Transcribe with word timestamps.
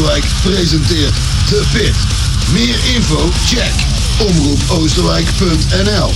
Oosterwijk 0.00 0.24
presenteert 0.42 1.14
The 1.46 1.62
Pit. 1.72 1.94
Meer 2.52 2.76
info? 2.94 3.28
Check 3.46 3.72
omroepoosterwijk.nl 4.18 6.12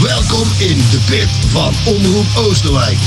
Welkom 0.00 0.48
in 0.58 0.76
de 0.90 0.98
pit 1.06 1.28
van 1.50 1.74
Omroep 1.84 2.26
Oosterwijk. 2.36 2.98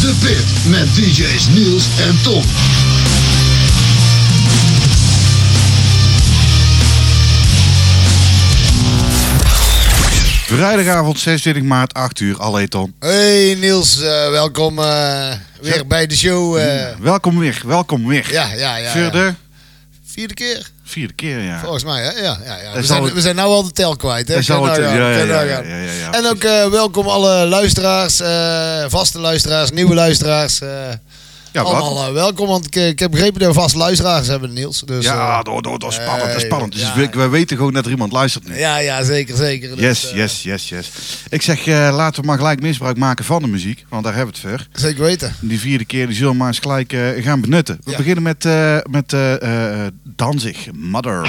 De 0.00 0.14
Pit 0.20 0.44
met 0.64 0.94
DJ's 0.94 1.46
Niels 1.48 1.86
en 1.98 2.22
Tom. 2.22 2.42
Vrijdagavond 10.58 11.18
26 11.18 11.62
maart, 11.62 11.94
8 11.94 12.20
uur, 12.20 12.40
Aleton. 12.42 12.94
Hey 13.00 13.54
Niels, 13.54 14.00
eh, 14.00 14.28
welkom 14.30 14.78
eh, 14.78 15.32
weer 15.60 15.86
bij 15.86 16.06
de 16.06 16.16
show. 16.16 16.56
eh. 16.56 16.84
Welkom 17.00 17.38
weer, 17.38 17.62
welkom 17.66 18.06
weer. 18.06 18.26
ja, 18.32 18.52
ja, 18.56 18.76
ja. 18.76 18.90
Voor 18.90 19.00
ja. 19.00 19.10
de 19.10 19.34
Vierde 20.06 20.34
keer, 20.34 20.70
vierde 20.84 21.12
keer, 21.12 21.40
ja. 21.40 21.60
volgens 21.60 21.84
mij. 21.84 22.02
Hè? 22.02 22.10
Ja, 22.10 22.38
ja, 22.44 22.56
ja. 22.62 22.72
We, 22.74 22.82
zijn, 22.82 23.02
het- 23.02 23.12
we 23.12 23.20
zijn 23.20 23.36
nou 23.36 23.48
al 23.50 23.62
de 23.64 23.70
tel 23.72 23.96
kwijt. 23.96 24.28
Hè? 24.28 24.42
Zal 24.42 24.64
het- 24.64 24.80
nou 24.80 24.82
gaan, 24.84 24.98
ja, 24.98 25.08
ja, 25.10 25.16
kan 25.18 25.26
ja, 25.26 25.60
nou 25.60 25.82
ja, 26.00 26.12
En 26.12 26.26
ook 26.26 26.42
welkom 26.72 27.06
alle 27.08 27.46
luisteraars, 27.46 28.16
vaste 28.90 29.18
luisteraars, 29.20 29.70
nieuwe 29.70 29.94
luisteraars. 29.94 30.58
Eh, 31.54 31.62
Ja, 31.62 31.68
allemaal 31.68 32.06
eh, 32.06 32.12
welkom, 32.12 32.48
want 32.48 32.66
ik, 32.66 32.74
ik 32.76 32.98
heb 32.98 33.10
begrepen 33.10 33.40
dat 33.40 33.54
we 33.54 33.60
vaste 33.60 33.78
luisteraars 33.78 34.26
hebben, 34.26 34.52
Niels. 34.52 34.80
Dus, 34.80 35.04
Ja, 35.04 35.38
eh, 35.38 35.42
door, 35.44 35.62
door, 35.62 35.78
door, 35.78 35.92
spannend, 35.92 36.18
dat 36.20 36.28
is 36.28 36.34
hey, 36.34 36.44
spannend. 36.44 36.72
Dus 36.72 36.80
ja. 36.82 36.94
we, 36.94 37.08
we 37.12 37.28
weten 37.28 37.56
gewoon 37.56 37.72
dat 37.72 37.84
er 37.84 37.90
iemand 37.90 38.12
luistert 38.12 38.48
nu. 38.48 38.58
ja, 38.58 38.78
ja, 38.78 39.02
zeker, 39.04 39.36
zeker. 39.36 39.68
Dus, 39.76 39.80
Yes, 39.80 40.10
eh, 40.10 40.16
yes, 40.16 40.42
yes, 40.42 40.68
yes. 40.68 40.90
Ik 41.28 41.42
zeg, 41.42 41.66
eh, 41.66 41.74
laten 41.94 42.20
we 42.20 42.26
maar 42.26 42.38
gelijk 42.38 42.60
misbruik 42.60 42.96
maken 42.96 43.24
van 43.24 43.42
de 43.42 43.48
muziek, 43.48 43.84
want 43.88 44.04
daar 44.04 44.14
hebben 44.14 44.34
we 44.34 44.48
het 44.48 44.50
voor. 44.60 44.66
Zeker 44.82 45.02
weten. 45.02 45.34
Die 45.40 45.60
vierde 45.60 45.84
keer, 45.84 46.06
die 46.06 46.16
zullen 46.16 46.32
we 46.32 46.38
maar 46.38 46.48
eens 46.48 46.58
gelijk 46.58 46.92
eh, 46.92 47.00
gaan 47.24 47.40
benutten. 47.40 47.78
We 47.84 47.90
Ja. 47.90 47.96
beginnen 47.96 48.22
met, 48.22 48.44
eh 48.44 48.78
met 48.90 49.12
eh, 49.12 49.82
eh, 49.86 49.92
Danzig. 50.02 50.58
Mother, 50.72 51.28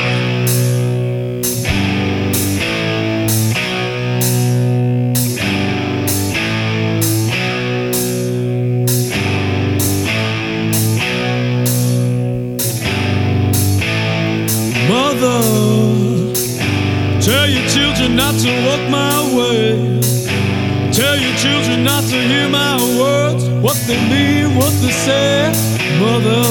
hear 22.46 22.52
my 22.52 22.76
words, 23.00 23.50
what 23.62 23.78
they 23.88 23.98
mean, 24.10 24.56
what 24.56 24.74
they 24.82 24.92
say. 24.92 25.52
Mother, 26.00 26.44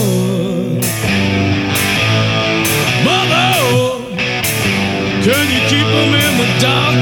Mother, 3.05 3.51
can 5.23 5.45
you 5.53 5.61
keep 5.71 5.87
them 5.97 6.13
in 6.25 6.33
the 6.41 6.49
dark 6.61 6.94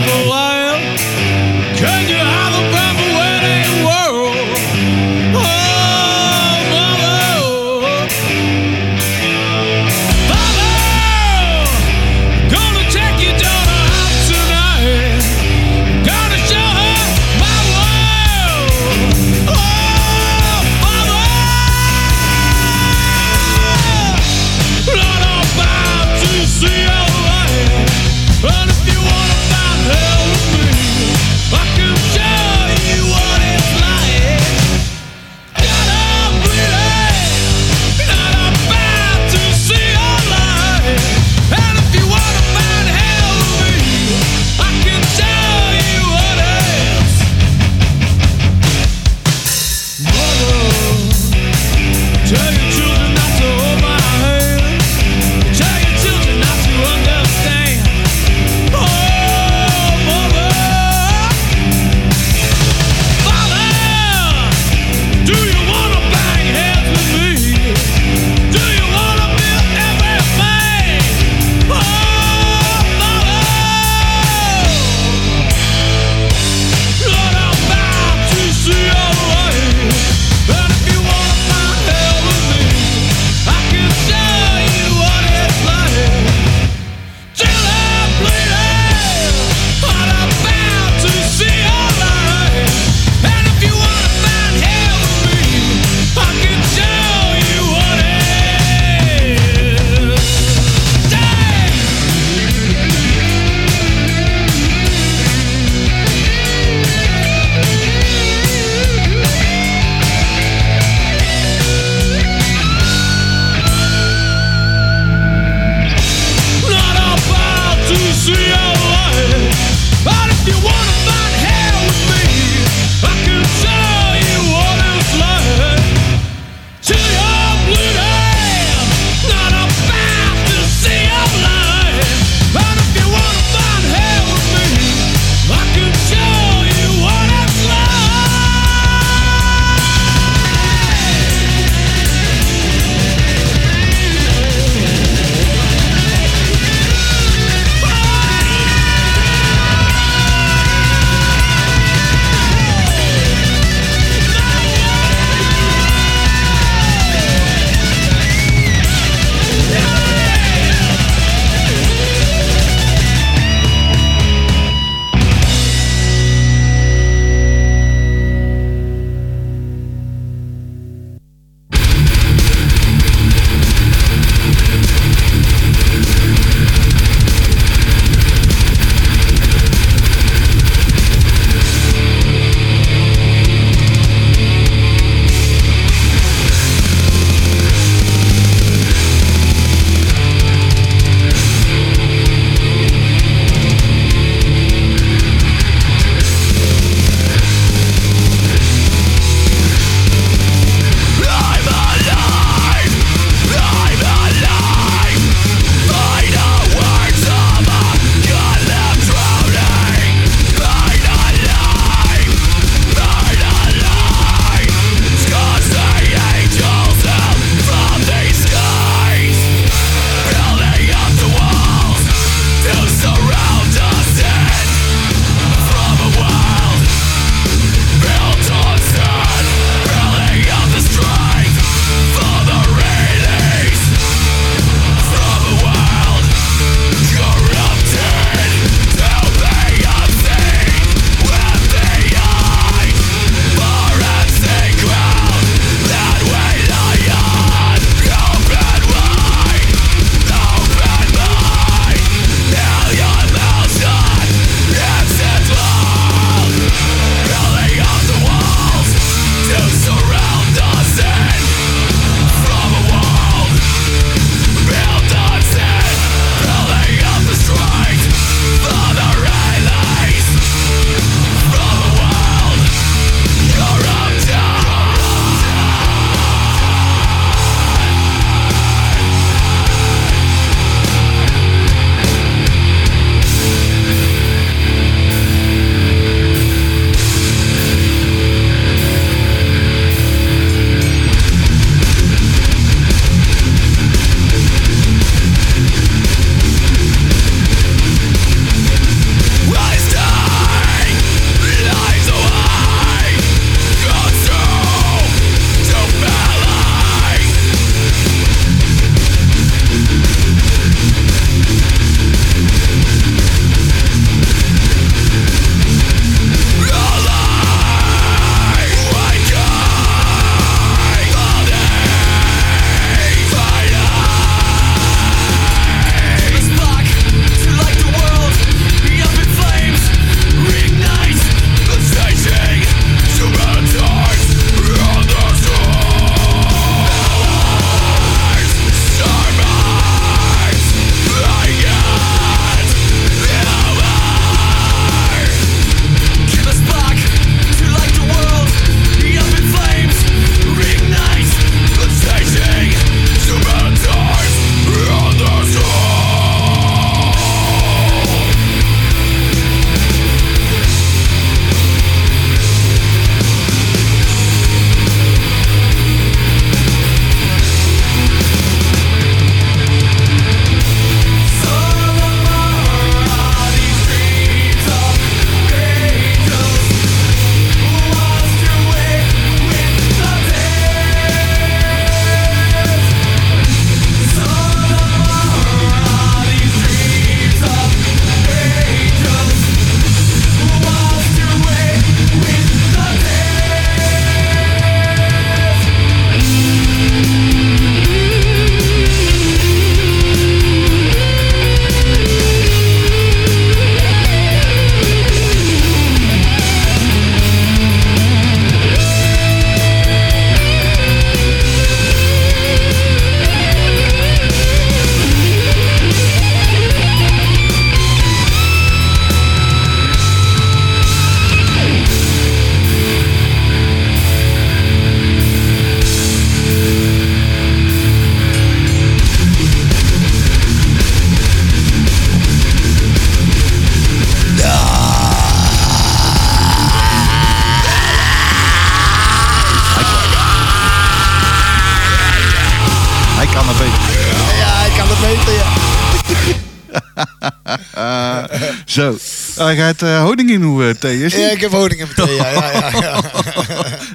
Zo. 448.73 448.97
Ah, 449.37 449.45
Hij 449.45 449.57
gaat 449.57 449.83
uh, 449.83 449.97
eh, 449.97 450.03
honing 450.03 450.31
in 450.31 450.43
hoe 450.43 450.69
eh, 450.69 450.75
thee, 450.75 451.05
is 451.05 451.15
Ja, 451.15 451.31
ik 451.31 451.41
heb 451.41 451.51
honing 451.51 451.81
in 451.81 451.89
thee, 451.95 452.15
ja. 452.15 452.31
ja, 452.31 452.53
ja, 452.53 452.71
ja. 452.81 453.01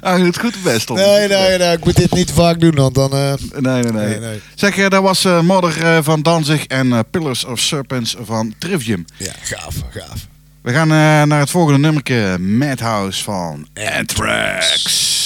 Ah, 0.00 0.12
Hij 0.14 0.22
doet 0.22 0.38
goed 0.38 0.62
best 0.62 0.86
toch. 0.86 0.96
Nee, 0.96 1.28
nee, 1.28 1.58
nee. 1.58 1.72
Ik 1.72 1.84
moet 1.84 1.96
dit 1.96 2.12
niet 2.12 2.30
vaak 2.30 2.60
doen, 2.60 2.74
want 2.74 2.94
dan... 2.94 3.12
Eh, 3.12 3.32
nee, 3.58 3.82
nee, 3.82 3.92
nee, 3.92 4.18
nee. 4.20 4.40
Zeg, 4.54 4.88
dat 4.88 5.02
was 5.02 5.24
uh, 5.24 5.40
Modder 5.40 6.02
van 6.02 6.22
Danzig 6.22 6.66
en 6.66 7.04
Pillars 7.10 7.44
of 7.44 7.60
Serpents 7.60 8.16
van 8.24 8.54
Trivium. 8.58 9.04
Ja, 9.16 9.32
gaaf, 9.42 9.74
gaaf. 9.90 10.26
We 10.62 10.72
gaan 10.72 10.88
naar 11.28 11.40
het 11.40 11.50
volgende 11.50 11.78
nummerke. 11.78 12.36
Madhouse 12.38 13.22
van 13.22 13.66
Anthrax. 13.96 15.17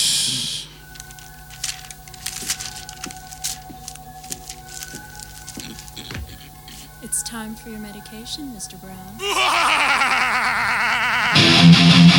time 7.52 7.62
for 7.62 7.70
your 7.70 7.80
medication, 7.80 8.52
Mr. 8.54 8.80
Brown. 8.80 8.96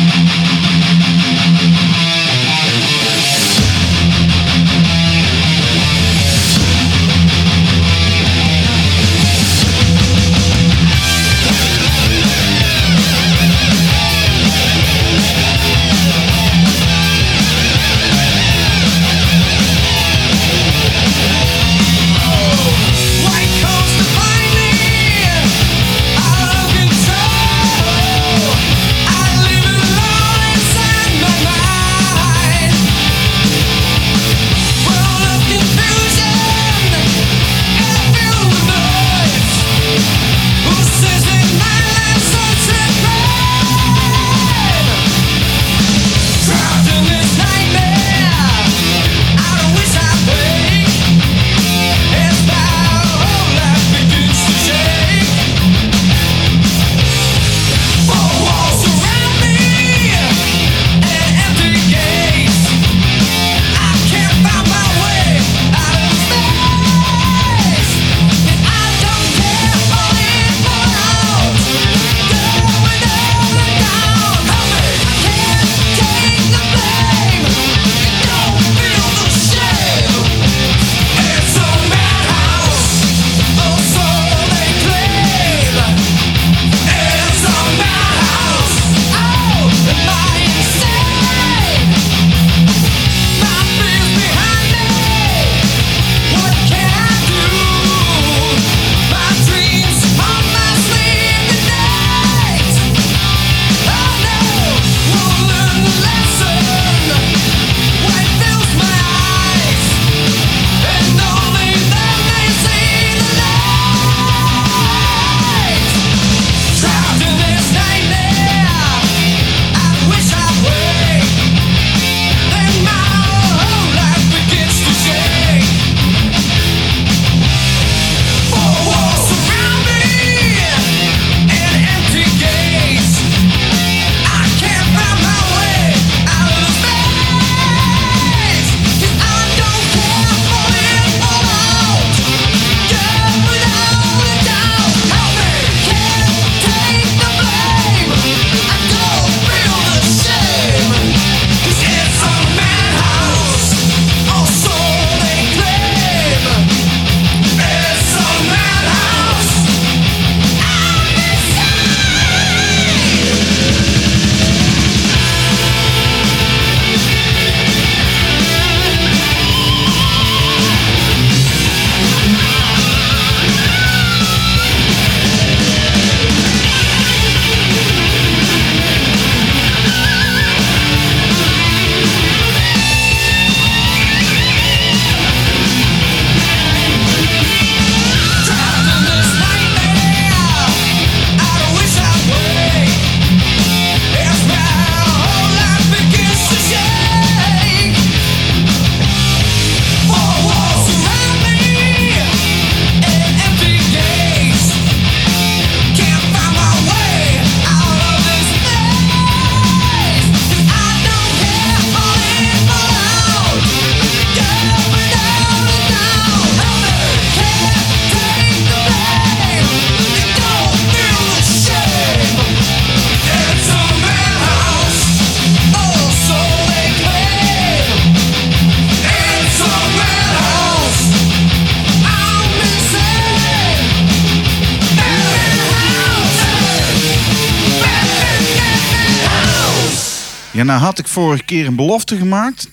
vorige 241.14 241.44
keer 241.44 241.66
een 241.66 241.76
belofte 241.76 242.16
gemaakt. 242.16 242.68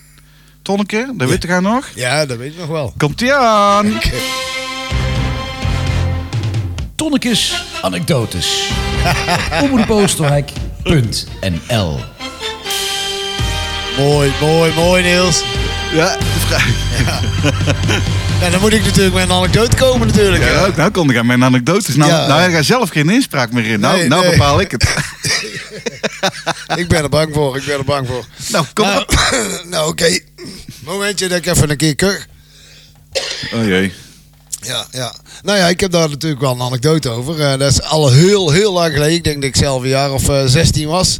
Tonneke, 0.61 1.13
dat 1.15 1.29
weet 1.29 1.43
ik 1.43 1.49
haar 1.49 1.61
nog. 1.61 1.87
Ja, 1.95 2.25
dat 2.25 2.37
weet 2.37 2.51
ik 2.51 2.57
nog 2.59 2.67
wel. 2.67 2.93
Komt 2.97 3.19
hij 3.19 3.35
aan! 3.35 3.99
Tonnekes 6.95 7.63
anekdotes. 7.81 8.69
Omroepoosterwijk.nl 9.63 11.99
Mooi, 13.97 14.31
mooi, 14.41 14.73
mooi 14.73 15.03
Niels. 15.03 15.43
Ja, 15.93 16.17
vrij. 16.47 16.73
Ja, 18.41 18.49
dan 18.49 18.61
moet 18.61 18.73
ik 18.73 18.83
natuurlijk 18.83 19.13
met 19.15 19.23
een 19.23 19.31
anekdote 19.31 19.75
komen 19.75 20.07
natuurlijk. 20.07 20.43
Ja, 20.43 20.49
hè. 20.49 20.55
nou, 20.55 20.75
nou 20.75 20.91
kon 20.91 21.09
ik 21.09 21.17
aan 21.17 21.25
mijn 21.25 21.43
anekdotes. 21.43 21.95
Nou, 21.95 22.11
Ja. 22.11 22.27
nou 22.27 22.51
heb 22.51 22.63
zelf 22.63 22.89
geen 22.89 23.09
inspraak 23.09 23.51
meer 23.51 23.65
in. 23.65 23.79
Nou, 23.79 23.97
Nee, 23.97 24.07
nou 24.07 24.21
nee. 24.21 24.31
bepaal 24.31 24.61
ik 24.61 24.71
het. 24.71 24.93
Ik 26.75 26.87
ben 26.87 27.03
er 27.03 27.09
bang 27.09 27.33
voor, 27.33 27.57
ik 27.57 27.65
ben 27.65 27.77
er 27.77 27.83
bang 27.83 28.07
voor. 28.07 28.25
Nou, 28.47 28.65
kom 28.73 28.85
nou, 28.85 29.01
op. 29.01 29.33
nou 29.71 29.89
oké. 29.89 30.19
Momentje 30.79 31.27
dat 31.27 31.37
ik 31.37 31.45
even 31.45 31.69
een 31.69 31.77
keer 31.77 31.95
kuch. 31.95 32.25
Oh 33.53 33.65
jee. 33.65 33.93
Ja, 34.61 34.85
ja. 34.91 35.13
Nou 35.41 35.57
ja, 35.57 35.67
ik 35.67 35.79
heb 35.79 35.91
daar 35.91 36.09
natuurlijk 36.09 36.41
wel 36.41 36.51
een 36.51 36.61
anekdote 36.61 37.09
over. 37.09 37.41
Eh, 37.41 37.59
dat 37.59 37.71
is 37.71 37.81
al 37.81 38.11
heel, 38.11 38.51
heel 38.51 38.73
lang 38.73 38.93
geleden. 38.93 39.15
Ik 39.15 39.23
denk 39.23 39.35
dat 39.35 39.45
ik 39.45 39.55
zelf 39.55 39.81
een 39.81 39.89
jaar 39.89 40.11
of 40.11 40.29
eh, 40.29 40.41
16 40.45 40.87
was. 40.87 41.19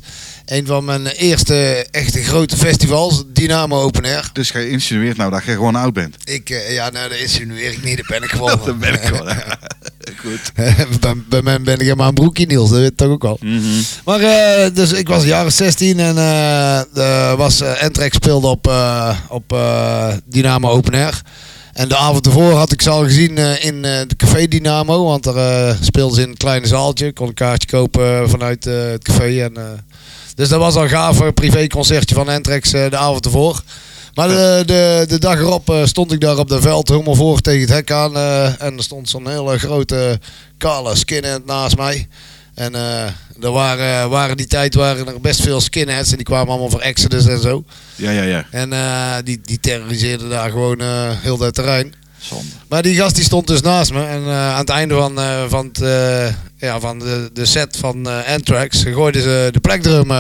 Een 0.52 0.66
van 0.66 0.86
mijn 0.86 1.08
eerste 1.08 1.88
echte 1.92 2.24
grote 2.24 2.58
festivals, 2.58 3.24
Dynamo 3.28 3.82
Open 3.82 4.06
Air. 4.06 4.30
Dus 4.34 4.50
jij 4.50 4.70
insinueert 4.70 5.18
nou 5.18 5.32
dat 5.32 5.44
je 5.44 5.52
gewoon 5.52 5.76
oud 5.76 5.94
bent. 5.94 6.16
Ik, 6.24 6.50
eh, 6.50 6.74
ja, 6.74 6.90
nou, 6.90 7.10
dat 7.10 7.18
insinueer 7.18 7.72
ik 7.72 7.84
niet, 7.84 7.98
dat 7.98 8.08
ben 8.20 8.24
ik 8.24 8.30
gewoon. 8.30 8.60
Dat 8.66 8.80
ben 8.80 8.94
ik 8.94 9.10
wel. 9.10 9.26
Goed. 10.16 10.52
bij, 11.00 11.14
bij 11.30 11.42
mij 11.42 11.62
ben 11.62 11.74
ik 11.74 11.82
helemaal 11.82 12.08
een 12.08 12.14
broekje, 12.14 12.46
Niels, 12.46 12.70
dat 12.70 12.80
weet 12.80 12.90
je 12.90 12.96
toch 12.96 13.10
ook 13.10 13.22
wel. 13.22 13.38
Mhm. 13.42 13.82
Maar 14.06 14.20
eh, 14.20 14.74
dus 14.74 14.92
ik 14.92 15.08
was 15.08 15.24
jaren 15.24 15.52
16 15.52 16.00
en 16.00 16.18
er 16.18 17.38
was 17.38 17.62
uh, 17.62 17.84
Entrex 17.84 18.16
speelde 18.16 18.48
op, 18.48 18.72
op 19.30 19.58
Dynamo 20.26 20.70
Open 20.70 20.94
Air. 20.94 21.22
En 21.74 21.88
de 21.88 21.98
avond 21.98 22.26
ervoor 22.26 22.54
had 22.54 22.72
ik 22.72 22.82
ze 22.82 22.90
al 22.90 23.04
gezien 23.04 23.38
in 23.62 23.84
het 23.84 24.16
café 24.16 24.48
Dynamo, 24.48 25.06
want 25.06 25.24
daar 25.24 25.78
speelden 25.82 26.16
ze 26.16 26.22
in 26.22 26.30
een 26.30 26.38
kleine 26.38 26.68
zaaltje. 26.68 27.08
Ik 27.08 27.16
kon 27.16 27.28
een 27.28 27.34
kaartje 27.34 27.68
kopen 27.68 28.30
vanuit 28.30 28.64
het 28.64 29.04
café. 29.04 29.44
En, 29.44 29.54
dus 30.36 30.50
dat 30.50 30.60
was 30.60 30.76
al 30.76 30.88
gaaf, 30.88 31.20
een 31.20 31.34
privéconcertje 31.34 32.16
van 32.16 32.30
Entrex 32.30 32.74
eh, 32.74 32.90
de 32.90 32.98
avond 32.98 33.26
ervoor. 33.26 33.62
Maar 34.14 34.28
de, 34.28 34.64
de, 34.66 35.06
de 35.08 35.20
dag 35.20 35.40
erop 35.40 35.70
eh, 35.70 35.86
stond 35.86 36.12
ik 36.12 36.20
daar 36.20 36.38
op 36.38 36.50
de 36.50 36.62
veld 36.62 36.90
helemaal 36.90 37.16
voor 37.16 37.40
tegen 37.40 37.62
het 37.62 37.70
hek 37.70 37.92
aan. 37.92 38.16
eh, 38.16 38.62
en 38.62 38.78
er 38.78 38.84
stond 38.84 39.10
zo'n 39.10 39.30
hele 39.30 39.60
grote 39.60 40.20
kale 40.58 40.96
skinhead 40.96 41.46
naast 41.46 41.78
mij. 41.78 42.08
En 42.54 42.74
er 43.42 43.52
waren, 43.52 44.10
waren 44.10 44.38
die 44.38 44.48
tijd 44.48 44.74
waren 44.76 45.08
er 45.08 45.22
best 45.22 45.42
veel 45.42 45.62
skinheads 45.62 46.10
en 46.12 46.16
die 46.16 46.26
kwamen 46.26 46.48
allemaal 46.48 46.70
voor 46.70 46.80
Exodus 46.82 47.26
en 47.26 47.40
zo. 47.40 47.64
Ja, 47.96 48.12
ja, 48.12 48.24
ja. 48.24 48.46
En 48.52 48.70
die, 49.24 49.40
die 49.44 49.60
terroriseerden 49.60 50.30
daar 50.30 50.50
gewoon 50.50 50.82
heel 51.22 51.38
dat 51.38 51.54
terrein. 51.54 51.94
Zonde. 52.22 52.52
Maar 52.68 52.82
die 52.82 52.96
gast 52.96 53.16
die 53.16 53.24
stond 53.24 53.48
dus 53.48 53.62
naast 53.62 53.94
me. 53.94 54.06
En 54.06 54.24
eh, 54.24 54.54
aan 54.54 54.60
het 54.60 54.70
einde 54.70 54.96
van, 54.96 55.20
eh, 55.20 55.44
van, 55.48 55.72
eh, 55.82 56.28
ja, 56.58 56.80
van 56.80 57.00
de, 57.00 57.30
de 57.34 57.46
set 57.46 57.78
van 57.78 58.08
Anthrax 58.28 58.84
gooiden 58.84 59.22
ze 59.22 59.50
de 59.52 59.60
plekdrum 59.60 60.12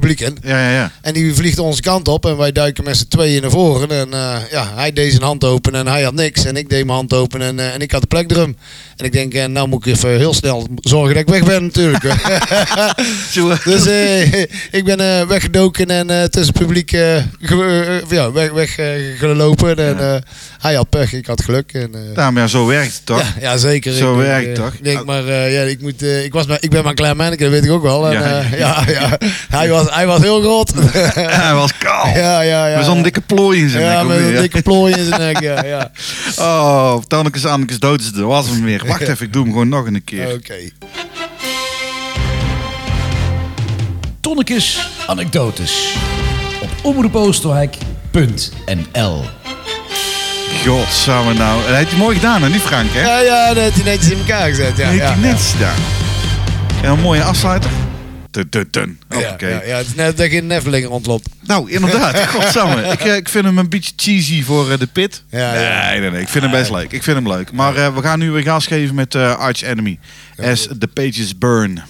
publiek 0.00 0.20
in. 0.20 0.38
Ja, 0.42 0.58
ja, 0.58 0.70
ja. 0.70 0.90
En 1.02 1.12
die 1.12 1.34
vliegt 1.34 1.58
onze 1.58 1.80
kant 1.80 2.08
op 2.08 2.26
en 2.26 2.36
wij 2.36 2.52
duiken 2.52 2.84
met 2.84 2.96
z'n 2.96 3.08
tweeën 3.08 3.42
naar 3.42 3.50
voren. 3.50 3.90
En 3.90 4.12
eh, 4.12 4.36
ja, 4.50 4.72
hij 4.74 4.92
deed 4.92 5.10
zijn 5.10 5.22
hand 5.22 5.44
open 5.44 5.74
en 5.74 5.86
hij 5.86 6.02
had 6.02 6.14
niks. 6.14 6.44
En 6.44 6.56
ik 6.56 6.68
deed 6.68 6.84
mijn 6.84 6.96
hand 6.96 7.14
open 7.14 7.42
en, 7.42 7.58
eh, 7.58 7.74
en 7.74 7.80
ik 7.80 7.90
had 7.90 8.00
de 8.00 8.06
plekdrum. 8.06 8.56
En 8.96 9.04
ik 9.04 9.12
denk, 9.12 9.34
eh, 9.34 9.44
nou 9.44 9.68
moet 9.68 9.86
ik 9.86 9.94
even 9.94 10.10
heel 10.10 10.34
snel 10.34 10.68
zorgen 10.80 11.14
dat 11.14 11.22
ik 11.22 11.28
weg 11.28 11.44
ben 11.44 11.62
natuurlijk. 11.62 12.04
Dus 13.64 13.86
ik 14.70 14.84
ben 14.84 15.28
weggedoken 15.28 15.86
en 15.86 16.06
tussen 16.30 16.54
het 16.54 16.66
publiek 16.66 16.90
ja, 18.08 18.32
weg, 18.32 18.52
weg 18.52 18.78
eh, 18.78 18.86
gelopen. 19.18 19.76
En 19.76 20.22
hij 20.58 20.74
had 20.74 20.88
pech, 20.88 21.12
ik 21.12 21.26
had 21.26 21.42
geluk. 21.42 21.72
En, 21.72 21.90
Ja, 22.14 22.30
maar 22.30 22.48
zo 22.48 22.66
werkt 22.66 22.94
het 22.94 23.06
toch? 23.06 23.18
ja, 23.18 23.34
ja, 23.40 23.56
zeker. 23.56 23.92
Zo 23.92 24.12
ik 24.12 24.26
werkt 24.26 24.46
het 24.46 24.56
toch? 24.56 24.72
Ik 24.72 24.84
denk 24.84 25.04
maar, 25.04 25.24
ja, 25.30 25.62
ik, 25.62 25.80
moet, 25.80 26.02
ik, 26.02 26.32
was 26.32 26.46
maar, 26.46 26.58
ik 26.60 26.70
ben 26.70 26.80
maar 26.80 26.90
een 26.90 26.96
klein 26.96 27.16
manneke, 27.16 27.42
dat 27.42 27.52
weet 27.52 27.64
ik 27.64 27.70
ook 27.70 27.82
wel. 27.82 28.08
En, 28.08 28.12
ja, 28.58 28.84
ja, 28.88 29.18
Hij, 29.48 29.68
was, 29.76 29.85
hij 29.90 30.06
was 30.06 30.20
heel 30.20 30.40
groot. 30.40 30.72
Hij 31.42 31.54
was 31.54 31.76
kaal. 31.78 32.06
ja, 32.08 32.40
ja, 32.40 32.66
ja. 32.66 32.76
Met 32.76 32.84
zo'n 32.84 33.02
dikke 33.02 33.20
plooi 33.20 33.60
in 33.60 33.68
zijn 33.68 33.82
Ja, 33.84 33.98
nek. 34.02 34.06
met 34.08 34.18
een 34.18 34.26
weer. 34.26 34.40
dikke 34.40 34.62
plooi 34.62 34.94
in 34.94 35.04
zijn 35.04 35.20
nek, 35.20 35.40
ja. 35.40 35.64
ja. 35.74 35.90
Oh, 36.38 36.96
Tannekes 37.08 37.46
Annekes 37.46 37.78
dood 37.78 38.00
is, 38.00 38.10
dat 38.12 38.24
was 38.24 38.46
hem 38.48 38.62
weer. 38.64 38.82
Wacht 38.86 39.00
even, 39.00 39.26
ik 39.26 39.32
doe 39.32 39.42
hem 39.42 39.52
gewoon 39.52 39.68
nog 39.68 39.86
een 39.86 40.04
keer. 40.04 40.32
Oké. 40.32 40.54
Tonnekes 44.20 44.88
anekdotes. 45.06 45.94
Op 46.62 46.68
omroepoosterwijk.nl 46.82 49.24
Godsamme 50.66 51.34
nou. 51.34 51.62
Dat 51.66 51.76
heeft 51.76 51.90
hij 51.90 51.98
mooi 51.98 52.16
gedaan, 52.16 52.42
hè? 52.42 52.48
Niet 52.48 52.60
Frank, 52.62 52.88
hè? 52.92 53.00
Ja, 53.00 53.18
ja, 53.20 53.46
dat 53.54 53.62
heeft 53.62 53.74
hij 53.74 53.84
netjes 53.84 54.10
in 54.10 54.18
elkaar 54.18 54.48
gezet. 54.48 54.76
Ja, 54.76 54.82
Dat 54.82 54.86
heeft 54.86 54.98
ja, 55.02 55.06
hij 55.12 55.20
ja. 55.20 55.26
netjes 55.26 55.50
gedaan. 55.50 55.74
En 56.82 56.90
een 56.90 57.00
mooie 57.00 57.22
afsluiter. 57.22 57.70
Tun. 58.70 58.98
Ja, 59.08 59.30
Oké. 59.30 59.48
ja, 59.48 59.62
ja, 59.64 59.76
het 59.76 59.86
is 59.86 59.94
net 59.94 60.16
dat 60.16 60.28
geen 60.28 60.46
Neffeling 60.46 60.86
rondloopt. 60.86 61.28
Nou, 61.46 61.70
inderdaad. 61.70 62.18
Godsamme. 62.34 62.82
Ik, 62.82 63.00
eh, 63.00 63.16
ik 63.16 63.28
vind 63.28 63.44
hem 63.44 63.58
een 63.58 63.68
beetje 63.68 63.92
cheesy 63.96 64.42
voor 64.42 64.70
eh, 64.70 64.78
de 64.78 64.86
pit. 64.86 65.22
Ja, 65.30 65.52
nee, 65.52 65.64
ja. 65.64 65.90
nee, 65.90 66.10
nee. 66.10 66.20
Ik 66.20 66.28
vind 66.28 66.44
hem 66.44 66.52
best 66.52 66.70
leuk. 66.70 66.92
Ik 66.92 67.02
vind 67.02 67.16
hem 67.16 67.28
leuk. 67.28 67.52
Maar 67.52 67.76
eh, 67.76 67.94
we 67.94 68.02
gaan 68.02 68.18
nu 68.18 68.30
weer 68.30 68.42
gas 68.42 68.66
geven 68.66 68.94
met 68.94 69.14
eh, 69.14 69.36
Arch 69.36 69.62
Enemy. 69.62 69.98
As 70.42 70.68
the 70.78 70.88
pages 70.88 71.38
burn. 71.38 71.82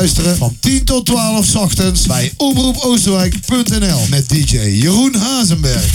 Beluisteren 0.00 0.36
van 0.36 0.56
10 0.60 0.84
tot 0.84 1.06
12 1.06 1.44
's 1.44 1.54
ochtends 1.54 2.06
bij 2.06 2.32
omroepoosterwijk.nl 2.36 4.06
met 4.10 4.28
DJ 4.28 4.56
Jeroen 4.58 5.14
Hazenberg. 5.14 5.88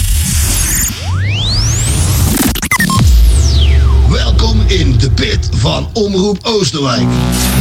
Welkom 4.08 4.60
in 4.66 4.98
de 4.98 5.10
pit 5.10 5.48
van 5.52 5.88
Omroep 5.92 6.38
Oosterwijk. 6.42 7.06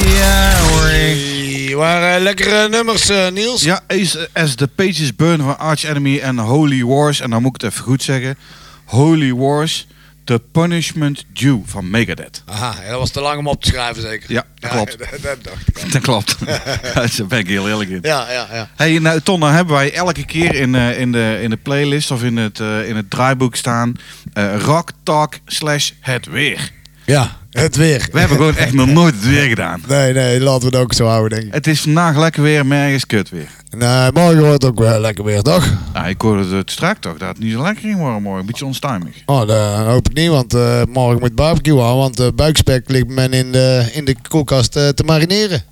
Ja 0.05 0.59
hoor. 0.59 0.81
Hey, 0.81 1.73
waren 1.75 2.21
lekkere 2.21 2.69
nummers, 2.69 3.09
eh, 3.09 3.29
Niels. 3.31 3.61
Ja, 3.61 3.83
as, 3.87 4.17
as 4.33 4.55
the 4.55 4.67
Pages 4.67 5.15
Burn 5.15 5.41
van 5.41 5.59
Arch 5.59 5.83
Enemy 5.83 6.19
en 6.19 6.37
Holy 6.37 6.83
Wars. 6.83 7.19
En 7.19 7.29
dan 7.29 7.41
moet 7.41 7.55
ik 7.55 7.61
het 7.61 7.71
even 7.71 7.83
goed 7.83 8.03
zeggen. 8.03 8.37
Holy 8.85 9.33
Wars, 9.33 9.87
The 10.25 10.41
Punishment 10.51 11.25
Due 11.33 11.61
van 11.65 11.89
Megadeth. 11.89 12.43
Aha, 12.45 12.89
dat 12.89 12.99
was 12.99 13.11
te 13.11 13.21
lang 13.21 13.39
om 13.39 13.47
op 13.47 13.61
te 13.63 13.69
schrijven 13.69 14.01
zeker. 14.01 14.31
Ja, 14.31 14.43
dat 14.59 14.71
klopt. 14.71 14.97
dat, 14.99 15.21
dat 15.21 15.43
dacht 15.43 15.67
ik. 15.67 15.91
Dat 15.91 16.01
klopt. 16.01 16.37
Daar 16.93 17.27
ben 17.27 17.39
ik 17.39 17.47
heel 17.47 17.67
eerlijk 17.67 17.89
in. 17.89 17.99
Ja, 18.01 18.31
ja, 18.31 18.47
ja. 18.51 18.69
Hey, 18.75 18.99
nou, 18.99 19.21
Ton, 19.21 19.39
dan 19.39 19.51
hebben 19.51 19.73
wij 19.73 19.93
elke 19.93 20.25
keer 20.25 20.55
in, 20.55 20.75
eh, 20.75 20.99
in, 20.99 21.11
de, 21.11 21.39
in 21.41 21.49
de 21.49 21.57
playlist 21.57 22.11
of 22.11 22.23
in 22.23 22.37
het, 22.37 22.59
eh, 22.59 22.89
in 22.89 22.95
het 22.95 23.09
draaiboek 23.09 23.55
staan 23.55 23.93
eh, 24.33 24.59
Rock 24.59 24.89
Talk 25.03 25.33
slash 25.45 25.91
het 25.99 26.25
weer. 26.25 26.71
Ja, 27.03 27.37
het 27.61 27.75
weer. 27.75 28.07
We 28.11 28.19
hebben 28.19 28.37
gewoon 28.37 28.55
echt 28.55 28.73
nog 28.73 28.87
nooit 28.87 29.13
het 29.13 29.27
weer 29.27 29.47
gedaan. 29.47 29.81
Nee, 29.87 30.13
nee, 30.13 30.39
laten 30.39 30.59
we 30.59 30.65
het 30.65 30.83
ook 30.85 30.93
zo 30.93 31.05
houden, 31.05 31.29
denk 31.29 31.47
ik. 31.47 31.53
Het 31.53 31.67
is 31.67 31.81
vandaag 31.81 32.17
lekker 32.17 32.41
weer, 32.43 32.65
maar 32.65 32.77
ergens 32.77 33.05
kut 33.05 33.29
weer. 33.29 33.49
Nee, 33.77 34.11
morgen 34.13 34.39
wordt 34.39 34.63
het 34.63 34.65
ook 34.65 34.79
wel 34.79 34.99
lekker 34.99 35.23
weer, 35.23 35.41
toch? 35.41 35.73
Nou, 35.93 36.07
ik 36.07 36.21
hoorde 36.21 36.55
het 36.55 36.71
strak 36.71 36.97
toch, 36.97 37.17
dat 37.17 37.27
het 37.27 37.39
niet 37.39 37.51
zo 37.51 37.61
lekker 37.61 37.81
ging 37.81 37.97
worden 37.97 38.21
morgen. 38.21 38.39
Een 38.39 38.45
beetje 38.45 38.65
onstuimig. 38.65 39.15
Oh, 39.25 39.47
dat 39.47 39.85
hoop 39.85 40.09
ik 40.09 40.15
niet, 40.15 40.29
want 40.29 40.53
eh, 40.53 40.81
morgen 40.89 41.19
moet 41.19 41.35
barbecue 41.35 41.81
aan, 41.81 41.95
want 41.97 42.19
uh, 42.19 42.27
buikspek 42.35 42.89
ligt 42.89 43.07
men 43.07 43.33
in 43.33 43.51
de, 43.51 43.89
in 43.93 44.05
de 44.05 44.15
koelkast 44.29 44.75
eh, 44.75 44.87
te 44.87 45.03
marineren. 45.03 45.63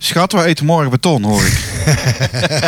Schat, 0.00 0.32
we 0.32 0.44
eten 0.44 0.66
morgen 0.66 0.90
beton, 0.90 1.22
hoor 1.22 1.42
ik. 1.44 1.58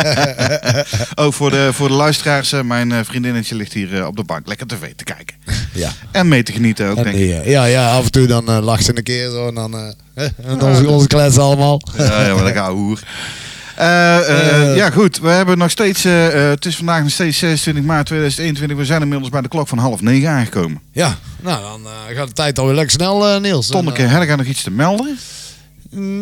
oh, 1.21 1.31
voor 1.31 1.49
de, 1.49 1.69
voor 1.73 1.87
de 1.87 1.93
luisteraars, 1.93 2.51
eh, 2.51 2.61
mijn 2.61 2.91
eh, 2.91 2.99
vriendinnetje 3.03 3.55
ligt 3.55 3.73
hier 3.73 3.97
eh, 3.97 4.07
op 4.07 4.15
de 4.15 4.23
bank 4.23 4.47
lekker 4.47 4.67
tv 4.67 4.93
te 4.95 5.03
kijken. 5.03 5.35
Ja. 5.73 5.91
En 6.11 6.27
mee 6.27 6.43
te 6.43 6.51
genieten 6.51 6.89
ook, 6.89 6.97
En 6.97 7.03
denk 7.03 7.15
ik. 7.17 7.45
ja, 7.45 7.65
ja, 7.65 7.91
af 7.91 8.05
en 8.05 8.11
toe 8.11 8.27
dan 8.27 8.43
lacht 8.43 8.85
ze 8.85 8.97
een 8.97 9.03
keer 9.03 9.29
zo 9.29 9.47
en 9.47 9.55
dan 9.55 9.75
en 10.15 10.61
onze, 10.61 10.89
onze 10.89 11.07
klets 11.07 11.37
allemaal. 11.37 11.81
Ja, 11.97 12.25
ja, 12.25 12.33
maar 12.33 12.43
dat 12.43 12.53
gaat 12.53 12.71
hoer. 12.71 12.99
Ja, 14.75 14.89
goed. 14.89 15.19
We 15.19 15.29
hebben 15.29 15.57
nog 15.57 15.71
steeds. 15.71 16.03
het 16.03 16.65
is 16.65 16.75
vandaag 16.75 17.01
nog 17.01 17.11
steeds 17.11 17.37
26 17.37 17.83
maart 17.83 18.05
2021. 18.05 18.77
We 18.77 18.85
zijn 18.85 19.01
inmiddels 19.01 19.29
bij 19.29 19.41
de 19.41 19.47
klok 19.47 19.67
van 19.67 19.77
half 19.77 20.01
negen 20.01 20.29
aangekomen. 20.29 20.81
Ja, 20.91 21.17
nou 21.41 21.61
dan 21.61 21.91
gaat 22.15 22.27
de 22.27 22.33
tijd 22.33 22.59
alweer 22.59 22.75
lekker 22.75 22.93
snel, 22.93 23.39
Niels. 23.39 23.67
Tonneke, 23.67 24.01
heb 24.01 24.23
jij 24.23 24.35
nog 24.35 24.45
iets 24.45 24.63
te 24.63 24.71
melden? 24.71 25.17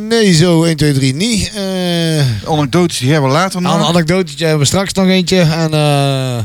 Nee, 0.07 0.33
zo 0.33 0.63
1, 0.63 0.75
2, 0.77 0.93
3 0.93 1.15
niet. 1.15 1.51
Eh 1.55 2.49
Anekdotes 2.51 2.97
die 2.97 3.11
hebben 3.11 3.29
we 3.29 3.35
later 3.35 3.61
nog. 3.61 3.75
Een 3.75 3.83
anekdotetje 3.85 4.43
hebben 4.43 4.61
we 4.61 4.67
straks 4.67 4.93
nog 4.93 5.07
eentje. 5.07 5.39
En 5.41 5.73
eh, 5.73 6.37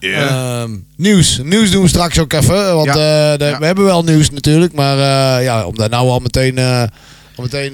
ehm, 0.00 0.70
nieuws. 0.96 1.40
Nieuws 1.42 1.70
doen 1.70 1.82
we 1.82 1.88
straks 1.88 2.18
ook 2.18 2.32
even. 2.32 2.74
Want 2.74 2.86
Ja. 2.86 2.92
eh, 3.32 3.38
de- 3.38 3.44
Ja. 3.44 3.58
we 3.58 3.66
hebben 3.66 3.84
wel 3.84 4.04
nieuws 4.04 4.30
natuurlijk. 4.30 4.72
Maar 4.72 4.96
ja, 5.42 5.64
om 5.64 5.74
daar 5.76 5.88
nou 5.88 6.08
al 6.08 6.18
meteen, 6.18 6.58
al 6.58 7.42
meteen 7.42 7.72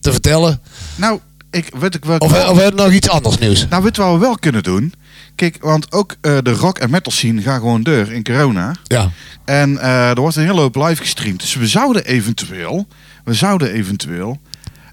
te 0.00 0.10
vertellen. 0.12 0.60
Nou, 0.96 1.20
ik 1.50 1.70
weet 1.78 1.94
ik 1.94 2.04
wel. 2.04 2.18
Of, 2.18 2.32
of 2.50 2.58
hebben 2.60 2.76
we 2.76 2.82
nog 2.82 2.92
iets 2.92 3.08
anders 3.08 3.38
nieuws? 3.38 3.66
Nou, 3.68 3.82
weet 3.82 3.96
je 3.96 4.02
wat 4.02 4.12
we 4.12 4.18
wel 4.18 4.38
kunnen 4.38 4.62
doen? 4.62 4.92
Kijk, 5.34 5.56
want 5.60 5.92
ook 5.92 6.16
de 6.20 6.52
rock 6.52 6.78
en 6.78 6.90
metal 6.90 7.12
scene 7.12 7.42
gaan 7.42 7.58
gewoon 7.60 7.82
deur 7.82 8.12
in 8.12 8.22
corona. 8.24 8.72
Ja. 8.84 9.10
En 9.44 9.80
er 9.80 10.20
wordt 10.20 10.36
een 10.36 10.44
hele 10.44 10.60
hoop 10.60 10.76
live 10.76 11.02
gestreamd. 11.02 11.40
Dus 11.40 11.54
we 11.54 11.66
zouden 11.66 12.04
eventueel, 12.04 12.86
we 13.24 13.34
zouden 13.34 13.72
eventueel 13.72 14.40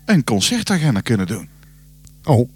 een 0.05 0.23
concertagenda 0.23 0.99
kunnen 0.99 1.27
doen. 1.27 1.49
Oh. 2.23 2.49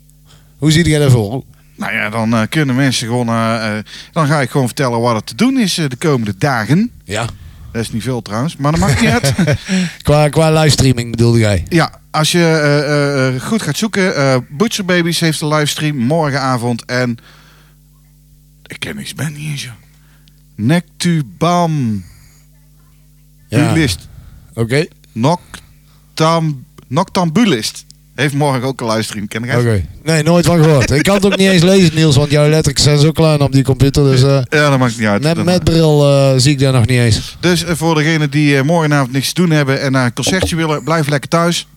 Hoe 0.57 0.71
ziet 0.71 0.85
jij 0.85 0.99
daarvoor? 0.99 1.43
Nou 1.75 1.93
ja, 1.93 2.09
dan 2.09 2.33
eh, 2.33 2.41
kunnen 2.49 2.75
mensen 2.75 3.07
gewoon, 3.07 3.27
eh, 3.27 3.77
eh, 3.77 3.83
dan 4.11 4.27
ga 4.27 4.41
ik 4.41 4.49
gewoon 4.49 4.65
vertellen 4.65 4.99
wat 4.99 5.15
er 5.15 5.23
te 5.23 5.35
doen 5.35 5.59
is 5.59 5.73
de 5.73 5.95
komende 5.97 6.35
dagen. 6.37 6.91
Ja. 7.03 7.25
Dat 7.71 7.83
is 7.83 7.91
niet 7.91 8.03
veel 8.03 8.21
trouwens, 8.21 8.55
maar 8.55 8.71
dat 8.71 8.79
maakt 8.79 9.01
niet 9.01 9.09
uit. 9.09 9.33
Qua, 10.01 10.29
qua 10.29 10.51
livestreaming 10.51 11.11
bedoelde 11.11 11.39
jij? 11.39 11.65
Ja, 11.69 11.99
als 12.11 12.31
je 12.31 13.37
goed 13.41 13.61
gaat 13.61 13.77
zoeken, 13.77 14.47
Butcher 14.49 14.85
Babies 14.85 15.19
heeft 15.19 15.41
een 15.41 15.47
livestream 15.47 15.97
morgenavond 15.97 16.85
en 16.85 17.17
ik 18.65 18.79
ken 18.79 18.95
niks, 18.95 19.13
ben 19.13 19.33
niet 19.33 19.49
eens 19.49 19.63
joh. 19.63 19.73
Nectubam 20.55 22.03
Ja. 23.47 23.73
Bulist. 23.73 24.07
Oké. 24.53 24.85
Noctam, 26.19 26.65
Noctambulist. 26.87 27.85
Heeft 28.15 28.33
morgen 28.33 28.63
ook 28.63 28.81
een 28.81 28.87
livestream. 28.87 29.27
Ken 29.27 29.43
ik 29.43 29.57
Oké. 29.57 29.85
Nee, 30.03 30.23
nooit 30.23 30.45
van 30.45 30.63
gehoord. 30.63 30.91
ik 30.91 31.03
kan 31.03 31.15
het 31.15 31.25
ook 31.25 31.37
niet 31.37 31.49
eens 31.49 31.61
lezen, 31.63 31.95
Niels, 31.95 32.15
want 32.15 32.31
jouw 32.31 32.49
letters 32.49 32.83
zijn 32.83 32.99
zo 32.99 33.11
klein 33.11 33.41
op 33.41 33.51
die 33.51 33.63
computer. 33.63 34.03
Dus 34.03 34.23
eh, 34.23 34.39
Ja, 34.49 34.69
dat 34.69 34.79
maakt 34.79 34.97
niet 34.97 35.07
uit. 35.07 35.21
met, 35.23 35.43
met 35.43 35.63
bril 35.63 36.09
eh, 36.09 36.33
zie 36.37 36.51
ik 36.51 36.59
daar 36.59 36.73
nog 36.73 36.85
niet 36.85 36.99
eens. 36.99 37.37
Dus 37.39 37.63
eh, 37.63 37.75
voor 37.75 37.95
degenen 37.95 38.29
die 38.31 38.57
eh, 38.57 38.63
morgenavond 38.63 39.11
niks 39.11 39.33
te 39.33 39.41
doen 39.41 39.49
hebben 39.51 39.81
en 39.81 39.91
naar 39.91 40.05
een 40.05 40.13
concertje 40.13 40.55
willen, 40.55 40.83
blijf 40.83 41.07
lekker 41.07 41.29
thuis. 41.29 41.67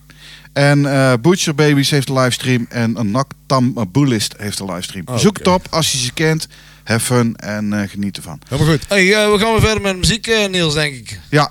En 0.53 0.85
eh 0.85 1.13
Butcher 1.21 1.55
Babies 1.55 1.89
heeft 1.89 2.09
een 2.09 2.17
livestream 2.19 2.65
en 2.69 2.99
een 2.99 3.11
Noctam 3.11 3.87
Bullist 3.91 4.35
heeft 4.37 4.59
een 4.59 4.65
livestream. 4.65 5.05
Zoek 5.15 5.37
het 5.37 5.47
op 5.47 5.67
als 5.69 5.91
je 5.91 5.97
ze 5.97 6.13
kent. 6.13 6.47
Have 6.89 7.05
fun 7.05 7.35
en 7.35 7.73
eh, 7.73 7.89
geniet 7.89 8.17
ervan. 8.17 8.39
Helemaal 8.47 8.71
goed. 8.73 8.85
Hey, 8.87 9.13
eh, 9.13 9.31
we 9.31 9.39
gaan 9.39 9.51
weer 9.51 9.61
verder 9.61 9.81
met 9.81 9.97
muziek, 9.97 10.27
eh, 10.27 10.49
Niels, 10.49 10.73
denk 10.73 10.93
ik. 10.95 11.19
Ja, 11.29 11.49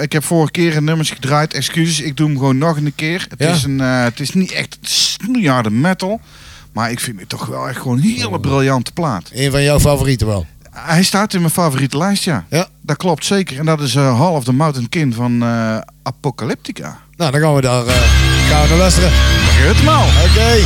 ik 0.00 0.12
heb 0.12 0.24
vorige 0.24 0.50
keer 0.50 0.76
een 0.76 0.84
nummers 0.84 1.10
gedraaid. 1.10 1.54
Excuses, 1.54 2.00
ik 2.00 2.16
doe 2.16 2.26
hem 2.28 2.38
gewoon 2.38 2.58
nog 2.58 2.76
een 2.76 2.92
keer. 2.94 3.26
Het, 3.28 3.38
Ja? 3.38 3.48
is, 3.54 3.62
een, 3.62 3.78
het 3.80 4.20
is 4.20 4.30
niet 4.34 4.52
echt 4.52 4.78
snoeiharde 4.82 5.70
metal. 5.70 6.20
Maar 6.72 6.90
ik 6.90 7.00
vind 7.00 7.20
het 7.20 7.28
toch 7.28 7.46
wel 7.46 7.68
echt 7.68 7.80
gewoon 7.80 7.96
een 7.96 8.02
hele 8.02 8.28
Oh. 8.28 8.40
briljante 8.40 8.92
plaat. 8.92 9.30
Een 9.34 9.50
van 9.50 9.62
jouw 9.62 9.80
favorieten 9.80 10.26
wel. 10.26 10.46
Hij 10.70 11.02
staat 11.02 11.34
in 11.34 11.40
mijn 11.40 11.52
favoriete 11.52 11.98
lijst, 11.98 12.24
ja. 12.24 12.44
Ja. 12.50 12.66
Dat 12.82 12.96
klopt 12.96 13.24
zeker. 13.24 13.58
En 13.58 13.64
dat 13.66 13.80
is 13.80 13.94
eh 13.94 14.18
Hall 14.20 14.32
of 14.34 14.44
the 14.44 14.52
Mountain 14.52 14.88
Kin 14.88 15.14
van 15.14 15.44
Apocalyptica. 16.02 16.98
Nou, 17.16 17.32
dan 17.32 17.40
gaan 17.40 17.54
we 17.54 17.60
daar 17.60 17.84
gaan 17.84 18.62
we 18.62 18.68
naar 18.68 18.78
luisteren. 18.78 19.10
Maar. 19.84 20.06
Oké. 20.30 20.64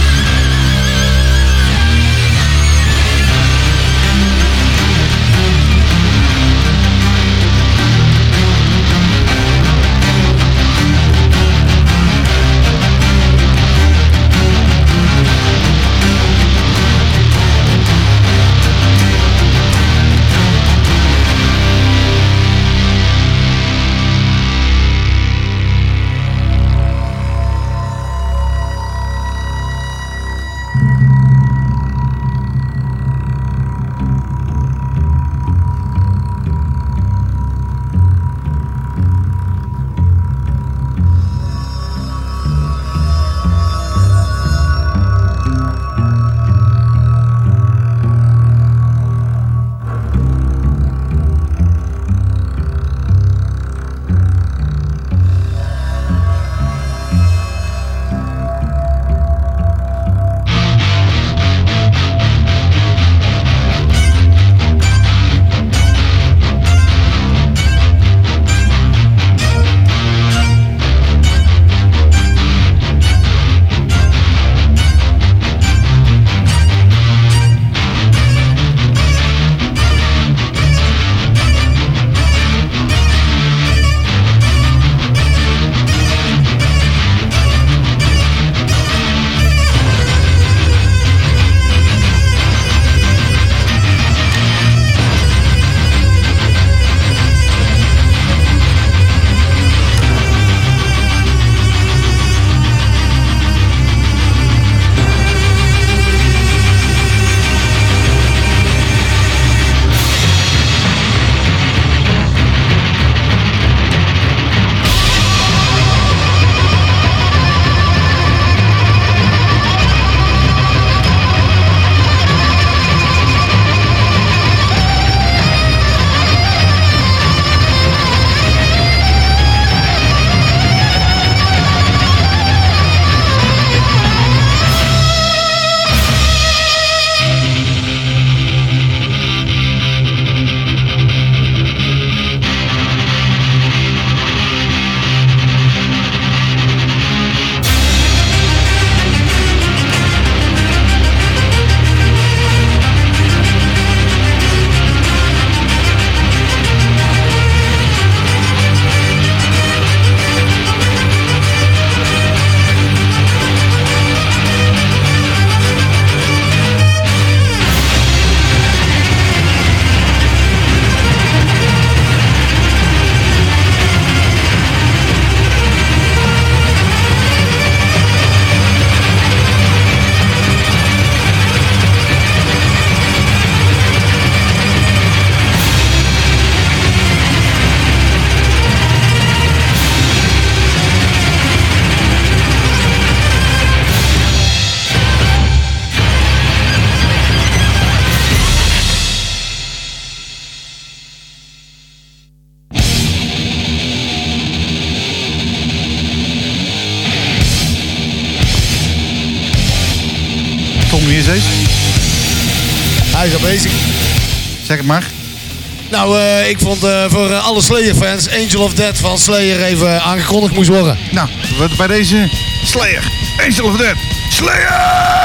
Eh, 216.42 216.48
ik 216.48 216.58
vond 216.58 216.84
eh, 216.84 217.04
voor 217.08 217.30
eh, 217.30 217.44
alle 217.46 217.62
Slayer-fans 217.62 218.30
Angel 218.30 218.62
of 218.62 218.74
Death 218.74 218.98
van 218.98 219.18
Slayer 219.18 219.62
even 219.62 220.02
aangekondigd 220.02 220.54
moest 220.54 220.68
worden. 220.68 220.98
Nou, 221.10 221.28
bij 221.76 221.86
deze 221.86 222.28
Slayer, 222.64 223.04
Angel 223.46 223.64
of 223.66 223.76
Death, 223.76 223.98
Slayer! 224.28 225.21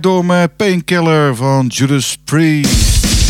door 0.00 0.24
mijn 0.24 0.50
Painkiller 0.56 1.36
van 1.36 1.66
Judas 1.66 2.18
Priest. 2.24 3.27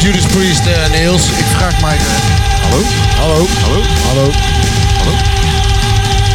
Judas 0.00 0.26
Priest, 0.26 0.66
eh, 0.66 0.90
Niels. 0.90 1.28
Ik 1.28 1.44
vraag 1.44 1.80
mij... 1.80 1.96
eh, 1.96 2.02
hallo? 2.62 2.82
Hallo. 3.16 3.46
Hallo? 3.62 3.80
Hallo. 4.06 4.30
Hallo? 4.98 5.16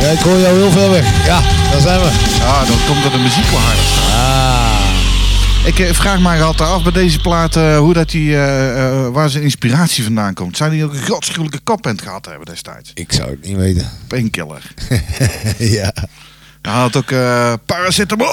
Ja, 0.01 0.07
ik 0.07 0.20
hoor 0.20 0.38
jou 0.39 0.57
heel 0.57 0.72
ver 0.72 0.89
weg. 0.89 1.26
Ja, 1.26 1.41
daar 1.72 1.82
zijn 1.82 1.99
we. 1.99 2.05
Ah, 2.43 2.68
dan 2.68 2.78
komt 2.88 3.03
er 3.05 3.12
de 3.12 3.18
muziek 3.18 3.45
wel 3.49 3.60
harder. 3.60 3.84
Ah. 4.14 4.68
Ik 5.66 5.80
eh, 5.80 5.93
vraag 5.93 6.20
mij 6.20 6.43
altijd 6.43 6.70
af 6.70 6.84
bij 6.84 6.91
deze 6.91 7.20
plaat 7.20 7.55
hoe 7.55 7.93
dat 7.93 8.10
die, 8.10 8.36
waar 9.12 9.30
zijn 9.30 9.43
inspiratie 9.43 10.03
vandaan 10.03 10.34
komt. 10.34 10.57
Zijn 10.57 10.72
die 10.72 10.84
ook 10.84 10.93
een 10.93 11.05
godschuwelijke 11.07 11.60
kapband 11.64 12.01
gehad 12.01 12.26
hebben 12.26 12.45
destijds? 12.45 12.91
Ik 12.93 13.12
zou 13.14 13.30
het 13.30 13.45
niet 13.47 13.57
weten. 13.57 13.89
Painkiller. 14.07 14.62
ja. 15.57 15.93
Hij 16.62 16.74
had 16.74 16.95
ook 16.95 17.12
eh 17.12 17.53
paracetamol 17.66 18.28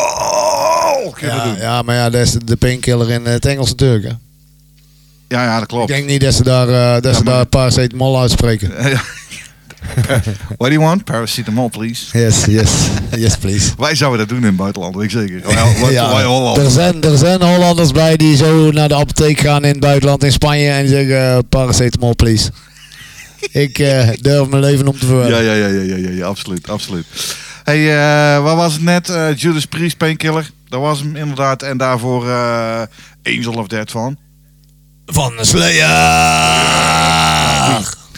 Ja, 1.21 1.45
doen. 1.45 1.57
ja, 1.57 1.83
maar 1.83 1.95
ja, 1.95 2.11
dat 2.11 2.21
is 2.21 2.33
de 2.45 2.57
painkiller 2.57 3.11
in 3.11 3.25
het 3.27 3.47
Engels 3.47 3.69
natuurlijk. 3.71 4.05
hè. 4.05 4.11
Ja, 5.29 5.43
ja, 5.45 5.53
dat 5.53 5.63
Ik 5.63 5.69
klopt. 5.69 5.89
denk 5.89 6.07
niet 6.07 6.21
dat 6.21 6.35
ze 6.35 6.43
daar, 6.43 6.69
eh 6.69 7.03
dat 7.03 7.17
ze 7.17 7.23
maar- 7.23 7.35
daar 7.35 7.47
paracetamol 7.47 8.21
uitspreken. 8.21 8.71
What 10.59 10.71
do 10.71 10.75
you 10.75 10.79
want? 10.79 11.05
Paracetamol, 11.05 11.69
please. 11.69 12.19
Yes, 12.19 12.45
yes. 12.45 12.71
Yes, 13.25 13.37
please. 13.37 13.71
Wij 13.79 13.95
zouden 13.95 14.19
dat 14.21 14.29
doen 14.29 14.39
in 14.39 14.45
het 14.47 14.57
buitenland, 14.57 14.95
weet 14.95 15.05
ik 15.05 15.11
zeker. 15.11 15.41
Wij, 15.81 15.93
Ja, 15.93 16.09
wij 16.15 16.65
er, 16.65 16.71
zijn, 16.71 17.03
er 17.03 17.17
zijn 17.19 17.43
Hollanders 17.43 17.93
bij 17.93 18.17
die 18.17 18.37
zo 18.37 18.71
naar 18.71 18.89
de 18.89 18.95
apotheek 18.95 19.39
gaan 19.41 19.65
in 19.65 19.71
het 19.71 19.81
buitenland, 19.81 20.25
in 20.25 20.33
Spanje, 20.33 20.71
en 20.71 20.89
zeggen 20.89 21.31
eh, 21.33 21.39
paracetamol, 21.49 22.15
please. 22.17 22.51
Ik 23.51 23.79
eh, 23.79 24.09
durf 24.21 24.49
mijn 24.49 24.63
leven 24.63 24.89
om 24.89 24.99
te 24.99 25.07
verwerken. 25.07 25.45
Ja, 25.45 25.53
ja, 25.55 25.67
ja, 25.67 25.83
ja, 25.83 25.97
ja, 25.97 26.11
ja, 26.11 26.27
absoluut, 26.27 26.69
absoluut. 26.71 27.07
Hey, 27.65 28.41
wat 28.41 28.57
was 28.57 28.73
het 28.73 28.83
net? 28.83 29.13
Judas 29.37 29.67
Priest, 29.67 29.97
Painkiller. 29.97 30.51
Dat 30.69 30.81
was 30.81 30.99
hem 31.01 31.17
inderdaad. 31.17 31.63
En 31.63 31.77
daarvoor 31.77 32.23
Angel 33.23 33.53
of 33.55 33.67
Death 33.67 33.91
van. 33.91 34.17
Van 35.07 35.37
de 35.37 35.45
Slayer! 35.45 35.85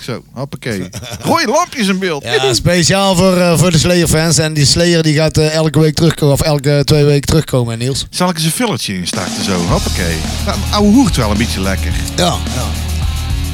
Zo, 0.03 0.23
hoppakee. 0.33 0.89
Rode 1.23 1.47
lampjes 1.47 1.89
in 1.89 1.99
beeld. 1.99 2.23
Ja, 2.25 2.55
speciaal 2.55 3.17
voor, 3.17 3.37
eh, 3.37 3.59
voor 3.59 3.71
de 3.71 3.79
Slayer-fans. 3.79 4.39
En 4.39 4.53
die 4.53 4.65
Slayer 4.65 5.03
die 5.03 5.15
gaat 5.15 5.37
eh, 5.37 5.55
elke 5.55 5.81
week 5.81 5.95
terugkomen, 5.95 6.35
of 6.35 6.41
elke 6.41 6.83
twee 6.85 7.05
weken 7.05 7.27
terugkomen, 7.29 7.79
Niels. 7.79 8.07
Zal 8.11 8.29
ik 8.29 8.37
eens 8.37 8.45
een 8.45 8.51
fillertje 8.51 8.95
instarten 8.95 9.45
zo? 9.45 9.57
Hoppakee. 9.57 10.17
Nou, 10.47 10.59
ouwe 10.71 10.93
hoert 10.93 11.17
wel 11.17 11.31
een 11.31 11.37
beetje 11.37 11.61
lekker. 11.61 11.93
Ja, 12.17 12.25
ja. 12.55 12.67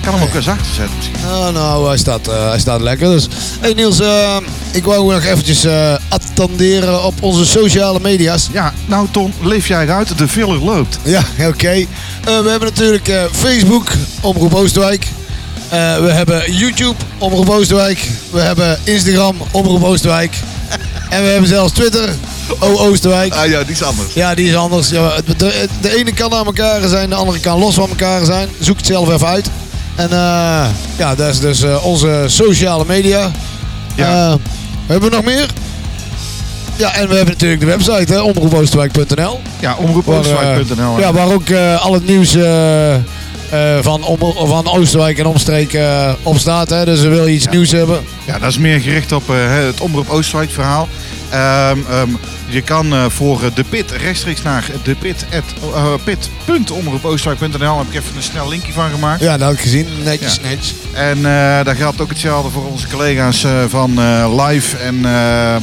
Ik 0.05 0.11
kan 0.11 0.19
hem 0.19 0.29
ook 0.29 0.35
eens 0.35 0.49
achter 0.49 0.75
zetten 0.75 0.97
misschien. 0.97 1.17
Nou, 1.23 1.53
nou, 1.53 1.87
hij 1.87 1.97
staat, 1.97 2.29
eh, 2.29 2.49
hij 2.49 2.59
staat 2.59 2.81
lekker. 2.81 3.11
Dus, 3.11 3.29
hey 3.61 3.73
Niels, 3.73 4.01
eh, 4.01 4.37
ik 4.73 4.85
wou 4.85 5.13
nog 5.13 5.25
eventjes 5.25 5.65
eh, 5.65 5.95
attenderen 6.09 7.05
op 7.05 7.23
onze 7.23 7.47
sociale 7.47 8.01
media's. 8.01 8.49
Ja, 8.53 8.73
nou 8.87 9.09
Ton, 9.11 9.33
leef 9.43 9.69
jij 9.69 9.89
uit. 9.89 10.19
De 10.19 10.29
filler 10.29 10.65
loopt. 10.65 10.99
Ja, 11.03 11.23
oké. 11.49 11.87
We 12.25 12.49
hebben 12.49 12.69
natuurlijk 12.69 13.11
Facebook, 13.33 13.93
Omroep 14.21 14.55
Oosterwijk. 14.55 15.07
We 15.71 16.11
hebben 16.11 16.53
YouTube, 16.53 16.97
Omroep 17.19 17.51
Oosterwijk. 17.51 18.09
We 18.31 18.41
hebben 18.41 18.79
Instagram, 18.83 19.37
Omroep 19.51 19.85
Oosterwijk. 19.85 20.37
en 21.11 21.23
we 21.23 21.29
hebben 21.29 21.49
zelfs 21.49 21.73
Twitter, 21.73 22.15
O 22.59 22.79
Oosterwijk. 22.79 23.35
Ah 23.35 23.49
ja, 23.49 23.63
die 23.63 23.73
is 23.73 23.83
anders. 23.83 24.15
Ja, 24.15 24.35
die 24.35 24.49
is 24.49 24.57
anders. 24.57 24.89
Ja, 24.89 25.13
de, 25.37 25.69
de 25.81 25.97
ene 25.97 26.13
kan 26.13 26.35
aan 26.35 26.47
elkaar 26.47 26.89
zijn, 26.89 27.09
de 27.09 27.15
andere 27.15 27.41
kan 27.41 27.59
los 27.59 27.75
van 27.75 27.89
elkaar 27.89 28.25
zijn. 28.25 28.49
Zoek 28.59 28.77
het 28.77 28.87
zelf 28.87 29.13
even 29.13 29.27
uit. 29.27 29.51
En 29.95 30.11
eh, 30.11 30.66
ja, 30.99 31.14
dat 31.14 31.28
is 31.28 31.40
dus 31.40 31.62
eh, 31.62 31.84
onze 31.84 32.24
sociale 32.26 32.84
media. 32.86 33.30
Ja. 33.95 34.30
Eh, 34.30 34.34
hebben 34.86 35.11
we 35.11 35.16
nog 35.16 35.24
meer? 35.24 35.47
Ja, 36.76 36.95
en 36.95 37.09
we 37.09 37.14
hebben 37.14 37.32
natuurlijk 37.32 37.61
de 37.61 37.66
website, 37.66 38.22
omroepoosterwijk.nl. 38.22 39.40
Ja, 39.61 39.74
omroepoosterwijk.nl. 39.74 40.99
ja, 40.99 41.12
waar 41.12 41.32
ook 41.32 41.53
al 41.80 41.92
het 41.92 42.07
nieuws 42.07 42.36
van, 43.80 44.05
van 44.47 44.68
Oosterwijk 44.68 45.18
en 45.18 45.26
omstreken 45.26 45.80
eh, 45.80 46.12
op 46.22 46.38
staat. 46.38 46.70
Hè. 46.70 46.84
Dus 46.84 47.01
wil 47.01 47.26
je 47.26 47.34
iets 47.34 47.49
nieuws 47.49 47.70
hebben. 47.70 48.01
Ja, 48.26 48.38
dat 48.38 48.49
is 48.49 48.59
meer 48.59 48.80
gericht 48.80 49.12
op 49.12 49.22
het 49.28 49.80
Omroep 49.80 50.09
Oosterwijk 50.09 50.51
verhaal. 50.51 50.88
Ehm, 51.35 51.78
ehm, 51.91 52.09
je 52.49 52.61
kan 52.62 52.93
eh, 52.93 53.05
voor 53.09 53.43
eh, 53.43 53.49
de 53.55 53.64
pit 53.64 53.91
rechtstreeks 53.91 54.43
naar 54.43 54.64
de 54.82 54.95
pit, 54.95 55.26
uh, 55.64 55.95
pit.omroepoosterwijk.nl. 56.05 57.78
Heb 57.78 57.87
ik 57.89 57.95
even 57.95 58.16
een 58.16 58.22
snel 58.22 58.49
linkje 58.49 58.72
van 58.72 58.91
gemaakt. 58.91 59.20
Ja, 59.22 59.37
dat 59.37 59.49
heb 59.49 59.57
ik 59.57 59.62
gezien. 59.62 59.87
Netjes, 60.05 60.35
Ja. 60.43 60.49
netjes. 60.49 60.74
En 60.93 61.16
eh 61.16 61.22
daar 61.64 61.76
geldt 61.76 62.01
ook 62.01 62.09
hetzelfde 62.09 62.51
voor 62.51 62.64
onze 62.66 62.89
collega's 62.89 63.45
eh, 63.45 63.53
van 63.68 63.99
eh, 64.01 64.45
Live 64.47 64.76
en 64.76 65.05
ehm 65.05 65.62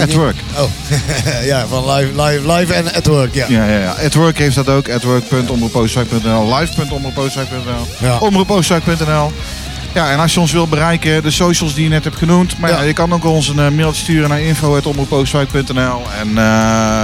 At 0.00 0.12
Work. 0.12 0.36
Oh, 0.58 0.70
ja, 1.52 1.66
van 1.66 1.90
live, 1.92 2.22
live, 2.22 2.52
live 2.52 2.72
en 2.74 2.94
at 2.94 3.06
work, 3.06 3.34
ja. 3.34 3.46
Ja, 3.48 3.64
ja, 3.64 3.78
ja. 3.78 3.94
At 4.04 4.14
Work 4.14 4.38
heeft 4.38 4.54
dat 4.54 4.68
ook. 4.68 4.88
Atwork.omroepoosterwijk.nl 4.90 6.54
Live.omroepoosterwijk.nl 6.54 7.86
Ja. 8.08 8.18
Omroepoosterwijk.nl 8.18 9.32
Ja, 9.96 10.10
en 10.10 10.18
als 10.18 10.34
je 10.34 10.40
ons 10.40 10.52
wilt 10.52 10.70
bereiken, 10.70 11.22
de 11.22 11.30
socials 11.30 11.74
die 11.74 11.82
je 11.84 11.88
net 11.88 12.04
hebt 12.04 12.16
genoemd. 12.16 12.58
Maar 12.58 12.70
ja, 12.70 12.76
Ja. 12.76 12.82
je 12.82 12.92
kan 12.92 13.12
ook 13.12 13.24
ons 13.24 13.48
een 13.48 13.58
eh, 13.58 13.68
mailtje 13.70 14.02
sturen 14.02 14.28
naar 14.28 14.40
info.omroepoosterwijk.nl 14.40 16.02
En 16.20 16.28
eh, 16.28 16.34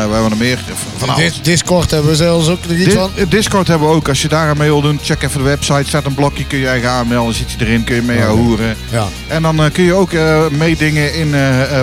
we 0.07 0.13
hebben 0.13 0.31
er 0.31 0.37
meer 0.37 0.59
van 0.97 1.09
alles. 1.09 1.25
Dis- 1.25 1.43
Discord 1.43 1.91
hebben 1.91 2.11
we 2.11 2.17
zelfs 2.17 2.49
ook 2.49 2.67
nog 2.69 2.77
iets 2.77 2.95
van. 2.95 3.11
Discord 3.29 3.69
hebben 3.69 3.89
we 3.89 3.95
ook. 3.95 4.09
Als 4.09 4.23
je 4.23 4.29
daar 4.29 4.49
aan 4.49 4.57
mee 4.57 4.69
wil 4.69 4.81
doen, 4.81 4.99
check 5.03 5.23
even 5.23 5.39
de 5.39 5.45
website. 5.45 5.85
Staat 5.89 6.05
een 6.05 6.15
blokje, 6.15 6.47
kun 6.47 6.59
je 6.59 6.69
eigen 6.69 6.91
aanmelden. 6.91 7.35
Zit 7.35 7.51
je 7.53 7.65
erin, 7.67 7.85
kun 7.85 7.95
je 7.95 8.03
mee 8.03 8.19
Oké. 8.19 8.27
hoeren. 8.27 8.77
Ja. 8.91 9.07
En 9.29 9.43
dan 9.43 9.63
eh, 9.65 9.71
kun 9.73 9.85
je 9.85 9.95
ook 9.95 10.13
meedingen 10.51 11.15
in 11.15 11.31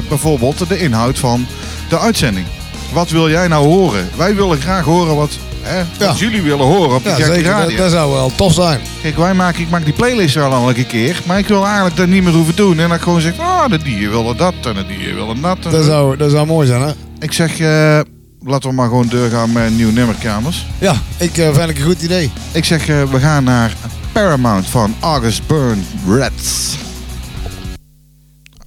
bijvoorbeeld 0.10 0.70
de 0.70 0.80
inhoud 0.80 1.20
van 1.20 1.48
de 1.90 2.00
uitzending. 2.00 2.46
Wat 2.92 3.10
wil 3.10 3.30
jij 3.30 3.48
nou 3.48 3.66
horen? 3.66 4.10
Wij 4.16 4.36
willen 4.36 4.62
graag 4.62 4.84
horen 4.86 5.16
wat, 5.16 5.38
hè, 5.62 5.84
wat 6.06 6.20
jullie 6.20 6.42
willen 6.42 6.66
horen 6.66 6.96
op 6.96 7.04
de 7.04 7.10
Ja, 7.10 7.16
zeker. 7.16 7.44
Radio. 7.52 7.78
dat 7.78 7.92
zou 7.92 8.12
wel 8.14 8.32
tof 8.36 8.54
zijn. 8.54 8.80
Kijk, 9.02 9.18
wij 9.18 9.34
maken, 9.34 9.62
ik 9.62 9.70
maak 9.70 9.84
die 9.86 9.94
playlist 9.94 10.36
wel 10.36 10.54
al 10.54 10.70
een 10.70 10.88
keer. 10.88 11.22
Maar 11.26 11.38
ik 11.38 11.48
wil 11.48 11.66
eigenlijk 11.66 11.96
dat 11.96 12.08
niet 12.08 12.24
meer 12.24 12.34
hoeven 12.34 12.56
doen. 12.56 12.80
En 12.80 12.88
dan 12.88 12.94
ik 12.98 13.02
gewoon 13.02 13.22
zeg, 13.22 13.40
ah, 13.40 13.70
de 13.70 13.78
dieren 13.78 14.12
willen 14.12 14.38
dat 14.38 14.54
en 14.64 14.74
de 14.74 14.86
dieren 14.86 15.16
willen 15.16 15.42
dat. 15.42 15.58
en 15.66 15.72
Dat 15.72 15.84
zo. 15.84 15.90
zou, 15.90 16.18
dat 16.18 16.32
zou 16.32 16.48
mooi 16.48 16.68
zijn, 16.68 16.82
hè? 16.82 16.92
Ik 17.20 17.32
zeg, 17.34 17.60
eh, 17.60 18.00
laten 18.44 18.70
we 18.70 18.76
maar 18.76 18.88
gewoon 18.88 19.08
doorgaan 19.08 19.52
met 19.52 19.76
nieuwe 19.76 19.92
nummerkamers. 19.92 20.66
Ja, 20.78 20.96
ik 21.18 21.38
eh, 21.38 21.54
vind 21.54 21.70
ik 21.70 21.78
een 21.80 21.86
goed 21.86 22.02
idee. 22.02 22.32
Ik 22.52 22.66
zeg, 22.66 22.88
eh, 22.88 23.04
we 23.04 23.20
gaan 23.20 23.44
naar 23.44 23.74
Paramount 24.12 24.68
van 24.70 24.96
August 25.00 25.48
Burn 25.48 25.86
Reds. 26.08 26.76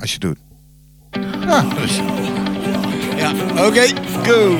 Als 0.00 0.12
je 0.12 0.18
doet. 0.18 0.36
Ja, 1.46 1.64
dus. 1.80 2.00
Ja, 3.16 3.32
oké. 3.66 3.82
Go! 4.22 4.56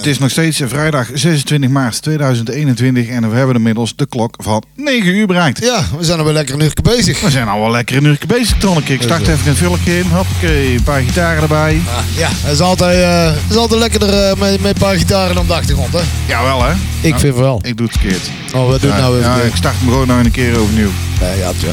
Het 0.00 0.08
is 0.08 0.18
nog 0.18 0.30
steeds 0.30 0.60
vrijdag 0.64 1.06
26 1.14 1.70
maart 1.70 2.02
2021 2.02 3.08
en 3.08 3.30
we 3.30 3.36
hebben 3.36 3.56
inmiddels 3.56 3.96
de 3.96 4.06
klok 4.06 4.34
van 4.38 4.62
9 4.76 5.14
uur 5.14 5.26
bereikt. 5.26 5.64
Ja, 5.64 5.82
we 5.98 6.04
zijn 6.04 6.18
alweer 6.18 6.32
lekker 6.34 6.54
een 6.54 6.60
uurtje 6.60 6.82
bezig. 6.82 7.20
We 7.20 7.30
zijn 7.30 7.48
al 7.48 7.60
wel 7.60 7.70
lekker 7.70 7.96
een 7.96 8.04
uurtje 8.04 8.26
bezig, 8.26 8.56
Tonneke. 8.58 8.92
Ik 8.92 9.02
start 9.02 9.28
even 9.28 9.48
een 9.50 9.56
vulkje 9.56 9.98
in, 9.98 10.06
hoppakee, 10.10 10.74
een 10.74 10.82
paar 10.82 11.00
gitaren 11.00 11.42
erbij. 11.42 11.80
Ja, 12.16 12.28
het 12.32 12.52
is 12.52 12.60
altijd, 12.60 13.02
eh, 13.02 13.24
het 13.42 13.50
is 13.50 13.56
altijd 13.56 13.80
lekkerder 13.80 14.08
eh, 14.30 14.36
met, 14.36 14.60
met 14.60 14.72
een 14.74 14.80
paar 14.80 14.96
gitaren 14.96 15.38
op 15.38 15.46
de 15.46 15.54
achtergrond, 15.54 15.92
hè? 15.92 16.00
Jawel 16.28 16.64
hè? 16.64 16.72
Ik 17.00 17.18
vind 17.18 17.34
wel. 17.36 17.60
Ik 17.64 17.76
doe 17.76 17.86
het 17.86 17.96
verkeerd. 17.98 18.30
Oh, 18.54 18.66
wat 18.68 18.80
doet 18.80 18.90
Ja, 18.90 18.98
nou 18.98 19.20
ja, 19.20 19.34
ik 19.36 19.54
start 19.56 19.74
hem 19.78 19.88
gewoon 19.88 20.06
nog 20.06 20.18
een 20.24 20.30
keer 20.30 20.58
overnieuw. 20.58 20.90
Nee, 21.20 21.38
ja, 21.38 21.50
tja. 21.58 21.72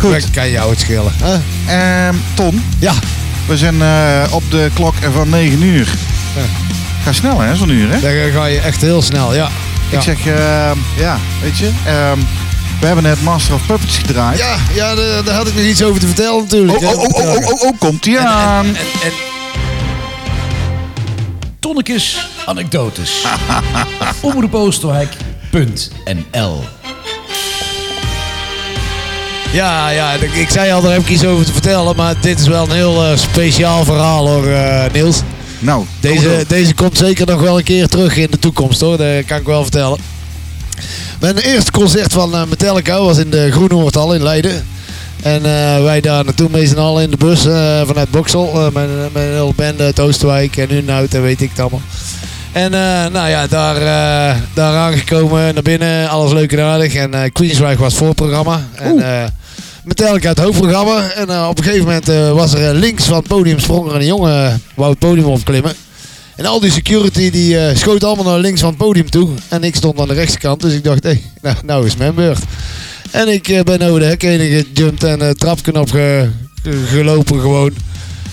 Goed. 0.00 0.12
Dat 0.12 0.30
kan 0.30 0.50
jou 0.50 0.70
het 0.70 0.80
schelen. 0.80 1.12
hè? 1.22 1.38
Ehm 2.06 2.14
Ton, 2.34 2.62
Ja, 2.78 2.92
we 3.46 3.56
zijn 3.56 3.82
eh, 3.82 4.22
op 4.30 4.42
de 4.50 4.70
klok 4.74 4.94
van 5.12 5.28
9 5.28 5.62
uur. 5.62 5.88
Ja. 6.36 6.67
Ga 7.08 7.14
snel 7.14 7.40
hè, 7.40 7.56
zo'n 7.56 7.70
uur 7.70 7.92
hè? 7.92 8.00
dan 8.00 8.10
ga 8.32 8.44
je 8.44 8.58
echt 8.58 8.80
heel 8.80 9.02
snel, 9.02 9.34
ja. 9.34 9.48
Ja. 9.90 9.96
Ik 9.96 10.02
zeg, 10.02 10.26
ehm, 10.26 10.78
ja, 10.96 11.18
weet 11.42 11.58
je, 11.58 11.70
ehm, 11.84 12.18
we 12.80 12.86
hebben 12.86 13.04
net 13.04 13.22
Master 13.22 13.54
of 13.54 13.66
Puppets 13.66 13.98
gedraaid. 13.98 14.38
Ja, 14.38 14.56
ja 14.74 14.94
daar, 14.94 15.24
daar 15.24 15.34
had 15.34 15.46
ik 15.46 15.54
nog 15.54 15.64
iets 15.64 15.82
over 15.82 16.00
te 16.00 16.06
vertellen 16.06 16.42
natuurlijk. 16.42 16.78
Oh, 16.78 16.90
oh, 16.90 16.98
oh, 16.98 17.04
oh, 17.14 17.36
oh, 17.36 17.46
oh, 17.46 17.62
oh, 17.62 17.78
komt 17.78 18.06
ie 18.06 18.18
aan. 18.18 18.66
En, 18.66 18.74
en 18.74 19.12
Tonnekes 21.58 22.28
anekdotes. 22.46 23.24
Omroepoosterwijk.nl 24.20 26.64
Ja, 29.52 29.88
ja, 29.88 30.12
ik, 30.12 30.50
zei 30.50 30.72
al, 30.72 30.80
daar 30.80 30.92
heb 30.92 31.00
ik 31.00 31.08
iets 31.08 31.24
over 31.24 31.44
te 31.44 31.52
vertellen. 31.52 31.96
Maar 31.96 32.14
dit 32.20 32.40
is 32.40 32.46
wel 32.46 32.64
een 32.64 32.74
heel 32.74 33.04
eh, 33.04 33.16
speciaal 33.16 33.84
verhaal 33.84 34.28
hoor, 34.28 34.46
eh, 34.46 34.92
Niels. 34.92 35.22
Nou, 35.58 35.84
Deze, 36.00 36.44
deze 36.48 36.74
komt 36.74 36.98
zeker 36.98 37.26
nog 37.26 37.40
wel 37.40 37.58
een 37.58 37.64
keer 37.64 37.88
terug 37.88 38.16
in 38.16 38.28
de 38.30 38.38
toekomst 38.38 38.80
hoor, 38.80 38.96
dat 38.96 39.24
kan 39.24 39.38
ik 39.38 39.46
wel 39.46 39.62
vertellen. 39.62 39.98
Mijn 41.20 41.36
eerste 41.36 41.70
concert 41.70 42.12
van 42.12 42.34
eh, 42.34 42.44
Metallica 42.48 43.00
was 43.00 43.18
in 43.18 43.30
de 43.30 43.52
Groenhoortal 43.52 44.14
in 44.14 44.22
Leiden. 44.22 44.66
En 45.22 45.44
eh, 45.44 45.82
wij 45.82 46.00
daar 46.00 46.24
naartoe 46.24 46.48
mee 46.50 46.76
allen 46.76 47.02
in 47.02 47.10
de 47.10 47.16
bus 47.16 47.46
eh, 47.46 47.80
vanuit 47.86 48.10
Boksel. 48.10 48.70
met, 48.72 48.72
met 49.12 49.22
een 49.22 49.32
hele 49.32 49.52
band 49.56 49.80
uit 49.80 50.00
Oosterwijk 50.00 50.56
en 50.56 50.72
Unhout 50.72 51.14
en 51.14 51.22
weet 51.22 51.40
ik 51.40 51.50
het 51.50 51.60
allemaal. 51.60 51.80
En 52.52 52.70
nou 53.12 53.28
ja, 53.28 53.46
daar, 53.46 53.74
daar 54.54 54.76
aangekomen, 54.76 55.54
naar 55.54 55.62
binnen, 55.62 56.08
alles 56.08 56.32
leuk 56.32 56.52
en 56.52 56.64
aardig. 56.64 56.94
En 56.94 57.32
Queensrÿche 57.32 57.78
was 57.78 57.92
het 57.92 58.02
voorprogramma. 58.02 58.62
En 58.74 59.02
Metallica 59.88 60.28
het 60.28 60.38
hoofdprogramma. 60.38 61.10
En 61.10 61.28
eh, 61.30 61.46
op 61.48 61.58
een 61.58 61.64
gegeven 61.64 61.84
moment 61.86 62.08
eh, 62.08 62.32
was 62.32 62.54
er 62.54 62.68
eh, 62.70 62.78
links 62.78 63.04
van 63.04 63.16
het 63.16 63.26
podium 63.26 63.58
sprong 63.58 63.88
er 63.90 63.94
een 63.94 64.06
jongen, 64.06 64.62
wou 64.74 64.90
het 64.90 64.98
podium 64.98 65.24
opklimmen. 65.26 65.72
En 66.36 66.44
al 66.46 66.60
die 66.60 66.70
security 66.70 67.30
die 67.30 67.76
schoot 67.76 68.04
allemaal 68.04 68.24
naar 68.24 68.38
links 68.38 68.60
van 68.60 68.68
het 68.68 68.78
podium 68.78 69.10
toe. 69.10 69.28
En 69.48 69.64
ik 69.64 69.76
stond 69.76 70.00
aan 70.00 70.08
de 70.08 70.14
rechterkant, 70.14 70.60
dus 70.60 70.72
ik 70.72 70.84
dacht, 70.84 71.02
hé, 71.02 71.20
nou, 71.42 71.56
nou 71.64 71.86
is 71.86 71.96
mijn 71.96 72.14
beurt. 72.14 72.38
En 73.10 73.28
ik 73.28 73.60
ben 73.64 73.82
over 73.82 74.00
de 74.00 74.06
hek 74.06 74.22
heen 74.22 74.64
gejumpt 74.74 75.04
en 75.04 75.18
de 75.18 75.34
trapknop 75.34 75.90
ge- 75.90 76.28
ge- 76.62 76.84
gelopen 76.86 77.40
gewoon. 77.40 77.72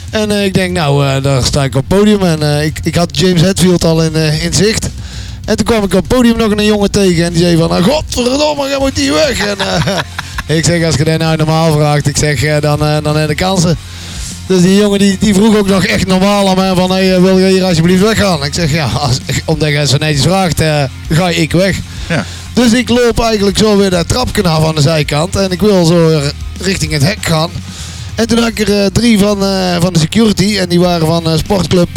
En 0.09 0.31
ik 0.31 0.53
denk, 0.53 0.71
nou, 0.77 1.21
daar 1.21 1.43
sta 1.43 1.63
ik 1.63 1.75
op 1.75 1.85
het 1.89 1.97
podium. 1.99 2.21
En 2.23 2.63
ik, 2.65 2.79
ik 2.83 2.95
had 2.95 3.17
James 3.19 3.41
Hetfield 3.41 3.83
al 3.83 4.03
in, 4.03 4.15
in 4.15 4.53
zicht. 4.53 4.89
En 5.45 5.55
toen 5.55 5.65
kwam 5.65 5.77
ik 5.77 5.83
op 5.83 5.91
het 5.91 6.07
podium 6.07 6.37
nog 6.37 6.51
een 6.51 6.65
jongen 6.65 6.91
tegen. 6.91 7.23
En 7.25 7.33
die 7.33 7.41
zei 7.41 7.57
van, 7.57 7.69
nou, 7.69 7.83
godverdomme, 7.83 8.67
jij 8.69 8.77
moet 8.79 8.97
hier 8.97 9.13
weg. 9.13 9.45
En 9.45 9.57
eh, 9.59 9.97
ik 10.57 10.65
zeg, 10.65 10.83
als 10.85 10.95
je 10.95 11.03
dat 11.03 11.19
nou 11.19 11.37
normaal 11.37 11.71
vraagt, 11.71 12.07
ik 12.07 12.17
zeg, 12.17 12.43
eh, 12.43 12.61
dan, 12.61 12.81
eh, 12.85 12.97
dan 13.03 13.17
heb 13.17 13.29
je 13.29 13.35
kansen. 13.35 13.77
Dus 14.47 14.61
die 14.61 14.75
jongen 14.75 14.99
die, 14.99 15.17
die 15.19 15.33
vroeg 15.33 15.57
ook 15.57 15.67
nog 15.67 15.85
echt 15.85 16.07
normaal 16.07 16.49
aan 16.49 16.55
mij 16.55 16.73
van, 16.75 16.91
hey, 16.91 17.21
wil 17.21 17.37
je 17.39 17.47
hier 17.47 17.63
alsjeblieft 17.63 18.01
weggaan? 18.01 18.43
Ik 18.45 18.53
zeg, 18.53 18.71
ja, 18.71 18.85
als, 18.85 19.17
omdat 19.45 19.69
je 19.69 19.87
zo 19.87 19.97
netjes 19.97 20.21
vraagt, 20.21 20.61
ga 21.09 21.29
ik 21.29 21.51
weg. 21.51 21.77
Ja. 22.09 22.25
Dus 22.53 22.73
ik 22.73 22.89
loop 22.89 23.19
eigenlijk 23.19 23.57
zo 23.57 23.77
weer 23.77 23.89
dat 23.89 24.07
trapje 24.07 24.43
af 24.43 24.65
aan 24.65 24.75
de 24.75 24.81
zijkant. 24.81 25.35
En 25.35 25.51
ik 25.51 25.61
wil 25.61 25.85
zo 25.85 26.21
richting 26.61 26.91
het 26.91 27.03
hek 27.03 27.17
gaan. 27.21 27.49
En 28.15 28.27
toen 28.27 28.37
had 28.37 28.47
ik 28.47 28.59
er 28.69 28.91
drie 28.91 29.19
van, 29.19 29.37
van 29.81 29.93
de 29.93 29.99
security. 29.99 30.57
En 30.57 30.69
die 30.69 30.79
waren 30.79 31.07
van 31.07 31.37
sportclub, 31.37 31.89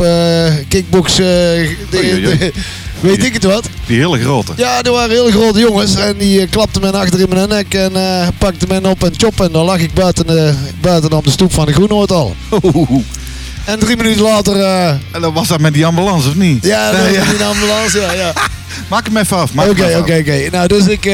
kickbox, 0.69 1.15
de- 1.17 1.77
de- 1.91 2.53
weet 3.01 3.25
ik 3.25 3.33
het 3.33 3.45
wat. 3.45 3.69
Die 3.87 3.99
hele 3.99 4.19
grote. 4.21 4.53
Ja, 4.57 4.83
er 4.83 4.93
waren 4.93 5.11
hele 5.17 5.31
grote 5.33 5.59
jongens. 5.61 5.95
En 5.97 6.17
die 6.19 6.41
eh, 6.41 6.51
klapten 6.51 6.81
men 6.83 6.95
achter 6.95 7.21
in 7.21 7.29
mijn 7.29 7.49
nek 7.49 7.75
en 7.75 7.97
eh 7.97 8.29
pakte 8.39 8.67
men 8.69 8.87
op 8.87 9.05
en 9.05 9.13
chop. 9.17 9.41
En 9.41 9.53
dan 9.53 9.65
lag 9.65 9.79
ik 9.79 9.95
buiten, 9.95 10.27
de, 10.27 10.55
buiten 10.81 11.13
op 11.13 11.25
de 11.25 11.31
stoep 11.31 11.53
van 11.53 11.67
de 11.67 11.73
Groenhoord 11.73 12.13
al. 12.13 12.35
En 13.65 13.79
drie 13.79 13.97
minuten 13.97 14.23
later... 14.23 14.61
eh, 14.61 14.89
En 14.89 15.21
dan 15.21 15.33
was 15.33 15.49
dat 15.49 15.61
met 15.61 15.75
die 15.75 15.87
ambulance, 15.87 16.29
of 16.29 16.35
niet? 16.35 16.65
ja, 16.65 16.91
Nee, 16.93 17.13
ja. 17.13 17.23
in 17.23 17.37
de 17.39 17.45
ambulance. 17.45 17.99
Ja, 18.01 18.13
ja. 18.13 18.33
Maak 18.91 19.07
hem 19.07 19.17
even 19.17 19.37
af. 19.37 19.53
maak 19.53 19.67
hem 19.67 19.75
Oké, 19.75 19.97
oké, 19.99 20.17
oké. 20.21 20.51
Nou, 20.51 20.69
dus 20.69 20.87
ik, 20.87 21.05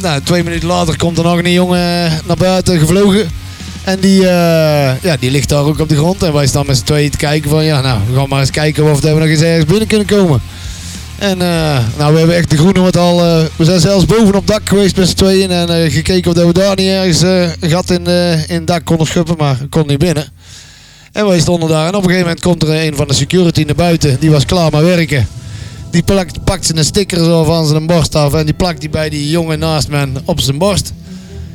nou, 0.00 0.20
twee 0.22 0.44
minuten 0.44 0.68
later 0.68 0.96
komt 0.96 1.18
er 1.18 1.24
nog 1.24 1.38
een 1.38 1.52
jongen 1.52 2.12
naar 2.26 2.36
buiten 2.36 2.78
gevlogen. 2.78 3.30
En 3.84 4.00
die, 4.00 4.20
ja, 5.02 5.16
die 5.20 5.30
ligt 5.30 5.48
daar 5.48 5.62
ook 5.62 5.78
op 5.78 5.88
de 5.88 5.96
grond. 5.96 6.22
En 6.22 6.32
wij 6.32 6.46
staan 6.46 6.66
met 6.66 6.76
z'n 6.76 6.84
tweeën 6.84 7.10
te 7.10 7.16
kijken 7.16 7.50
van, 7.50 7.64
ja, 7.64 7.80
nou, 7.80 7.98
we 8.10 8.18
gaan 8.18 8.28
maar 8.28 8.40
eens 8.40 8.50
kijken 8.50 8.90
of 8.90 9.00
we 9.00 9.08
nog 9.10 9.22
eens 9.28 9.40
ergens 9.40 9.64
binnen 9.64 9.86
kunnen 9.88 10.06
komen. 10.06 10.40
En 11.18 11.42
eh, 11.42 11.78
nou, 11.98 12.12
we 12.12 12.18
hebben 12.18 12.36
echt 12.36 12.50
de 12.50 12.56
Groene 12.56 12.90
al, 12.90 13.24
eh, 13.24 13.44
we 13.56 13.64
zijn 13.64 13.80
zelfs 13.80 14.06
boven 14.06 14.34
op 14.34 14.46
dak 14.46 14.68
geweest 14.68 14.96
met 14.96 15.08
z'n 15.08 15.14
tweeën. 15.14 15.50
En 15.50 15.68
eh, 15.68 15.92
gekeken 15.92 16.30
of 16.30 16.36
dat 16.36 16.46
we 16.46 16.52
daar 16.52 16.76
niet 16.76 16.86
ergens 16.86 17.20
een 17.20 17.70
gat 17.70 17.90
in, 17.90 18.06
in 18.46 18.54
het 18.54 18.66
dak 18.66 18.84
konden 18.84 19.06
schuppen, 19.06 19.34
maar 19.38 19.56
konden 19.70 19.90
niet 19.90 19.98
binnen. 19.98 20.24
En 21.12 21.26
wij 21.26 21.40
stonden 21.40 21.68
daar 21.68 21.86
en 21.86 21.94
op 21.94 22.02
een 22.02 22.08
gegeven 22.08 22.20
moment 22.20 22.40
komt 22.40 22.62
er 22.62 22.86
een 22.86 22.96
van 22.96 23.08
de 23.08 23.14
security 23.14 23.62
naar 23.62 23.74
buiten. 23.74 24.20
Die 24.20 24.30
was 24.30 24.44
klaar 24.44 24.70
met 24.70 24.82
werken. 24.82 25.26
Die 25.90 26.02
plakt, 26.02 26.44
pakt 26.44 26.66
zijn 26.66 26.84
sticker 26.84 27.24
zo 27.24 27.44
van 27.44 27.66
zijn 27.66 27.86
borst 27.86 28.14
af 28.14 28.34
en 28.34 28.44
die 28.44 28.54
plakt 28.54 28.80
die 28.80 28.90
bij 28.90 29.08
die 29.08 29.30
jongen 29.30 29.58
naast 29.58 29.88
me 29.88 30.06
op 30.24 30.40
zijn 30.40 30.58
borst. 30.58 30.92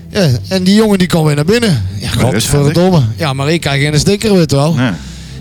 Ja, 0.09 0.29
en 0.47 0.63
die 0.63 0.75
jongen 0.75 0.97
die 0.97 1.07
komt 1.07 1.25
weer 1.25 1.35
naar 1.35 1.45
binnen. 1.45 1.85
Ja, 1.99 2.09
godverdomme. 2.09 3.01
Ja, 3.17 3.33
maar 3.33 3.51
ik 3.51 3.61
krijg 3.61 3.81
geen 3.81 3.99
sticker, 3.99 4.33
weet 4.33 4.51
je 4.51 4.57
wel. 4.57 4.75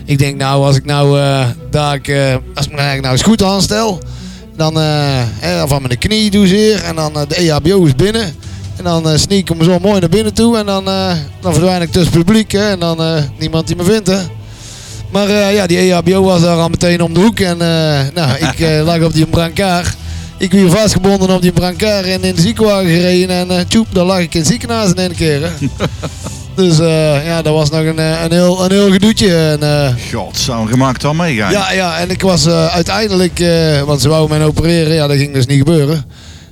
Ik 0.05 0.17
denk 0.17 0.37
nou, 0.37 0.65
als 0.65 0.75
ik 0.75 0.85
nou 0.85 1.19
eh, 1.19 1.47
daar, 1.69 1.99
eh, 2.01 2.35
als 2.55 2.65
ik 2.65 2.71
me 2.71 2.77
eigenlijk 2.77 3.01
nou 3.01 3.13
eens 3.13 3.21
goed 3.21 3.43
aanstel, 3.43 4.01
dan 4.55 4.79
eh, 4.79 5.63
van 5.65 5.81
mijn 5.81 5.97
knie 5.97 6.31
doe 6.31 6.47
zeer 6.47 6.83
en 6.83 6.95
dan 6.95 7.15
eh, 7.15 7.21
de 7.27 7.35
EHBO 7.35 7.83
is 7.83 7.95
binnen. 7.95 8.35
En 8.77 8.83
dan 8.83 9.19
sneak 9.19 9.39
ik 9.39 9.47
hem 9.47 9.63
zo 9.63 9.79
mooi 9.79 9.99
naar 9.99 10.09
binnen 10.09 10.33
toe 10.33 10.57
en 10.57 10.65
dan, 10.65 10.85
dan 11.41 11.53
verdwijn 11.53 11.81
ik 11.81 11.91
tussen 11.91 12.13
het 12.13 12.25
publiek 12.25 12.51
hè, 12.51 12.69
en 12.69 12.79
dan 12.79 12.97
niemand 13.39 13.67
die 13.67 13.75
me 13.75 13.83
vindt. 13.83 14.07
Hè. 14.07 14.17
Maar 15.11 15.29
ja, 15.29 15.67
die 15.67 15.77
EHBO 15.77 16.23
was 16.23 16.41
daar 16.41 16.57
al 16.57 16.69
meteen 16.69 17.01
om 17.01 17.13
de 17.13 17.19
hoek 17.19 17.39
en 17.39 17.57
nou, 18.13 18.37
ik 18.39 18.59
lag 18.85 19.01
op 19.01 19.13
die 19.13 19.25
brancard. 19.25 19.95
Ik 20.37 20.51
werd 20.51 20.71
vastgebonden 20.71 21.29
op 21.29 21.41
die 21.41 21.51
brancard 21.51 22.05
en 22.05 22.23
in 22.23 22.35
de 22.35 22.41
ziekenwagen 22.41 22.89
gereden 22.89 23.49
en 23.49 23.67
tjoep, 23.67 23.87
daar 23.91 24.05
lag 24.05 24.19
ik 24.19 24.33
in 24.33 24.39
het 24.39 24.49
ziekenhuis 24.49 24.89
in 24.89 24.97
één 24.97 25.15
keer. 25.15 25.41
Hè. 25.41 25.49
dus 26.55 26.79
eh, 26.79 27.25
ja, 27.25 27.41
dat 27.41 27.53
was 27.53 27.69
nog 27.69 27.85
een, 27.85 27.99
eh, 27.99 28.23
een, 28.23 28.31
heel, 28.31 28.65
een 28.65 28.71
heel 28.71 28.91
gedoetje. 28.91 29.35
En, 29.35 29.63
eh, 29.63 29.93
God, 30.13 30.37
zou 30.37 30.67
gemaakt 30.67 31.03
al 31.03 31.13
meegaan. 31.13 31.51
ja, 31.51 31.71
ja, 31.71 31.97
en 31.97 32.09
ik 32.09 32.21
was 32.21 32.47
uiteindelijk, 32.47 33.43
want 33.85 34.01
ze 34.01 34.09
wouden 34.09 34.37
mij 34.37 34.47
opereren, 34.47 34.93
ja, 34.93 35.07
dat 35.07 35.17
ging 35.17 35.33
dus 35.33 35.45
niet 35.45 35.57
gebeuren. 35.57 36.05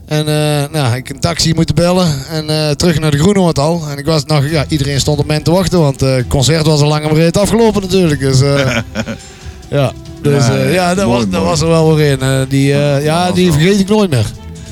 En 0.05 0.25
nou, 0.71 0.95
ik 0.95 1.09
een 1.09 1.19
taxi 1.19 1.53
moeten 1.53 1.75
bellen 1.75 2.25
en 2.29 2.77
terug 2.77 2.99
naar 2.99 3.11
de 3.11 3.17
Groenhoord 3.17 3.59
al. 3.59 3.83
En 3.89 3.97
ik 3.97 4.05
was 4.05 4.25
nog, 4.25 4.49
ja, 4.49 4.65
iedereen 4.67 4.99
stond 4.99 5.19
op 5.19 5.25
mij 5.25 5.39
te 5.39 5.51
wachten, 5.51 5.79
want 5.79 5.99
het 5.99 6.27
concert 6.27 6.65
was 6.65 6.81
al 6.81 6.87
lang 6.87 7.03
maar 7.03 7.13
reed 7.13 7.37
afgelopen 7.37 7.81
natuurlijk. 7.81 8.19
Dus 8.19 8.39
ja, 9.69 9.91
dus 10.21 10.47
Ja, 10.47 10.55
ja, 10.55 10.95
dat, 10.95 11.05
mooi, 11.05 11.17
was, 11.17 11.29
dat 11.29 11.43
was 11.43 11.61
er 11.61 11.67
wel 11.67 11.95
weer 11.95 12.19
in. 12.19 12.45
Die, 12.49 12.67
ja, 13.03 13.31
die 13.31 13.51
vergeet 13.51 13.79
ik 13.79 13.89
nooit 13.89 14.09
meer. 14.09 14.25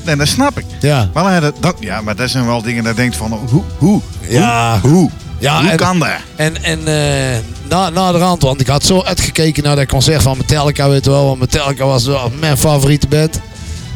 Nee, 0.04 0.16
dat 0.16 0.28
snap 0.28 0.58
ik. 0.58 0.64
Ja, 0.80 1.08
Maar, 1.14 1.40
dat, 1.40 1.54
dat- 1.60 1.76
ja, 1.80 2.00
maar 2.00 2.16
dat 2.16 2.30
zijn 2.30 2.46
wel 2.46 2.62
dingen 2.62 2.84
dat 2.84 2.96
je 2.96 3.00
denkt 3.00 3.16
van, 3.16 3.32
hoe, 3.50 3.62
hoe, 3.78 4.00
Ja. 4.28 4.78
hoe, 4.82 4.90
hoe, 4.90 5.10
Ja, 5.38 5.60
hoe 5.60 5.70
en- 5.70 5.76
kan 5.76 5.98
dat? 5.98 6.08
En, 6.36 6.62
en 6.64 6.78
eh, 6.86 7.38
na, 7.68 7.88
na 7.88 8.12
de 8.12 8.18
rand, 8.18 8.42
want 8.42 8.60
ik 8.60 8.66
had 8.66 8.84
zo 8.84 9.02
uitgekeken 9.02 9.62
naar 9.62 9.76
dat 9.76 9.86
concert 9.86 10.22
van 10.22 10.36
Metallica, 10.36 10.88
weet 10.88 11.04
je 11.04 11.10
wel. 11.10 11.26
Want 11.26 11.38
Metallica 11.38 11.84
was 11.84 12.06
wel 12.06 12.32
mijn 12.40 12.56
favoriete 12.58 13.06
band. 13.08 13.40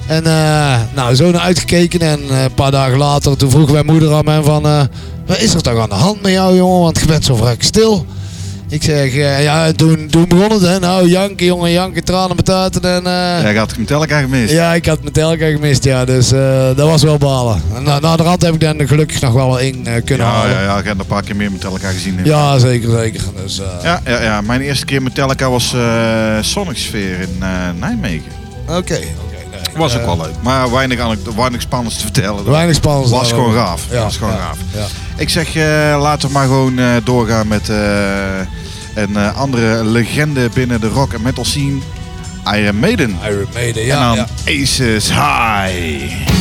En 0.06 0.26
eh, 0.26 0.76
nou, 0.94 1.14
zo 1.14 1.30
naar 1.30 1.40
uitgekeken. 1.40 2.00
En 2.00 2.20
eh, 2.30 2.42
een 2.42 2.54
paar 2.54 2.70
dagen 2.70 2.98
later, 2.98 3.36
toen 3.36 3.50
vroeg 3.50 3.72
mijn 3.72 3.86
moeder 3.86 4.14
aan 4.14 4.24
mij 4.24 4.42
van... 4.42 4.62
wat 5.26 5.38
is 5.38 5.54
er 5.54 5.62
toch 5.62 5.78
aan 5.80 5.88
de 5.88 5.94
hand 5.94 6.22
met 6.22 6.32
jou, 6.32 6.56
jongen? 6.56 6.80
Want 6.80 7.00
je 7.00 7.06
bent 7.06 7.24
zo 7.24 7.34
vaak 7.34 7.62
stil. 7.62 8.06
Ik 8.74 8.82
zeg, 8.82 9.14
eh, 9.14 9.42
ja, 9.42 9.72
toen, 9.72 10.06
toen 10.10 10.28
begon 10.28 10.50
het, 10.52 10.60
hè. 10.62 10.78
Nou, 10.78 11.08
janken, 11.08 11.46
jongen, 11.46 11.70
janken, 11.70 12.04
tranen 12.04 12.36
betaten. 12.36 12.82
En, 12.82 13.06
eh, 13.06 13.42
Jij 13.42 13.54
had 13.54 13.76
Metallica 13.78 14.20
gemist. 14.20 14.52
ja, 14.52 14.74
ik 14.74 14.86
had 14.86 15.02
Metallica 15.04 15.46
gemist, 15.46 15.84
ja. 15.84 16.04
Dus 16.04 16.32
eh, 16.32 16.66
dat 16.76 16.88
was 16.88 17.02
wel 17.02 17.18
balen. 17.18 17.62
En 17.74 17.82
na, 17.82 17.98
na 17.98 18.16
de 18.16 18.22
rand 18.22 18.42
heb 18.42 18.54
ik 18.54 18.60
dan 18.60 18.86
gelukkig 18.86 19.20
nog 19.20 19.32
wel 19.32 19.46
wel 19.48 19.58
in 19.58 19.86
eh, 19.86 20.04
kunnen 20.04 20.26
ja, 20.26 20.32
halen. 20.32 20.50
ja, 20.50 20.62
ja, 20.62 20.78
ik 20.78 20.84
heb 20.84 20.98
een 20.98 21.06
paar 21.06 21.22
keer 21.22 21.36
meer 21.36 21.52
Metallica 21.52 21.88
gezien. 21.90 22.20
Ja, 22.24 22.58
zeker, 22.58 22.90
zeker. 22.90 23.20
Dus, 23.42 23.60
eh, 23.60 23.66
Ja, 23.82 24.00
ja, 24.04 24.22
ja, 24.22 24.40
mijn 24.40 24.60
eerste 24.60 24.84
keer 24.84 25.02
Metallica 25.02 25.50
was 25.50 25.74
eh 25.74 26.36
Sonic 26.40 26.76
Sphere 26.76 27.22
in 27.22 27.36
eh, 27.40 27.48
Nijmegen. 27.80 28.32
Oké, 28.66 28.74
oké. 28.76 28.98
nee. 29.50 29.76
Was 29.76 29.96
ook 29.96 30.04
wel 30.04 30.16
leuk. 30.16 30.34
Maar 30.42 30.70
weinig, 30.70 30.98
weinig 31.36 31.60
spannends 31.60 31.96
te 31.96 32.02
vertellen. 32.02 32.50
Weinig 32.50 32.74
spannend. 32.74 33.10
Was 33.10 33.32
gewoon 33.32 33.54
gaaf. 33.54 33.82
Ja, 33.90 34.02
Was 34.02 34.16
gewoon 34.16 34.32
ja, 34.34 34.38
gaaf. 34.40 34.58
Ja. 34.74 34.86
Ik 35.16 35.28
zeg, 35.28 35.54
eh, 35.56 35.96
laten 36.00 36.28
we 36.28 36.34
maar 36.34 36.46
gewoon 36.46 36.78
eh, 36.78 36.86
doorgaan 37.04 37.48
met 37.48 37.68
eh, 37.68 37.76
een 38.94 39.16
eh, 39.16 39.36
andere 39.36 39.84
legende 39.84 40.48
binnen 40.54 40.80
de 40.80 40.88
rock 40.88 41.12
en 41.12 41.22
metal 41.22 41.44
scene. 41.44 41.78
Iron 42.54 42.78
Maiden. 42.78 43.18
Iron 43.30 43.48
Maiden, 43.52 43.82
en 43.82 43.88
ja. 43.88 44.14
dan 44.14 44.26
ja. 44.44 44.62
Aces 44.62 45.08
High. 45.08 46.33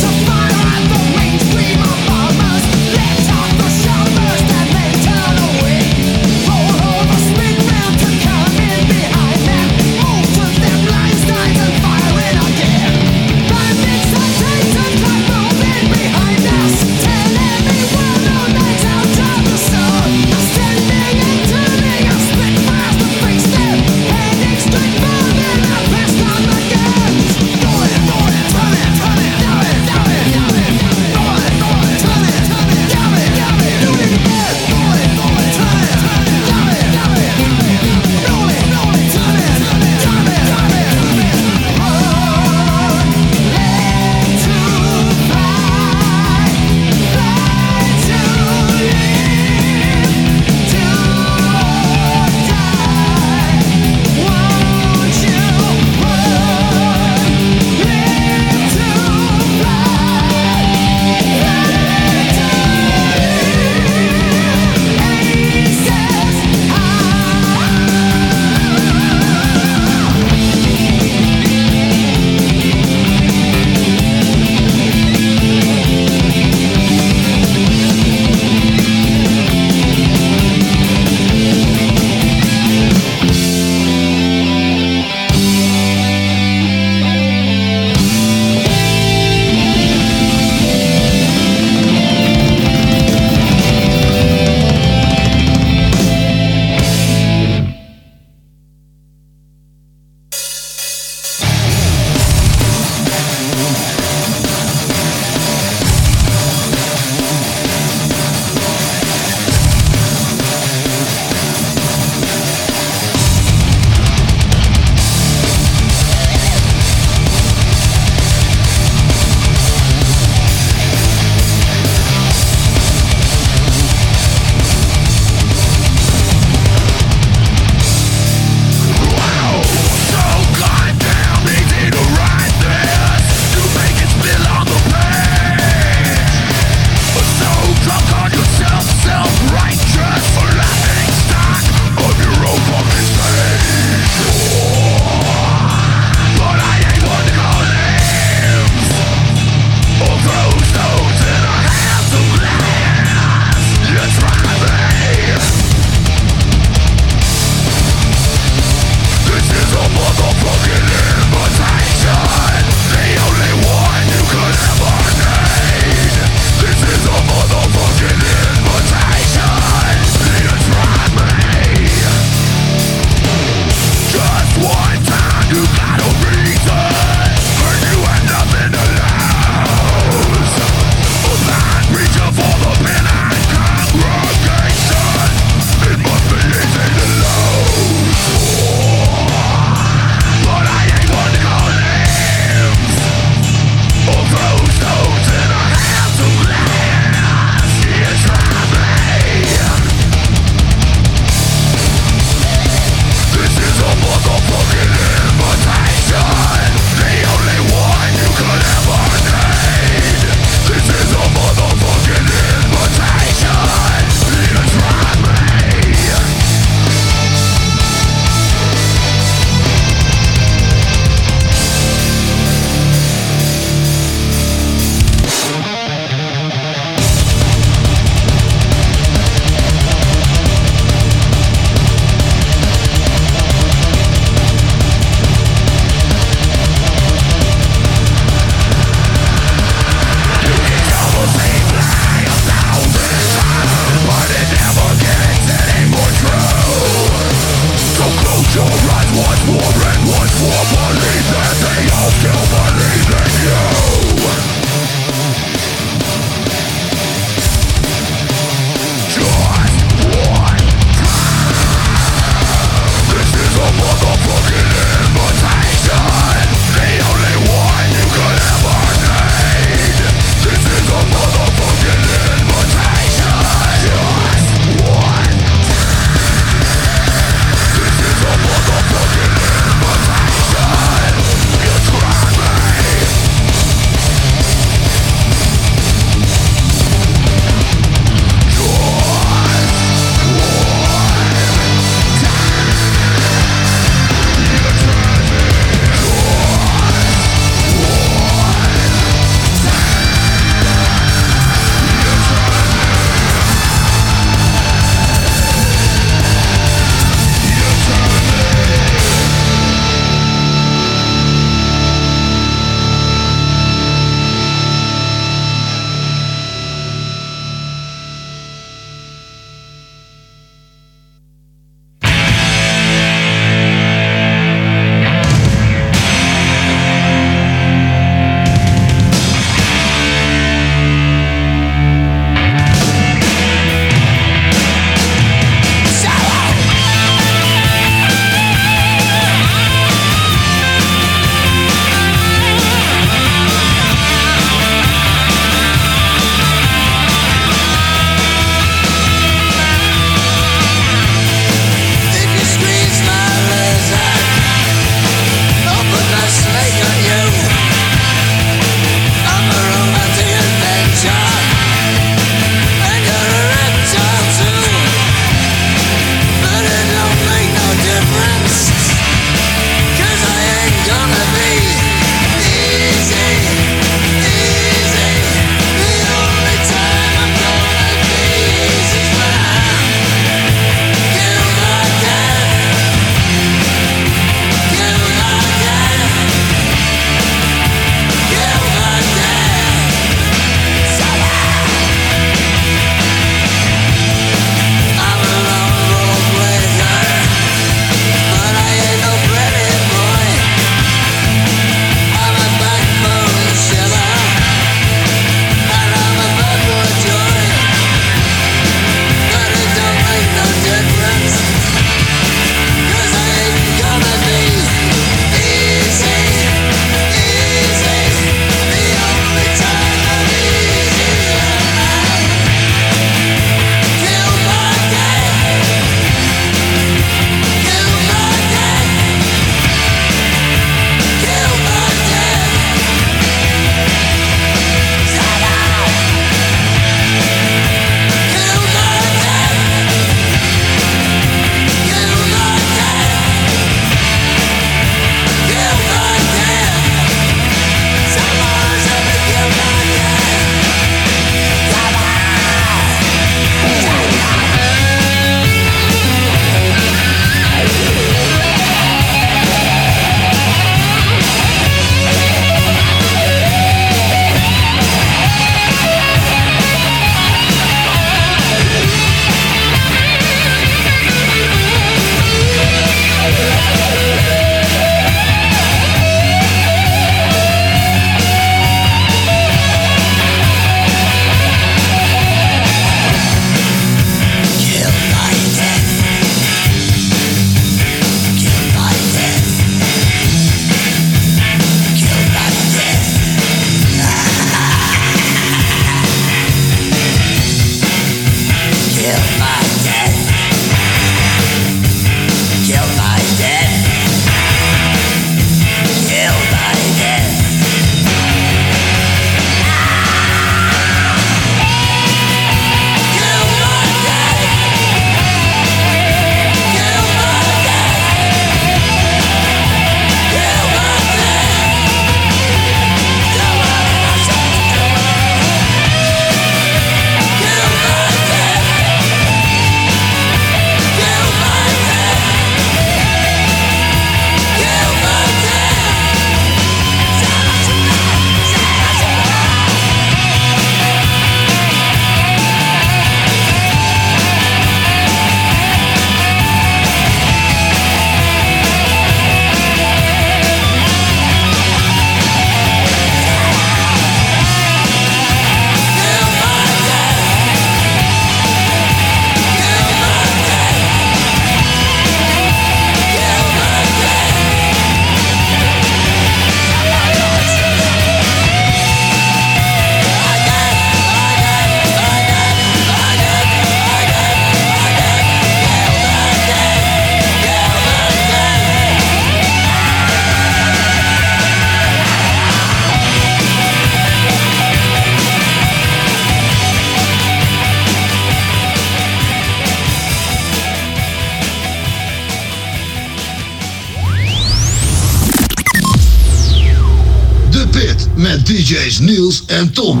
En 599.52 599.72
Tom. 599.72 600.00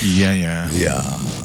Ja, 0.00 0.30
ja. 0.30 0.64
Ja. 0.72 1.04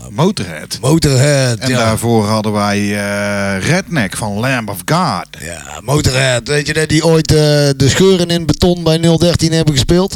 Motorhead. 0.09 0.77
Motorhead. 0.81 1.57
En 1.57 1.69
ja. 1.69 1.77
daarvoor 1.77 2.25
hadden 2.25 2.51
wij 2.51 2.79
eh, 2.79 3.67
Redneck 3.67 4.17
van 4.17 4.39
Lamb 4.39 4.69
of 4.69 4.77
God. 4.85 5.27
Ja, 5.39 5.79
Motorhead. 5.83 6.47
Weet 6.47 6.67
je 6.67 6.73
dat 6.73 6.89
die 6.89 7.05
ooit 7.05 7.31
eh, 7.31 7.37
de 7.75 7.85
scheuren 7.89 8.27
in 8.27 8.45
beton 8.45 8.83
bij 8.83 8.99
013 8.99 9.51
hebben 9.51 9.73
gespeeld? 9.73 10.15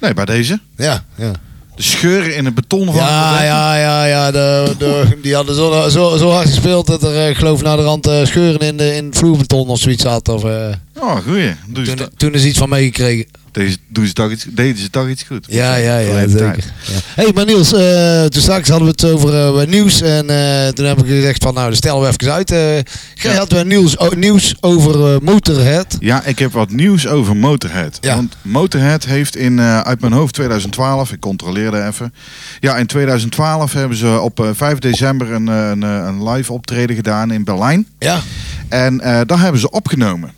Nee, 0.00 0.14
bij 0.14 0.24
deze. 0.24 0.60
Ja, 0.76 1.04
ja. 1.14 1.30
De 1.76 1.82
scheuren 1.82 2.36
in 2.36 2.44
het 2.44 2.54
beton 2.54 2.86
van 2.86 2.94
Ja, 2.94 3.42
ja, 3.42 3.76
ja, 3.76 4.04
ja. 4.04 4.30
De, 4.30 4.74
de, 4.78 5.18
die 5.22 5.34
hadden 5.34 5.54
zo, 5.54 5.88
zo, 5.88 6.16
zo 6.16 6.30
hard 6.30 6.48
gespeeld 6.48 6.86
dat 6.86 7.02
er, 7.02 7.16
eh, 7.16 7.28
ik 7.28 7.36
geloof, 7.36 7.62
naar 7.62 7.76
de 7.76 7.82
rand 7.82 8.10
scheuren 8.22 8.60
in, 8.60 8.76
de, 8.76 8.96
in 8.96 9.04
het 9.06 9.16
vloerbeton 9.16 9.68
of 9.68 9.78
zoiets 9.78 10.02
zat. 10.02 10.28
Of, 10.28 10.44
eh, 10.44 10.74
Oh, 11.00 11.16
goeie. 11.16 11.54
Ze, 11.74 11.94
toen, 11.94 12.08
toen 12.16 12.34
is 12.34 12.44
iets 12.44 12.58
van 12.58 12.68
meegekregen. 12.68 13.26
Deze, 13.54 13.76
doen 13.88 14.06
ze 14.06 14.12
toch 14.12 14.30
iets, 14.30 14.46
deden 14.50 14.82
ze 14.82 14.90
toch 14.90 15.08
iets 15.08 15.22
goed. 15.22 15.46
Ja, 15.48 15.74
ja, 15.74 15.98
ja, 15.98 16.28
zeker. 16.28 16.64
Ja. 16.86 16.92
hey, 17.14 17.30
maar 17.34 17.44
Niels, 17.44 17.72
eh, 17.72 18.24
toen 18.24 18.42
straks 18.42 18.68
hadden 18.68 18.86
we 18.86 18.92
het 18.92 19.04
over 19.14 19.60
eh, 19.60 19.66
nieuws. 19.66 20.00
En 20.00 20.30
eh, 20.30 20.68
toen 20.68 20.86
heb 20.86 20.98
ik 20.98 21.06
gezegd 21.06 21.42
van, 21.42 21.54
nou, 21.54 21.74
stellen 21.74 22.00
we 22.00 22.06
even 22.08 22.32
uit. 22.32 22.48
Jij 22.48 22.82
Ja. 23.14 23.32
had 23.34 23.52
weer 23.52 23.66
nieuws, 23.66 23.98
o- 23.98 24.14
nieuws 24.16 24.54
over 24.60 25.22
Motorhead. 25.22 25.96
Ja, 26.00 26.24
ik 26.24 26.38
heb 26.38 26.52
wat 26.52 26.70
nieuws 26.70 27.06
over 27.06 27.36
Motorhead. 27.36 27.98
Want 28.02 28.36
Motorhead 28.42 29.04
heeft 29.04 29.36
in, 29.36 29.60
uit 29.60 30.00
mijn 30.00 30.12
hoofd 30.12 30.34
2012, 30.34 31.12
ik 31.12 31.20
controleerde 31.20 31.86
even. 31.86 32.14
Ja, 32.60 32.76
in 32.76 32.86
2012 32.86 33.72
hebben 33.72 33.96
ze 33.98 34.18
op 34.20 34.40
eh, 34.40 34.48
5 34.54 34.78
december 34.78 35.32
een, 35.32 35.46
een, 35.46 35.82
een 35.82 36.28
live 36.28 36.52
optreden 36.52 36.96
gedaan 36.96 37.30
in 37.30 37.44
Berlijn. 37.44 37.86
Ja. 37.98 38.20
En 38.68 38.96
daar 39.26 39.40
hebben 39.40 39.60
ze 39.60 39.70
opgenomen. 39.70 40.32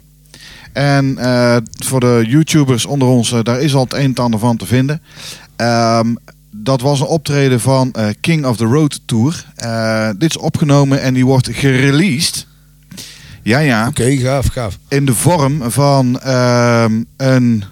En 0.77 1.19
eh, 1.19 1.57
voor 1.73 2.01
de 2.01 2.25
YouTubers 2.27 2.87
onder 2.87 3.09
ons, 3.09 3.33
eh, 3.33 3.43
daar 3.43 3.61
is 3.61 3.75
al 3.75 3.85
het 3.85 3.93
een 3.93 4.15
en 4.15 4.15
ander 4.15 4.41
van 4.41 4.57
te 4.57 4.67
vinden. 4.67 5.03
Ehm, 5.57 6.15
dat 6.51 6.81
was 6.81 7.01
een 7.01 7.07
optreden 7.07 7.61
van 7.61 7.93
eh, 7.93 8.09
King 8.21 8.47
of 8.47 8.57
the 8.57 8.65
Road 8.65 9.01
Tour. 9.05 9.45
Dit 10.19 10.31
is 10.31 10.37
opgenomen 10.37 11.01
en 11.01 11.15
die 11.15 11.27
wordt 11.27 11.49
gereleased. 11.53 12.47
Ja, 13.43 13.59
ja 13.59 13.87
Oké, 13.89 14.17
gaaf, 14.17 14.47
gaaf. 14.47 14.79
in 14.89 15.07
de 15.07 15.15
vorm 15.15 15.71
van 15.71 16.21
ehm, 16.21 17.03
een 17.17 17.65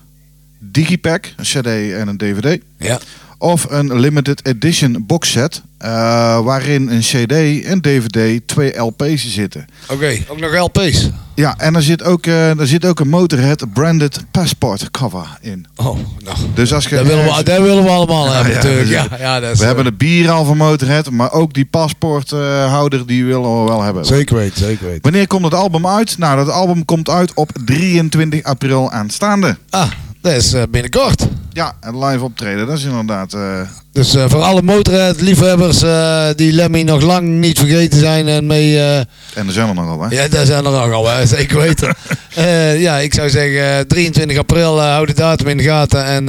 digipack, 0.59 1.33
een 1.37 1.45
cd 1.45 1.67
en 1.93 2.09
een 2.09 2.17
dvd. 2.17 2.63
Ja. 2.79 2.99
Of 3.39 3.67
een 3.71 4.01
limited 4.01 4.47
edition 4.47 5.07
box 5.07 5.31
set, 5.31 5.63
eh, 5.85 6.41
waarin 6.41 6.89
een 6.89 7.01
cd, 7.01 7.33
een 7.67 7.81
dvd, 7.81 8.41
twee 8.47 8.81
lp's 8.81 9.33
zitten. 9.33 9.67
Oké, 9.89 10.19
ook 10.29 10.41
nog 10.41 10.59
LP's. 10.59 11.11
Ja, 11.35 11.55
en 11.59 11.75
er 11.75 11.83
zit 11.83 12.03
ook, 12.03 12.27
eh, 12.27 12.59
er 12.59 12.67
zit 12.67 12.85
ook 12.85 13.01
een 13.01 13.09
Motorhead 13.09 13.73
branded 13.73 14.25
passport 14.31 14.91
cover 14.91 15.39
in. 15.41 15.67
Oh, 15.77 15.99
nou. 16.25 16.37
Dus 16.55 16.73
als 16.73 16.85
je 16.85 16.95
Dat 16.95 17.07
willen, 17.07 17.25
we, 17.25 17.43
dat 17.43 17.61
willen 17.61 17.85
we 17.85 17.91
allemaal 17.91 18.33
hebben 18.33 18.53
ja, 18.53 18.57
natuurlijk. 18.63 18.91
Ja, 18.91 19.07
ja, 19.19 19.41
dat 19.41 19.51
is, 19.51 19.57
we 19.57 19.61
eh, 19.61 19.67
hebben 19.67 19.85
de 19.85 19.93
bier 19.93 20.31
al 20.31 20.45
van 20.45 20.57
Motorhead, 20.57 21.11
maar 21.11 21.33
ook 21.33 21.55
die 21.55 21.65
paspoorthouder 21.65 23.07
die 23.07 23.25
willen 23.25 23.61
we 23.61 23.69
wel 23.69 23.83
hebben. 23.83 24.05
Zeker 24.05 24.37
weten, 24.37 24.59
zeker 24.59 24.87
weten. 24.87 25.03
Wanneer 25.03 25.27
komt 25.27 25.45
het 25.45 25.55
album 25.55 25.87
uit? 25.87 26.19
Nou, 26.19 26.37
dat 26.37 26.51
album 26.51 26.85
komt 26.85 27.09
uit 27.09 27.35
op 27.35 27.51
23 27.65 28.43
april 28.43 28.91
aanstaande. 28.91 29.57
Ah, 29.71 29.91
dat 30.25 30.33
is 30.33 30.53
eh, 30.53 30.63
binnenkort. 30.71 31.27
Ja, 31.53 31.73
een 31.81 32.05
live 32.05 32.25
optreden, 32.25 32.67
dat 32.67 32.77
is 32.79 32.85
inderdaad. 32.85 33.33
eh, 33.33 33.61
Dus 33.93 34.15
eh, 34.15 34.25
voor 34.29 34.43
alle 34.43 34.63
Motorhead-liefhebbers 34.63 35.83
eh, 35.83 36.27
die 36.37 36.53
Lemmy 36.53 36.83
nog 36.83 37.03
lang 37.03 37.29
niet 37.29 37.59
vergeten 37.59 37.99
zijn 37.99 38.29
en 38.29 38.47
mee... 38.47 38.79
en 38.79 39.47
er 39.47 39.53
zijn 39.53 39.69
er 39.69 39.75
nogal, 39.75 40.03
hè? 40.03 40.17
ja, 40.23 40.29
daar 40.29 40.47
zijn 40.47 40.65
er 40.65 40.71
nog 40.71 40.93
al, 40.93 41.09
hè, 41.11 41.27
zeker 41.27 41.59
weten. 41.59 41.95
Eh, 42.35 42.81
ja, 42.81 42.99
ik 42.99 43.15
zou 43.15 43.31
zeggen 43.31 43.79
eh, 43.79 43.81
23 43.81 44.39
april, 44.39 44.81
eh 44.81 44.87
hou 44.89 45.07
de 45.07 45.13
datum 45.15 45.49
in 45.49 45.57
de 45.57 45.63
gaten 45.63 46.05
en 46.05 46.29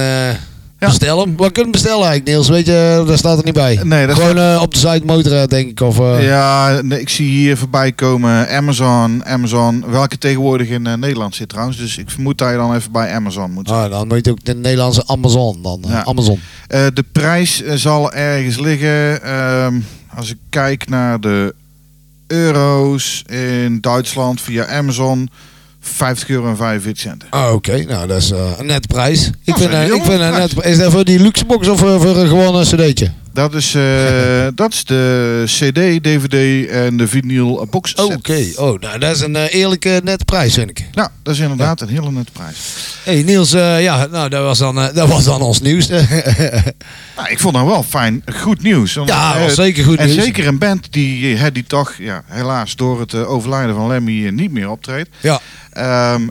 eh, 0.79 0.87
bestel 0.89 1.19
hem. 1.19 1.35
Wat 1.35 1.51
kun 1.51 1.65
je 1.65 1.69
bestellen 1.71 1.97
eigenlijk, 2.07 2.25
Niels? 2.27 2.49
Weet 2.49 2.65
je, 2.65 3.03
daar 3.07 3.17
staat 3.17 3.37
er 3.37 3.43
niet 3.45 3.53
bij. 3.53 3.79
Nee, 3.83 4.07
dat 4.07 4.15
Gewoon 4.15 4.37
eh, 4.37 4.59
op 4.61 4.73
de 4.73 4.79
site 4.79 5.01
Motorhead, 5.05 5.49
denk 5.49 5.69
ik. 5.69 5.81
Of, 5.81 5.99
eh, 5.99 6.23
Ja, 6.25 6.81
nee, 6.81 6.99
ik 6.99 7.09
zie 7.09 7.27
hier 7.29 7.57
voorbij 7.57 7.91
komen 7.91 8.49
Amazon, 8.49 9.25
Amazon, 9.25 9.83
welke 9.89 10.17
tegenwoordig 10.17 10.67
in 10.67 10.87
eh, 10.87 10.93
Nederland 10.93 11.35
zit 11.35 11.49
trouwens. 11.49 11.77
Dus 11.77 11.97
ik 11.97 12.09
vermoed 12.09 12.37
dat 12.37 12.49
je 12.49 12.55
dan 12.55 12.75
even 12.75 12.91
bij 12.91 13.13
Amazon 13.13 13.51
moet 13.51 13.67
zijn. 13.67 13.79
Ah, 13.83 13.89
dan 13.89 14.07
moet 14.07 14.25
je 14.25 14.31
ook 14.31 14.43
de 14.45 14.55
Nederlandse 14.55 15.03
Amazon. 15.05 15.61
Dan, 15.61 15.83
Ja. 15.87 16.05
Amazon. 16.05 16.39
De 16.67 17.03
prijs 17.11 17.63
zal 17.65 18.13
ergens 18.13 18.59
liggen, 18.59 19.23
ehm, 19.23 19.73
als 20.15 20.29
ik 20.29 20.37
kijk 20.49 20.89
naar 20.89 21.19
de 21.19 21.55
euro's 22.27 23.23
in 23.27 23.77
Duitsland 23.81 24.41
via 24.41 24.65
Amazon, 24.67 25.29
50 25.87 26.29
euro 26.29 26.47
en 26.49 26.57
45 26.57 27.01
centen. 27.01 27.27
Ah, 27.29 27.53
oké. 27.53 27.83
Nou, 27.87 28.07
dat 28.07 28.17
is 28.17 28.31
eh, 28.31 28.51
een 28.57 28.65
net 28.65 28.87
prijs. 28.87 29.25
Ik 29.27 29.33
Dat 29.45 29.57
vind, 29.57 29.73
een 29.73 29.83
ik 29.85 30.03
vind 30.03 30.21
een 30.21 30.31
prijs. 30.31 30.53
net 30.53 30.65
Is 30.65 30.77
dat 30.77 30.91
voor 30.91 31.05
die 31.05 31.19
luxe 31.19 31.45
box 31.45 31.67
of 31.67 31.83
eh, 31.83 32.01
voor 32.01 32.17
een 32.17 32.27
gewone 32.27 32.63
cd'tje? 32.63 33.11
Dat 33.35 33.53
is, 33.53 33.75
eh, 33.75 34.47
dat 34.61 34.73
is 34.73 34.83
de 34.83 35.43
CD, 35.45 36.03
DVD 36.03 36.69
en 36.69 36.97
de 36.97 37.07
vinyl 37.07 37.67
box 37.69 37.89
set. 37.89 37.99
Oké. 37.99 38.45
Oh, 38.55 38.79
nou, 38.79 38.99
dat 38.99 39.15
is 39.15 39.21
een 39.21 39.35
eh, 39.35 39.53
eerlijke 39.53 40.01
net 40.03 40.25
prijs, 40.25 40.53
vind 40.53 40.69
ik. 40.69 40.87
Ja, 40.91 41.11
dat 41.23 41.33
is 41.33 41.39
inderdaad 41.39 41.81
een 41.81 41.87
hele 41.87 42.11
nette 42.11 42.31
prijs. 42.31 42.57
hey, 43.03 43.23
Niels, 43.23 43.53
eh, 43.53 43.81
ja, 43.81 44.05
nou, 44.05 44.29
dat 44.29 44.43
was 44.43 44.57
dan, 44.57 44.75
dat 44.75 45.07
was 45.07 45.23
dan 45.23 45.41
ons 45.41 45.61
nieuws. 45.61 45.87
Nou, 47.15 47.29
ik 47.29 47.39
vond 47.39 47.53
dat 47.55 47.65
wel 47.65 47.83
fijn, 47.83 48.23
goed 48.35 48.61
nieuws. 48.61 48.93
Ja, 49.05 49.39
was 49.39 49.53
zeker 49.53 49.83
goed 49.83 49.97
En 49.97 50.07
nieuws. 50.07 50.23
zeker 50.23 50.47
een 50.47 50.57
band 50.57 50.87
die, 50.93 51.51
die 51.51 51.63
toch 51.63 51.93
ja, 51.97 52.23
helaas 52.25 52.75
door 52.75 52.99
het 52.99 53.15
overlijden 53.15 53.75
van 53.75 53.87
Lemmy 53.87 54.29
niet 54.29 54.51
meer 54.51 54.69
optreedt. 54.69 55.09
Ja. 55.21 55.39
Ehm, 55.71 56.27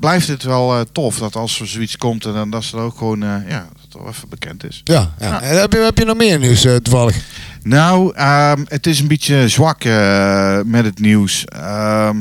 blijft 0.00 0.28
het 0.28 0.42
wel 0.42 0.84
tof 0.92 1.18
dat 1.18 1.36
als 1.36 1.60
er 1.60 1.66
zoiets 1.66 1.96
komt 1.96 2.24
en 2.24 2.32
dan 2.32 2.50
dat 2.50 2.64
ze 2.64 2.76
ook 2.76 2.98
gewoon 2.98 3.20
ja, 3.48 3.68
wel 3.94 4.08
even 4.08 4.28
bekend 4.28 4.64
is. 4.64 4.80
Ja, 4.84 5.14
ja. 5.18 5.42
En 5.42 5.60
heb, 5.60 5.72
je, 5.72 5.78
heb 5.78 5.98
je 5.98 6.04
nog 6.04 6.16
meer 6.16 6.38
nieuws 6.38 6.64
eh, 6.64 6.76
toevallig? 6.76 7.16
Nou, 7.62 8.14
ehm, 8.14 8.64
het 8.68 8.86
is 8.86 9.00
een 9.00 9.08
beetje 9.08 9.48
zwak 9.48 9.84
eh, 9.84 10.58
met 10.64 10.84
het 10.84 10.98
nieuws. 10.98 11.44
Ehm, 11.44 12.16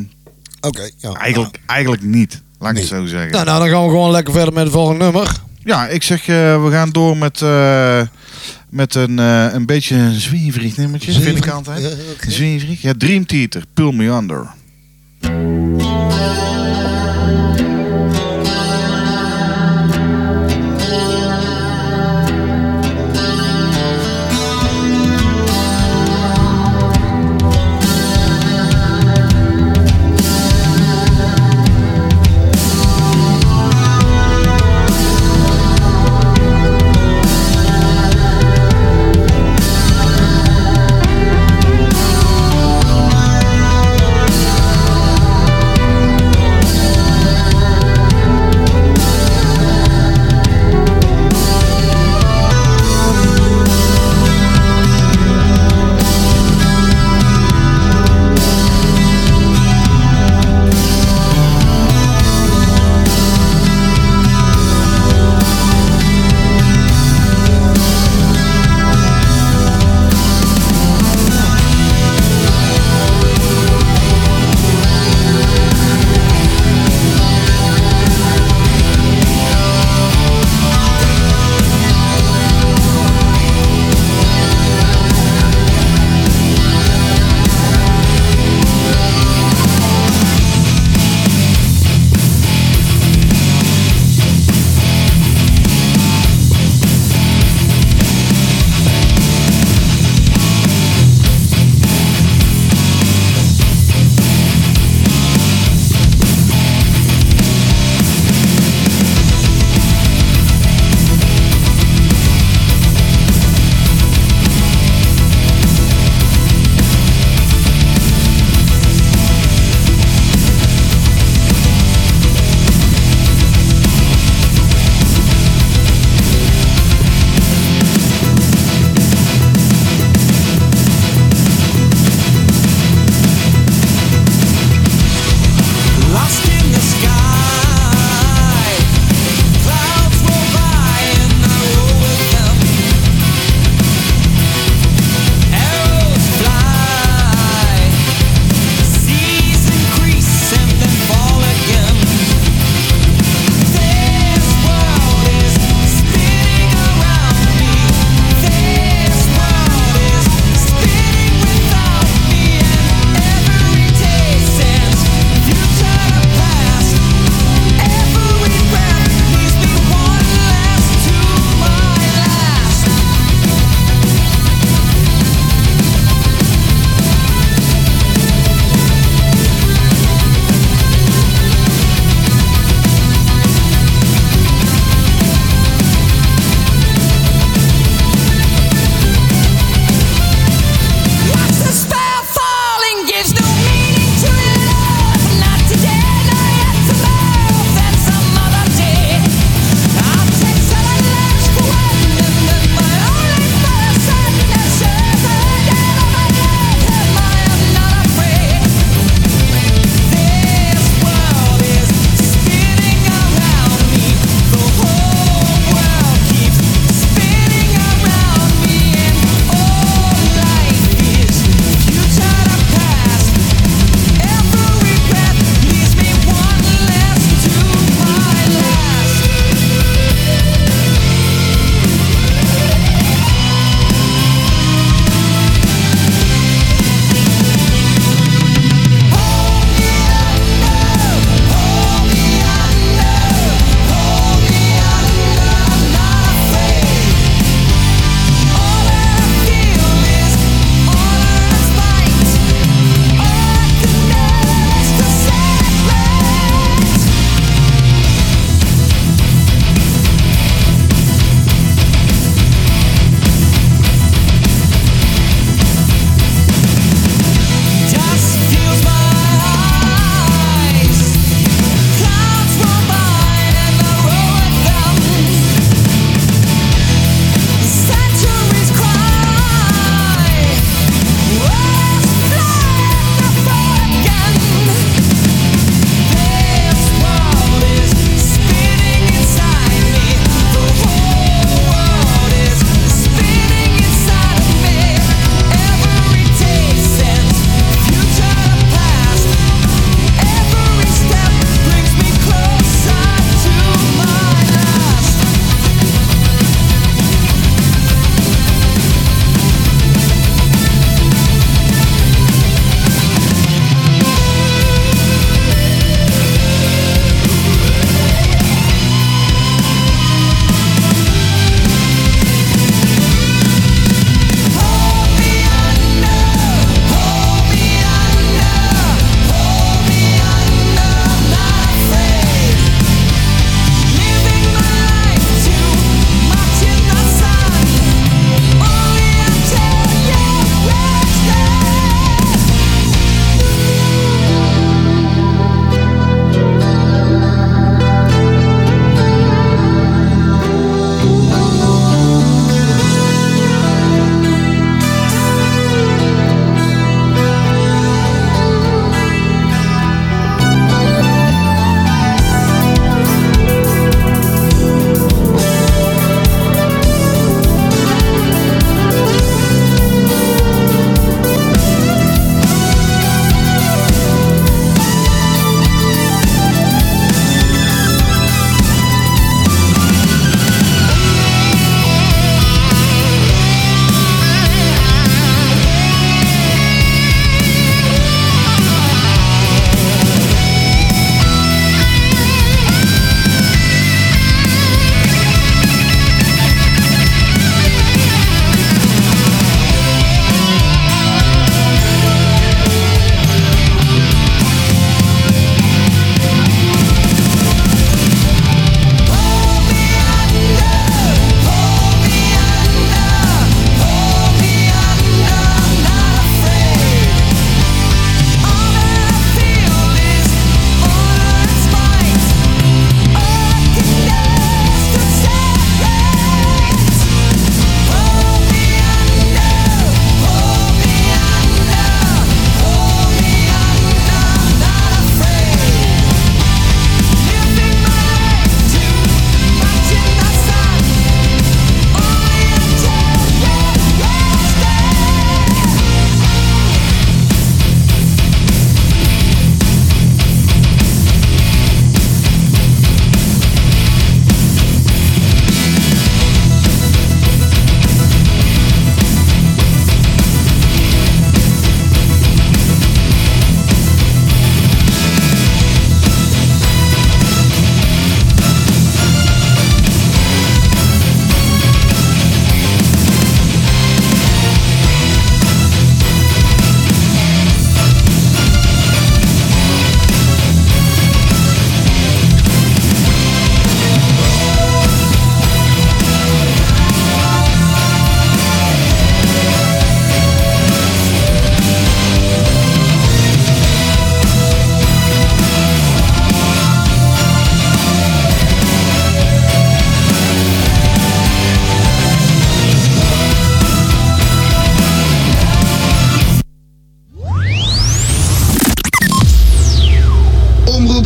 Oké. 0.62 0.90
ja. 0.98 1.12
eigenlijk, 1.14 1.60
eigenlijk 1.66 2.02
niet, 2.04 2.42
laat 2.60 2.70
ik 2.70 2.76
Nee. 2.76 2.84
het 2.84 2.94
zo 2.94 3.06
zeggen. 3.06 3.32
Nou, 3.32 3.46
nou, 3.46 3.60
dan 3.60 3.70
gaan 3.70 3.84
we 3.84 3.90
gewoon 3.90 4.12
lekker 4.12 4.34
verder 4.34 4.54
met 4.54 4.64
het 4.64 4.74
volgende 4.74 5.04
nummer. 5.04 5.32
Ja, 5.66 5.88
ik 5.88 6.04
zeg, 6.04 6.20
eh, 6.28 6.64
we 6.64 6.72
gaan 6.72 6.90
door 6.90 7.18
met, 7.18 7.42
eh, 7.42 8.02
met 8.70 8.96
een, 8.96 9.20
eh, 9.20 9.54
een 9.54 9.66
beetje 9.66 9.96
een 9.96 10.20
zwieverig 10.20 10.78
nummertje, 10.78 11.12
vind 11.22 11.38
ik 11.38 11.48
altijd. 11.48 11.82
Ja. 12.22 12.30
Zwieverig. 12.32 12.82
Ja, 12.82 12.94
Dream 12.98 13.26
Theater, 13.26 13.64
Pull 13.74 13.94
Me 13.94 14.06
Under. 14.08 14.48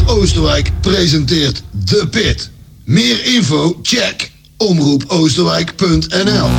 Oosterwijk 0.08 0.72
presenteert 0.82 1.64
De 1.72 2.08
Pit. 2.12 2.50
Meer 2.84 3.26
info, 3.26 3.80
check 3.82 4.32
omroepoosterwijk.nl 4.58 6.50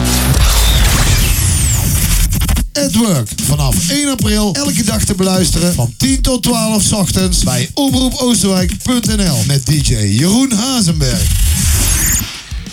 At 2.84 2.94
Work. 2.94 3.28
Vanaf 3.42 3.90
1 3.90 4.08
april 4.08 4.54
elke 4.54 4.84
dag 4.84 5.04
te 5.04 5.14
beluisteren 5.14 5.74
van 5.74 5.94
10 5.96 6.20
tot 6.20 6.42
12 6.42 6.82
's 6.82 6.92
ochtends 6.92 7.44
bij 7.44 7.68
omroepoosterwijk.nl 7.74 9.38
met 9.46 9.66
DJ 9.66 9.94
Jeroen 9.94 10.52
Hazenberg. 10.52 11.22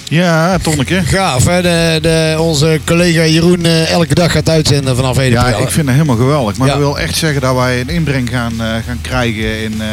Ja, 0.10 0.58
Tonneke. 0.58 1.02
Gaaf, 1.06 1.46
hè? 1.46 1.62
De, 1.62 2.00
de, 2.02 2.36
onze 2.40 2.80
collega 2.86 3.26
Jeroen 3.26 3.66
eh, 3.66 3.90
elke 3.92 4.14
dag 4.16 4.32
gaat 4.32 4.50
uitzenden 4.50 4.96
vanaf 4.96 5.18
1 5.18 5.32
Ja, 5.32 5.42
april. 5.44 5.62
ik 5.66 5.72
vind 5.72 5.88
het 5.88 5.96
helemaal 5.96 6.16
geweldig. 6.18 6.58
Maar 6.58 6.68
Ja. 6.68 6.74
dat 6.74 6.82
wil 6.84 7.00
echt 7.00 7.18
zeggen 7.18 7.42
dat 7.42 7.56
wij 7.56 7.80
een 7.82 7.90
inbreng 7.90 8.30
gaan, 8.30 8.52
eh, 8.62 8.68
gaan 8.88 9.00
krijgen 9.02 9.64
in, 9.64 9.82
eh, 9.82 9.88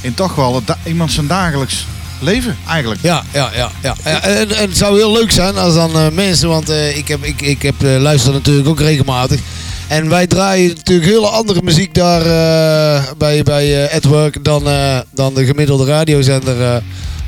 in 0.00 0.14
toch 0.14 0.34
wel 0.34 0.62
iemand 0.84 1.12
zijn 1.12 1.26
dagelijks 1.26 1.86
leven 2.20 2.56
eigenlijk. 2.68 3.00
Ja, 3.02 3.22
ja, 3.32 3.50
ja. 3.54 3.70
ja. 3.82 3.94
Ja, 4.04 4.22
en, 4.22 4.50
en 4.56 4.68
het 4.68 4.76
zou 4.76 4.96
heel 4.96 5.12
leuk 5.12 5.30
zijn 5.30 5.56
als 5.56 5.74
dan 5.74 5.96
eh, 5.96 6.08
mensen, 6.12 6.48
want 6.48 6.68
eh, 6.68 6.96
ik, 6.96 7.08
heb, 7.08 7.24
ik, 7.24 7.40
ik 7.40 7.62
heb, 7.62 7.82
eh, 7.82 7.96
luister 7.96 8.32
natuurlijk 8.32 8.68
ook 8.68 8.80
regelmatig. 8.80 9.40
En 9.88 10.08
wij 10.08 10.26
draaien 10.26 10.68
natuurlijk 10.68 11.08
hele 11.10 11.28
andere 11.28 11.62
muziek 11.62 11.94
daar 11.94 12.20
eh, 12.20 13.02
bij, 13.18 13.42
bij 13.42 13.88
eh, 13.88 14.26
dan, 14.42 14.68
eh, 14.68 14.98
dan 15.10 15.34
de 15.34 15.44
gemiddelde 15.44 15.84
radiozender 15.84 16.62
eh, 16.62 16.76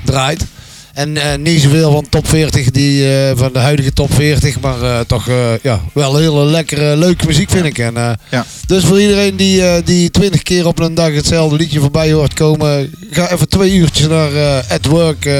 draait. 0.04 0.44
En 0.92 1.16
eh, 1.16 1.38
niet 1.38 1.60
zoveel 1.60 1.92
van 1.92 2.08
top 2.08 2.28
40, 2.28 2.70
die, 2.70 3.08
eh, 3.08 3.36
van 3.36 3.52
de 3.52 3.58
huidige 3.58 3.92
top 3.92 4.14
40, 4.14 4.60
maar 4.60 4.82
eh, 4.82 5.00
toch 5.00 5.30
ja, 5.62 5.80
wel 5.94 6.16
hele 6.16 6.44
lekkere, 6.44 6.96
leuke 6.96 7.26
muziek 7.26 7.50
vind 7.50 7.64
ik. 7.64 7.78
En, 7.78 7.94
Ja. 8.30 8.46
Dus 8.66 8.84
voor 8.84 9.00
iedereen 9.00 9.36
die, 9.36 9.82
die 9.82 10.10
20 10.10 10.42
keer 10.42 10.66
op 10.66 10.78
een 10.78 10.94
dag 10.94 11.14
hetzelfde 11.14 11.56
liedje 11.56 11.80
voorbij 11.80 12.12
hoort 12.12 12.34
komen, 12.34 12.94
ga 13.10 13.30
even 13.30 13.48
twee 13.48 13.74
uurtjes 13.74 14.08
naar 14.08 14.64
At 14.68 14.86
Work 14.86 15.30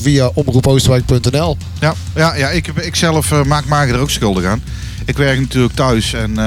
via 0.00 0.30
omroepoosterwijk.nl. 0.34 1.56
Ja, 1.80 1.94
ja, 2.14 2.34
ja 2.34 2.50
ik, 2.50 2.66
ik 2.66 2.96
zelf 2.96 3.44
maak 3.44 3.64
maak 3.64 3.88
er 3.88 3.98
ook 3.98 4.10
schuldig 4.10 4.44
aan. 4.44 4.62
Ik 5.04 5.16
werk 5.16 5.40
natuurlijk 5.40 5.74
thuis 5.74 6.12
en 6.12 6.38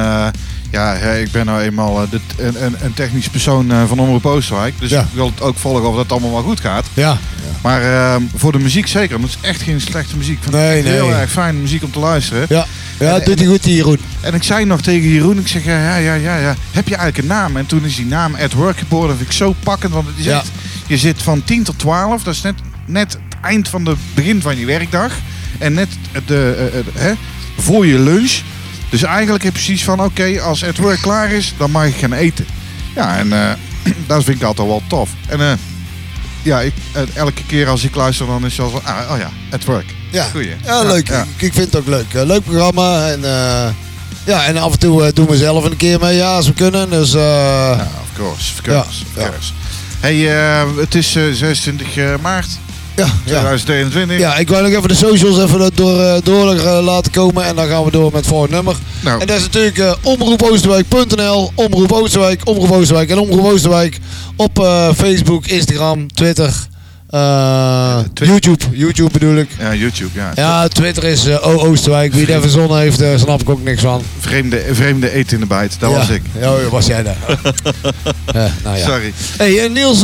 ja, 0.76 0.94
ik 0.94 1.32
ben 1.32 1.46
nou 1.46 1.62
eenmaal 1.62 2.02
eh, 2.02 2.10
de, 2.10 2.20
een, 2.38 2.64
een, 2.66 2.76
een 2.82 2.94
technisch 2.94 3.28
persoon 3.30 3.72
eh, 3.72 3.84
van 3.88 4.00
Omroep 4.00 4.26
Oosterwijk. 4.26 4.74
Dus 4.80 4.90
Ja. 4.90 5.02
ik 5.02 5.08
wil 5.14 5.26
het 5.26 5.42
ook 5.42 5.58
volgen 5.58 5.90
of 5.90 5.96
dat 5.96 6.12
allemaal 6.12 6.32
wel 6.32 6.42
goed 6.44 6.60
gaat. 6.60 6.86
Ja. 6.94 7.18
Maar 7.62 7.82
eh, 7.82 8.16
voor 8.36 8.52
de 8.52 8.60
muziek 8.60 8.88
zeker, 8.88 9.20
want 9.20 9.32
het 9.32 9.40
is 9.44 9.50
echt 9.50 9.62
geen 9.62 9.82
slechte 9.82 10.18
muziek. 10.18 10.44
Het 10.44 10.52
Nee, 10.54 10.82
heel 10.84 11.12
erg 11.14 11.32
fijne 11.32 11.60
muziek 11.60 11.84
om 11.84 11.92
te 11.92 12.00
luisteren. 12.00 12.46
Ja, 12.50 12.66
ja 13.00 13.20
doet 13.20 13.40
hij 13.40 13.48
goed 13.48 13.64
die 13.64 13.76
Jeroen. 13.76 14.00
En 14.22 14.34
ik 14.34 14.44
zei 14.44 14.66
nog 14.66 14.82
tegen 14.82 15.10
Jeroen, 15.10 15.40
ik 15.40 15.48
zeg 15.48 15.64
ja, 15.66 15.98
ja, 15.98 16.14
ja, 16.14 16.38
ja. 16.38 16.56
Heb 16.72 16.88
je 16.88 16.96
eigenlijk 16.96 17.18
een 17.18 17.36
naam? 17.36 17.58
En 17.58 17.66
toen 17.66 17.86
is 17.86 17.96
die 17.96 18.06
naam 18.06 18.36
At 18.36 18.54
Work 18.54 18.78
geboren. 18.78 19.08
Dat 19.08 19.18
vind 19.18 19.30
ik 19.30 19.36
zo 19.36 19.56
pakkend, 19.64 19.94
want 19.94 20.08
het 20.08 20.16
is 20.18 20.26
Ja. 20.26 20.38
echt, 20.38 20.50
je 20.88 20.98
zit 20.98 21.22
van 21.24 21.44
10 21.44 21.64
tot 21.64 21.80
12. 21.80 22.24
Dat 22.24 22.34
is 22.34 22.42
net, 22.42 22.56
net 22.86 23.14
het 23.14 23.22
eind 23.42 23.68
van 23.68 23.86
het 23.86 23.98
begin 24.14 24.42
van 24.42 24.58
je 24.58 24.66
werkdag. 24.66 25.12
En 25.58 25.74
net 25.74 25.88
de, 26.26 26.72
eh, 26.74 27.02
hè, 27.02 27.12
voor 27.58 27.86
je 27.86 28.00
lunch. 28.00 28.32
Dus 28.90 29.04
eigenlijk 29.04 29.44
heb 29.44 29.54
je 29.54 29.60
precies 29.60 29.84
van, 29.84 30.00
oké, 30.02 30.42
als 30.42 30.64
At 30.64 30.78
Work 30.78 31.02
klaar 31.02 31.32
is, 31.32 31.54
dan 31.58 31.72
mag 31.72 31.86
ik 31.86 31.96
gaan 31.96 32.14
eten. 32.14 32.46
Ja, 32.96 33.18
en 33.18 33.34
eh, 33.34 33.52
dat 34.08 34.24
vind 34.24 34.38
ik 34.38 34.44
altijd 34.44 34.68
wel 34.68 34.82
tof. 34.88 35.10
En 35.28 35.42
eh, 35.42 35.52
ja, 36.42 36.62
ik, 36.62 36.74
eh, 36.92 37.02
elke 37.14 37.44
keer 37.46 37.68
als 37.68 37.84
ik 37.84 37.96
luister, 37.96 38.26
dan 38.26 38.46
is 38.46 38.58
het 38.58 38.66
zo 38.66 38.70
van, 38.70 38.84
ah, 38.84 39.12
oh 39.12 39.18
ja, 39.18 39.30
At 39.52 39.64
Work. 39.64 39.94
Ja, 40.12 40.28
Goeie. 40.32 40.56
ja 40.64 40.84
leuk. 40.84 41.08
Ja. 41.08 41.22
Ik, 41.22 41.42
ik 41.42 41.54
vind 41.54 41.66
het 41.66 41.76
ook 41.76 41.88
leuk. 41.88 42.14
Leuk 42.14 42.44
programma. 42.44 43.08
En, 43.08 43.22
ja, 44.26 44.46
en 44.46 44.58
af 44.58 44.72
en 44.72 44.80
toe 44.80 45.14
doen 45.14 45.28
we 45.28 45.38
zelf 45.38 45.64
een 45.64 45.78
keer 45.78 46.00
mee, 46.00 46.16
ja, 46.16 46.36
als 46.36 46.48
we 46.48 46.54
kunnen. 46.54 46.90
Dus 46.90 47.12
Ja, 47.12 47.72
of 47.72 48.18
course, 48.18 48.54
of 48.54 48.62
course, 48.62 49.04
Ja, 49.16 49.22
of 49.22 49.30
course. 49.30 49.52
Hey, 50.06 50.38
eh, 50.38 50.78
het 50.78 50.96
is 50.96 51.16
eh, 51.16 51.24
26 51.32 51.98
eh, 51.98 52.14
maart 52.22 52.48
ja, 52.96 53.08
ja. 53.26 53.40
2021. 53.40 54.20
Ja, 54.20 54.38
ik 54.38 54.50
wou 54.50 54.64
nog 54.64 54.72
even 54.72 54.88
de 54.88 54.96
socials 54.96 55.44
even 55.44 55.72
door, 55.76 56.02
eh, 56.02 56.16
door 56.24 56.56
eh, 56.56 56.84
laten 56.84 57.12
komen. 57.12 57.46
En 57.46 57.56
dan 57.56 57.68
gaan 57.68 57.84
we 57.84 57.92
door 57.92 58.04
met 58.04 58.14
het 58.14 58.28
volgende 58.28 58.56
nummer. 58.56 58.76
Nou. 59.00 59.22
En 59.22 59.28
dat 59.28 59.38
is 59.38 59.44
natuurlijk 59.44 59.78
eh 59.78 59.94
omroepoosterwijk.nl, 60.02 61.52
Omroep 61.56 61.92
Oosterwijk, 61.92 62.42
Omroep 62.44 62.72
Oosterwijk 62.72 63.10
en 63.10 63.18
Omroep 63.18 63.46
Oosterwijk. 63.46 64.00
Op 64.36 64.68
Facebook, 64.96 65.48
Instagram, 65.48 66.08
Twitter. 66.14 66.54
YouTube. 68.14 68.66
YouTube 68.72 69.10
bedoel 69.12 69.36
ik. 69.36 69.50
Ja, 69.60 69.74
YouTube, 69.74 70.10
ja. 70.14 70.32
Ja, 70.36 70.68
Twitter 70.68 71.04
is 71.04 71.28
O 71.30 71.60
Oosterwijk. 71.60 72.14
Wie 72.14 72.26
dat 72.26 72.42
verzonnen 72.42 72.80
heeft, 72.80 73.00
daar 73.00 73.20
snap 73.20 73.42
ik 73.42 73.50
ook 73.50 73.64
niks 73.64 73.82
van. 73.82 74.02
Vreemde, 74.20 74.64
vreemde 74.72 75.12
eten 75.12 75.34
in 75.34 75.40
de 75.40 75.46
bijt, 75.46 75.76
dat 75.80 75.92
ja. 75.92 75.98
was 75.98 76.10
ik. 76.10 76.22
Ja, 76.40 76.70
was 76.70 76.86
jij 76.86 77.04
daar. 77.04 77.18
ja, 78.34 78.52
nou 78.64 78.78
ja. 78.78 78.86
Sorry. 78.86 79.14
Hey, 79.38 79.68
Niels, 79.68 80.04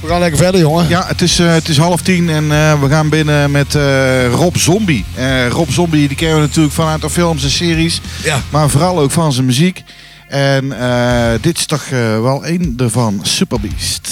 we 0.00 0.08
gaan 0.08 0.20
lekker 0.20 0.38
verder, 0.38 0.60
jongen. 0.60 0.88
Ja, 0.88 1.04
het 1.06 1.20
is, 1.22 1.38
eh, 1.38 1.52
het 1.52 1.68
is 1.68 1.76
half 1.78 2.00
tien 2.02 2.28
en 2.30 2.52
eh, 2.52 2.80
we 2.80 2.88
gaan 2.88 3.08
binnen 3.08 3.50
met 3.50 3.74
eh, 3.74 4.26
Rob 4.32 4.56
Zombie. 4.56 5.04
Eh, 5.14 5.48
Rob 5.48 5.68
Zombie, 5.70 6.08
die 6.08 6.16
kennen 6.16 6.36
we 6.36 6.42
natuurlijk 6.46 6.74
vanuit 6.74 7.00
de 7.00 7.10
films 7.10 7.42
en 7.44 7.50
series. 7.50 8.00
Ja. 8.24 8.40
Maar 8.50 8.70
vooral 8.70 8.98
ook 8.98 9.10
van 9.10 9.32
zijn 9.32 9.46
muziek. 9.46 9.82
En 10.28 10.80
eh, 10.80 11.30
dit 11.40 11.58
is 11.58 11.66
toch 11.66 11.88
wel 12.20 12.46
een 12.46 12.74
ervan, 12.76 13.20
Superbeast. 13.22 14.10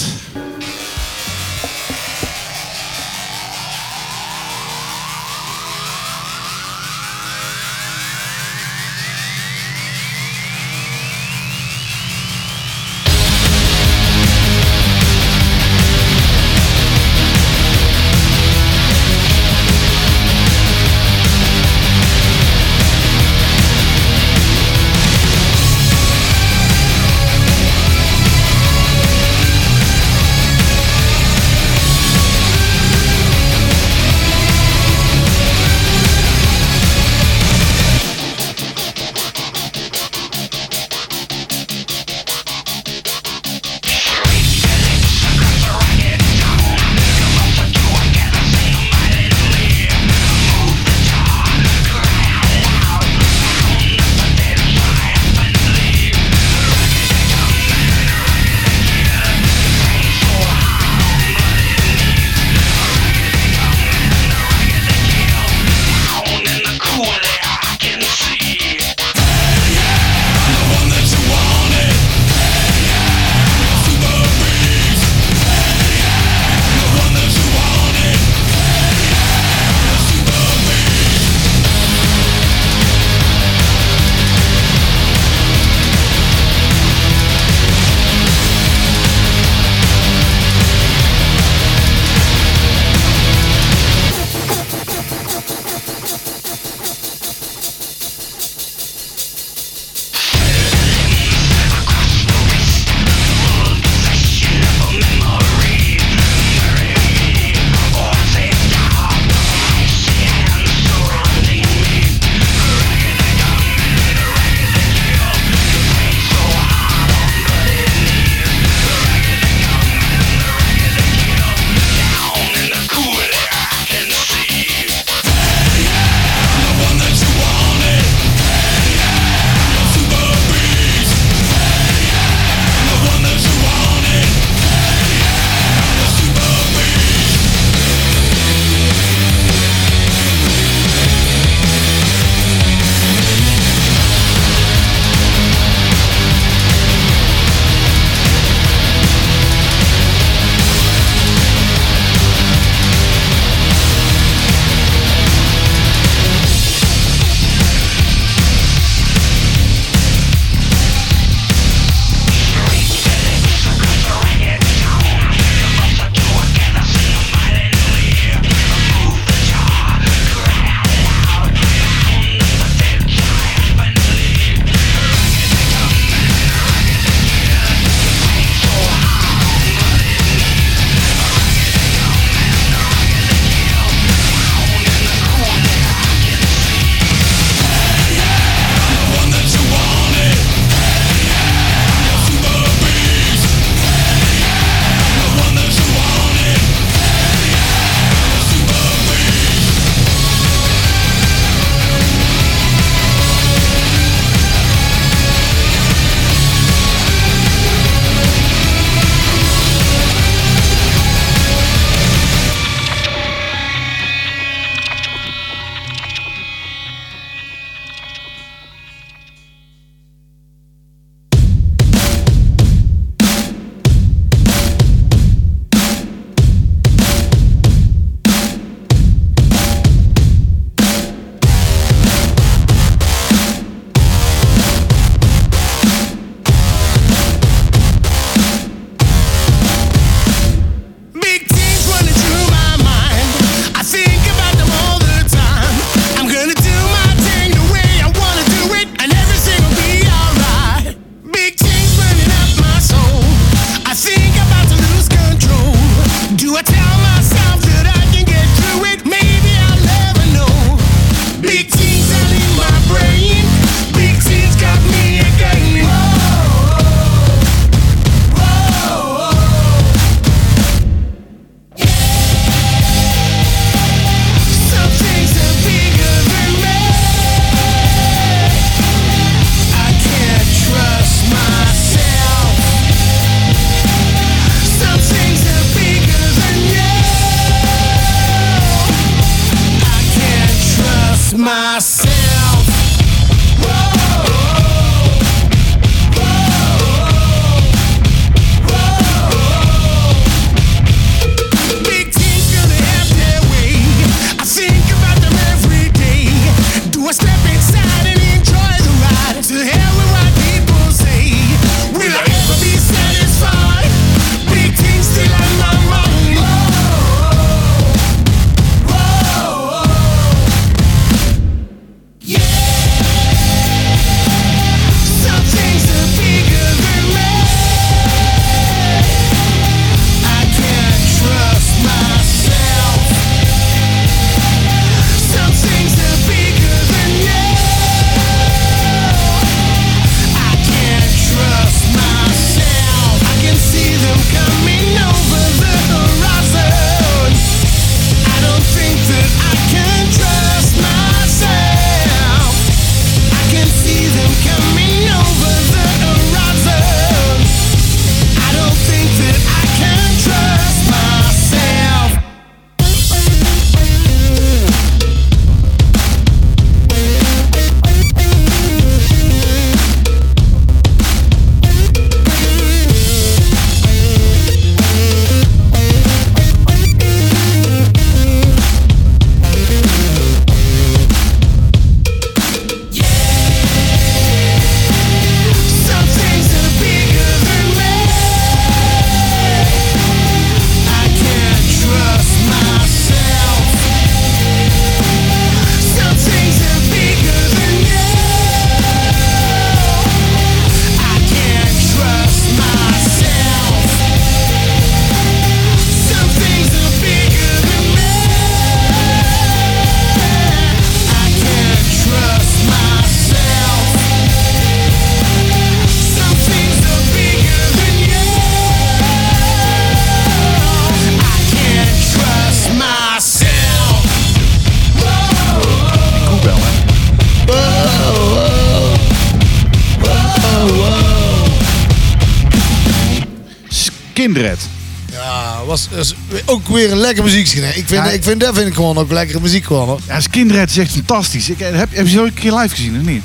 Ook 436.49 436.69
weer 436.69 436.93
een 436.93 436.99
lekker 436.99 437.25
muziek. 437.25 437.47
Ik 437.49 437.73
vind, 437.75 437.89
Ja. 437.91 438.05
ik 438.05 438.23
vind 438.23 438.41
dat 438.41 438.55
vind 438.55 438.66
ik 438.66 438.75
gewoon 438.75 438.99
ook 438.99 439.11
lekkere 439.12 439.41
muziek 439.41 439.65
gewoon 439.65 439.89
hoor. 439.89 440.01
Ja, 440.07 440.20
Skindred 440.20 440.70
is 440.70 440.79
echt 440.79 440.93
fantastisch. 440.93 441.51
Ik, 441.51 441.61
eh, 441.61 441.77
heb, 441.79 441.89
heb 441.95 442.07
je 442.07 442.12
zo 442.12 442.25
een 442.25 442.35
keer 442.35 442.53
live 442.53 442.75
gezien 442.75 442.97
of 443.01 443.07
niet? 443.07 443.23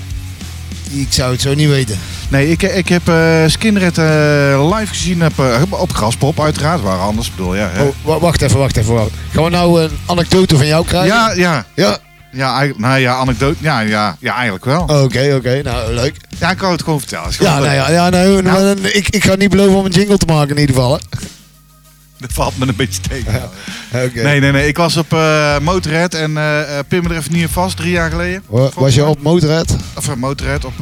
Ik 0.91 1.07
zou 1.09 1.31
het 1.31 1.41
zo 1.41 1.53
niet 1.53 1.69
weten. 1.69 1.97
Nee, 2.29 2.49
ik, 2.51 2.61
ik 2.63 2.87
heb 2.89 3.07
eh 3.07 3.43
Skindred 3.47 3.97
eh, 3.97 4.71
live 4.77 4.93
gezien 4.93 5.25
op, 5.25 5.39
eh, 5.39 5.61
op 5.69 5.93
Graspop 5.93 6.41
uiteraard. 6.41 6.81
Waar 6.81 6.99
anders, 6.99 7.31
bedoel 7.35 7.55
ja. 7.55 7.71
Oh, 7.79 7.87
wa- 8.01 8.19
wacht 8.19 8.41
even, 8.41 8.57
wacht 8.59 8.77
even. 8.77 8.93
Wacht. 8.93 9.09
Gaan 9.33 9.43
we 9.43 9.49
nou 9.49 9.81
een 9.83 9.89
anekdote 10.05 10.57
van 10.57 10.67
jou 10.67 10.85
krijgen? 10.85 11.07
Ja, 11.15 11.31
ja. 11.35 11.65
Ja. 11.75 11.97
Ja, 12.31 12.47
eigenlijk, 12.57 12.79
nou 12.79 12.99
ja, 12.99 13.15
anekdote. 13.15 13.55
Ja, 13.59 13.79
ja, 13.79 14.17
ja, 14.19 14.33
eigenlijk 14.33 14.65
wel. 14.65 14.81
Oké, 14.81 15.33
oké. 15.37 15.61
Nou, 15.63 15.93
leuk. 15.93 16.15
Ja, 16.39 16.51
ik 16.51 16.57
kan 16.57 16.71
het 16.71 16.83
gewoon 16.83 16.99
vertellen. 16.99 17.29
Ja, 17.39 17.51
nou 17.51 17.61
leuk. 17.61 17.73
ja, 17.73 17.89
ja 17.91 18.09
nee, 18.09 18.41
Nou. 18.41 18.79
ik, 18.81 19.09
ik 19.09 19.23
ga 19.23 19.35
niet 19.35 19.49
beloven 19.49 19.75
om 19.75 19.85
een 19.85 19.91
jingle 19.91 20.17
te 20.17 20.25
maken 20.25 20.55
in 20.55 20.59
ieder 20.61 20.75
geval. 20.75 20.93
Hè. 20.93 20.99
Dat 22.27 22.33
valt 22.33 22.57
me 22.57 22.67
een 22.67 22.75
beetje 22.75 23.01
tegen. 23.09 23.49
Oké. 23.93 24.21
Nee, 24.23 24.39
nee, 24.39 24.51
nee. 24.51 24.67
Ik 24.67 24.77
was 24.77 24.97
op 24.97 25.13
eh 25.13 25.57
Motorhead 25.59 26.13
en 26.13 26.37
eh, 26.37 26.79
pin 26.87 27.03
me 27.03 27.09
er 27.09 27.15
even 27.17 27.31
niet 27.31 27.41
in 27.41 27.49
vast, 27.49 27.77
drie 27.77 27.91
jaar 27.91 28.09
geleden. 28.11 28.43
Wa- 28.47 28.69
Was 28.75 28.95
je 28.95 29.05
op 29.05 29.21
Motorhead? 29.21 29.75
Of 29.95 30.07
uh, 30.07 30.13
Motorhead. 30.15 30.65
Op, 30.65 30.73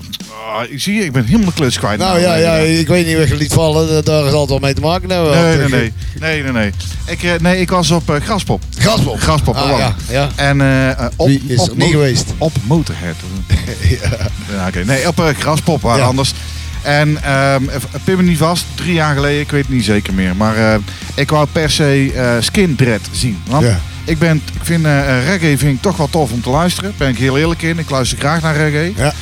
ik 0.69 0.81
zie 0.81 0.95
je, 0.95 1.03
ik 1.05 1.11
ben 1.11 1.25
helemaal 1.25 1.45
de 1.47 1.53
kluts 1.53 1.77
kwijt. 1.79 1.99
Nou 1.99 2.19
ja, 2.19 2.35
ja, 2.35 2.53
ik 2.55 2.87
weet 2.87 3.05
niet 3.07 3.17
wat 3.17 3.27
je 3.27 3.35
liet 3.35 3.53
vallen. 3.53 3.87
da- 3.87 4.01
Daar 4.01 4.25
is 4.25 4.31
altijd 4.31 4.49
wel 4.49 4.59
mee 4.59 4.73
te 4.73 4.81
maken. 4.81 5.07
Nou, 5.07 5.35
Nee, 5.35 5.57
nee, 5.57 5.67
nee. 5.69 5.93
Nee, 6.19 6.43
nee, 6.43 6.51
nee. 6.51 6.71
Ik, 7.05 7.41
nee, 7.41 7.59
ik 7.59 7.69
was 7.69 7.91
op 7.91 8.09
eh, 8.09 8.21
Graspop. 8.21 8.61
Graspop. 8.77 9.19
Graspop, 9.19 9.55
Ah, 9.55 9.77
ja, 9.77 9.95
ja. 10.09 10.29
En 10.35 10.61
op, 11.15 11.27
Wie 11.27 11.43
is 11.47 11.59
op 11.69 11.77
niet 11.77 11.91
geweest? 11.91 12.33
Op 12.37 12.51
Motorhead. 12.63 13.15
ja. 14.51 14.67
oké. 14.67 14.83
Nee, 14.85 15.07
op 15.07 15.33
Graspop, 15.39 15.81
waar 15.81 16.01
anders. 16.01 16.33
En 16.81 17.23
ehm 17.23 17.63
pin 18.03 18.17
me 18.17 18.23
niet 18.23 18.37
vast, 18.37 18.65
drie 18.75 18.93
jaar 18.93 19.15
geleden, 19.15 19.41
ik 19.41 19.51
weet 19.51 19.65
het 19.65 19.73
niet 19.73 19.85
zeker 19.85 20.13
meer. 20.13 20.35
Maar 20.35 20.55
eh, 20.55 20.79
ik 21.15 21.29
wou 21.29 21.47
per 21.51 21.69
se 21.69 22.11
eh 22.15 22.35
Skin 22.39 22.75
Dread 22.75 23.01
zien. 23.11 23.37
Want 23.47 23.65
ik, 24.03 24.19
ben, 24.19 24.41
ik 24.53 24.65
vind 24.65 24.85
eh, 24.85 25.25
reggae 25.25 25.57
vind 25.57 25.75
ik 25.75 25.81
toch 25.81 25.97
wel 25.97 26.09
tof 26.09 26.31
om 26.31 26.41
te 26.41 26.49
luisteren. 26.49 26.93
Ben 26.97 27.09
ik 27.09 27.17
heel 27.17 27.37
eerlijk 27.37 27.61
in. 27.61 27.79
Ik 27.79 27.89
luister 27.89 28.17
graag 28.17 28.41
naar 28.41 28.55
reggae. 28.55 28.93
Ja. 28.95 29.13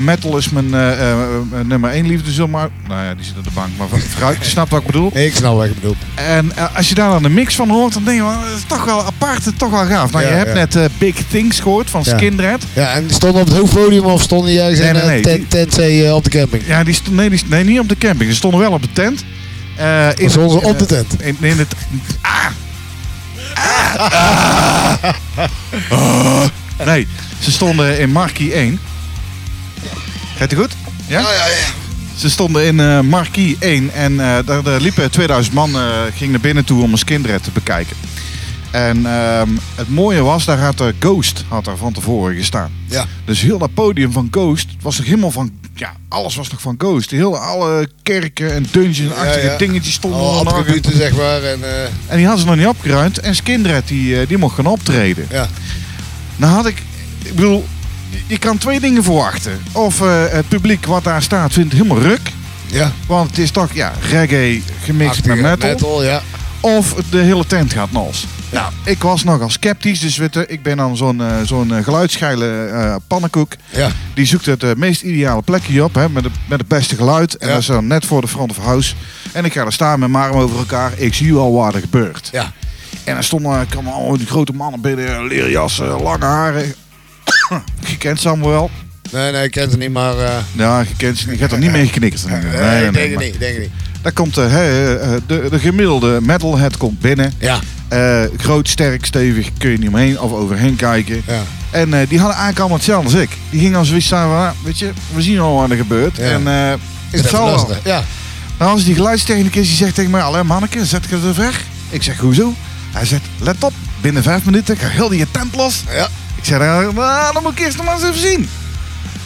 Metal 0.00 0.36
is 0.36 0.48
mijn 0.48 0.74
eh, 0.74 0.92
eh, 0.92 1.10
eh, 1.10 1.64
nummer 1.64 1.90
één 1.90 2.06
liefde, 2.06 2.30
zomaar. 2.30 2.68
Nou 2.88 3.04
ja, 3.04 3.14
die 3.14 3.24
zit 3.24 3.36
op 3.38 3.44
de 3.44 3.50
bank. 3.54 3.68
Maar 3.76 3.88
vooruit, 3.88 4.38
je 4.38 4.44
snapt 4.50 4.70
wat 4.70 4.80
ik 4.80 4.86
bedoel. 4.86 5.16
Ik 5.16 5.34
snap 5.34 5.56
wat 5.56 5.68
je 5.68 5.74
bedoelt. 5.74 5.96
En 6.14 6.52
als 6.74 6.88
je 6.88 6.94
daar 6.94 7.10
dan 7.10 7.24
een 7.24 7.34
mix 7.34 7.54
van 7.54 7.68
hoort, 7.70 7.92
dan 7.92 8.04
denk 8.04 8.16
je, 8.16 8.22
wel, 8.22 8.40
dat 8.40 8.56
is 8.56 8.64
toch 8.66 8.84
wel 8.84 9.04
apart, 9.04 9.44
het 9.44 9.46
is 9.46 9.58
toch 9.58 9.70
wel 9.70 9.86
gaaf. 9.86 10.12
Nou, 10.12 10.24
je 10.24 10.30
hebt 10.32 10.54
net 10.54 10.88
Big 10.98 11.14
Things 11.30 11.60
gehoord 11.60 11.90
van. 11.90 12.04
Skindred. 12.04 12.64
Ja, 12.72 12.92
en 12.92 13.06
die 13.06 13.14
stonden 13.14 13.40
op 13.40 13.48
het 13.48 13.56
hoofdpodium 13.56 14.04
of 14.04 14.22
stonden 14.22 14.52
Nee, 15.06 15.20
in 15.20 15.48
tent, 15.48 16.12
op 16.12 16.24
de 16.24 16.30
camping? 16.30 16.62
Ja, 16.66 16.84
die 16.84 16.98
nee, 17.10 17.30
nee, 17.46 17.64
niet 17.64 17.78
op 17.80 17.88
de 17.88 17.98
camping. 17.98 18.30
Ze 18.30 18.36
stonden 18.36 18.60
wel 18.60 18.72
op 18.72 18.82
de 18.82 18.92
tent. 18.92 19.24
Eh 19.76 20.08
in 20.14 20.24
Of 20.24 20.30
stonden 20.30 20.60
ze 20.60 20.66
het- 20.66 20.66
op 20.66 20.78
de 20.78 20.86
tent? 20.86 21.22
In, 21.22 21.36
in 21.40 21.58
het... 21.58 21.74
Ah! 22.20 22.46
Ah! 23.54 25.02
Ah! 25.90 26.44
Nee, 26.84 27.06
ze 27.40 27.50
stonden 27.50 27.98
in 27.98 28.10
Marquis 28.10 28.50
1. 28.50 28.78
Gaat 30.38 30.50
het 30.50 30.58
goed? 30.60 30.72
Ja? 31.06 31.20
ja, 31.20 31.28
ja. 31.30 31.46
Ze 32.16 32.30
stonden 32.30 32.64
in 32.66 32.80
eh 32.80 33.00
Marquis 33.00 33.54
1 33.58 33.90
en 33.94 34.12
eh, 34.20 34.36
daar, 34.46 34.62
daar 34.62 34.80
liepen 34.80 35.10
2000 35.10 35.54
man 35.54 35.74
eh 35.76 35.90
ging 36.16 36.30
naar 36.30 36.40
binnen 36.40 36.64
toe 36.64 36.82
om 36.82 36.92
een 36.92 36.98
skindred 36.98 37.42
te 37.44 37.50
bekijken. 37.50 37.96
En 38.70 39.06
ehm, 39.06 39.48
het 39.74 39.88
mooie 39.88 40.22
was, 40.22 40.44
daar 40.44 40.58
had 40.58 40.78
de 40.78 40.94
Ghost 40.98 41.44
had 41.48 41.64
daar 41.64 41.76
van 41.76 41.92
tevoren 41.92 42.36
gestaan. 42.36 42.70
Ja. 42.86 43.04
Dus 43.24 43.40
heel 43.40 43.58
dat 43.58 43.74
podium 43.74 44.12
van 44.12 44.28
Ghost 44.30 44.66
was 44.80 44.96
nog 44.98 45.06
helemaal 45.06 45.30
van, 45.30 45.50
ja, 45.74 45.92
alles 46.08 46.34
was 46.36 46.48
nog 46.50 46.60
van 46.60 46.74
Ghost. 46.78 47.10
Heel, 47.10 47.38
alle 47.38 47.88
kerken 48.02 48.54
en 48.54 48.66
dungeon-achtige 48.70 49.46
Ja, 49.46 49.52
ja. 49.52 49.58
dingetjes 49.58 49.94
stonden 49.94 50.20
Alle 50.20 50.38
er 50.38 50.44
nog. 50.44 50.54
attributen, 50.54 50.96
zeg 50.96 51.12
maar. 51.16 51.42
En, 51.42 51.58
En 52.06 52.16
die 52.16 52.26
hadden 52.26 52.40
ze 52.44 52.48
nog 52.50 52.56
niet 52.58 52.66
opgeruimd. 52.66 53.18
En 53.18 53.34
Skindred 53.34 53.88
die, 53.88 54.26
die 54.26 54.38
mocht 54.38 54.54
gaan 54.54 54.66
optreden. 54.66 55.26
ja. 55.30 55.48
Nou 56.36 56.52
had 56.54 56.66
ik, 56.66 56.82
ik 57.22 57.34
bedoel, 57.34 57.66
je- 58.26 58.38
kan 58.38 58.58
twee 58.58 58.80
dingen 58.80 59.02
verwachten. 59.04 59.60
Of 59.72 60.00
eh, 60.00 60.24
het 60.28 60.48
publiek 60.48 60.86
wat 60.86 61.04
daar 61.04 61.22
staat 61.22 61.52
vindt 61.52 61.72
het 61.72 61.82
helemaal 61.82 62.02
ruk. 62.08 62.32
Ja. 62.66 62.92
Want 63.06 63.30
het 63.30 63.38
is 63.38 63.50
toch 63.50 63.72
ja, 63.72 63.92
reggae 64.10 64.62
gemixt 64.84 65.24
met 65.24 65.40
metal. 65.40 66.04
ja. 66.04 66.22
Of 66.60 66.94
de 67.10 67.18
hele 67.18 67.46
tent 67.46 67.72
gaat 67.72 67.92
nals. 67.92 68.26
Nou, 68.50 68.72
ik 68.84 69.02
was 69.02 69.24
nogal 69.24 69.50
sceptisch. 69.50 70.00
Dus 70.00 70.18
ik 70.46 70.62
ben 70.62 70.76
dan 70.76 70.96
zo'n 70.96 71.20
eh, 71.22 71.26
zo'n 71.44 71.74
eh, 71.74 71.84
geluidsgeile 71.84 73.00
pannenkoek. 73.06 73.52
Ja. 73.70 73.88
Die 74.14 74.26
zoekt 74.26 74.46
het 74.46 74.76
meest 74.76 75.02
ideale 75.02 75.42
plekje 75.42 75.84
op. 75.84 75.94
Hè, 75.94 76.08
met, 76.08 76.24
het, 76.24 76.32
met 76.48 76.58
het 76.58 76.68
beste 76.68 76.96
geluid. 76.96 77.36
En 77.36 77.46
Ja. 77.46 77.52
dat 77.52 77.62
is 77.62 77.68
dan 77.68 77.86
net 77.86 78.06
voor 78.06 78.20
de 78.20 78.28
front 78.28 78.50
of 78.50 78.64
house. 78.64 78.94
En 79.32 79.44
ik 79.44 79.52
ga 79.52 79.64
er 79.64 79.72
staan 79.72 79.98
met 80.00 80.14
armen 80.14 80.40
over 80.42 80.58
elkaar. 80.58 80.92
Ik 80.96 81.14
zie 81.14 81.34
wel 81.34 81.52
wat 81.52 81.74
er 81.74 81.80
gebeurt. 81.80 82.28
Ja. 82.32 82.52
En 83.04 83.16
er 83.16 83.24
stonden 83.24 83.60
eh, 83.60 83.66
kwamen 83.68 83.92
al 83.92 84.16
die 84.16 84.26
grote 84.26 84.52
mannen 84.52 84.80
binnen. 84.80 85.26
Leren 85.26 85.50
jassen, 85.50 86.02
lange 86.02 86.24
haren. 86.24 86.74
Je 87.90 87.96
kent 87.98 88.20
ze 88.20 88.28
allemaal 88.28 88.48
wel. 88.50 88.70
Nee, 89.12 89.32
nee, 89.32 89.44
ik 89.44 89.50
ken 89.50 89.68
het 89.68 89.78
niet, 89.78 89.92
maar... 89.92 90.18
eh, 90.18 90.30
Ja, 90.52 90.80
je 90.80 90.96
kent 90.96 91.18
ze. 91.18 91.30
Je 91.30 91.38
hebt 91.38 91.52
er 91.52 91.58
niet 91.58 91.70
mee 91.70 91.86
geknikt. 91.86 92.26
Nee, 92.28 92.40
nee, 92.42 92.50
nee, 92.60 92.86
ik 92.86 92.92
denk 92.94 93.10
het 93.10 93.20
niet, 93.20 93.38
denk 93.38 93.58
niet. 93.58 93.70
Daar 94.02 94.12
komt 94.12 94.34
de, 94.34 94.40
hè, 94.40 94.96
eh, 94.98 95.10
de, 95.26 95.46
de 95.50 95.58
gemiddelde 95.58 96.18
metalhead 96.22 96.76
komt 96.76 97.00
binnen. 97.00 97.32
Ja. 97.38 97.58
Eh, 97.88 98.22
groot, 98.36 98.68
sterk, 98.68 99.04
stevig, 99.04 99.48
kun 99.58 99.70
je 99.70 99.78
niet 99.78 99.88
omheen 99.88 100.20
of 100.20 100.32
overheen 100.32 100.76
kijken. 100.76 101.22
Ja. 101.26 101.42
En 101.70 101.94
eh, 101.94 102.08
die 102.08 102.18
hadden 102.18 102.36
eigenlijk 102.36 102.58
allemaal 102.58 102.76
hetzelfde 102.76 103.04
als 103.12 103.22
ik. 103.22 103.30
Die 103.50 103.60
gingen 103.60 103.78
als 103.78 103.88
zoiets 103.88 104.06
staan 104.06 104.28
van, 104.28 104.38
ah, 104.38 104.50
weet 104.64 104.78
je, 104.78 104.90
we 105.14 105.22
zien 105.22 105.38
al 105.40 105.54
wat 105.60 105.70
er 105.70 105.76
gebeurt. 105.76 106.16
Ja. 106.16 106.22
En 106.22 106.46
eh 106.48 106.72
Is 107.10 107.20
het 107.20 107.28
zal 107.30 107.44
wel. 107.46 107.70
Ja. 107.84 108.02
Nou, 108.58 108.70
als 108.72 108.84
die 108.84 108.94
geluidstechnicus 108.94 109.66
die 109.66 109.76
zegt 109.76 109.94
tegen 109.94 110.10
mij, 110.10 110.20
alleen 110.22 110.46
manneke, 110.46 110.86
zet 110.86 111.04
ik 111.04 111.10
het 111.10 111.24
er 111.24 111.34
weg. 111.34 111.62
Ik 111.90 112.02
zeg, 112.02 112.18
hoezo? 112.18 112.54
Hij 112.92 113.04
zegt, 113.04 113.22
let 113.38 113.56
op, 113.64 113.72
binnen 114.00 114.22
vijf 114.22 114.44
minuten 114.44 114.76
gaat 114.76 114.90
heel 114.90 115.08
die 115.08 115.18
je 115.18 115.26
tent 115.30 115.54
los. 115.54 115.82
Ja. 115.90 116.08
Ik 116.38 116.44
zeg, 116.44 116.58
nou, 116.58 116.94
nou, 116.94 117.32
dan 117.32 117.42
moet 117.42 117.52
ik 117.52 117.58
eerst 117.58 117.76
nog 117.76 117.86
maar 117.86 117.94
eens 117.94 118.04
even 118.04 118.20
zien. 118.20 118.48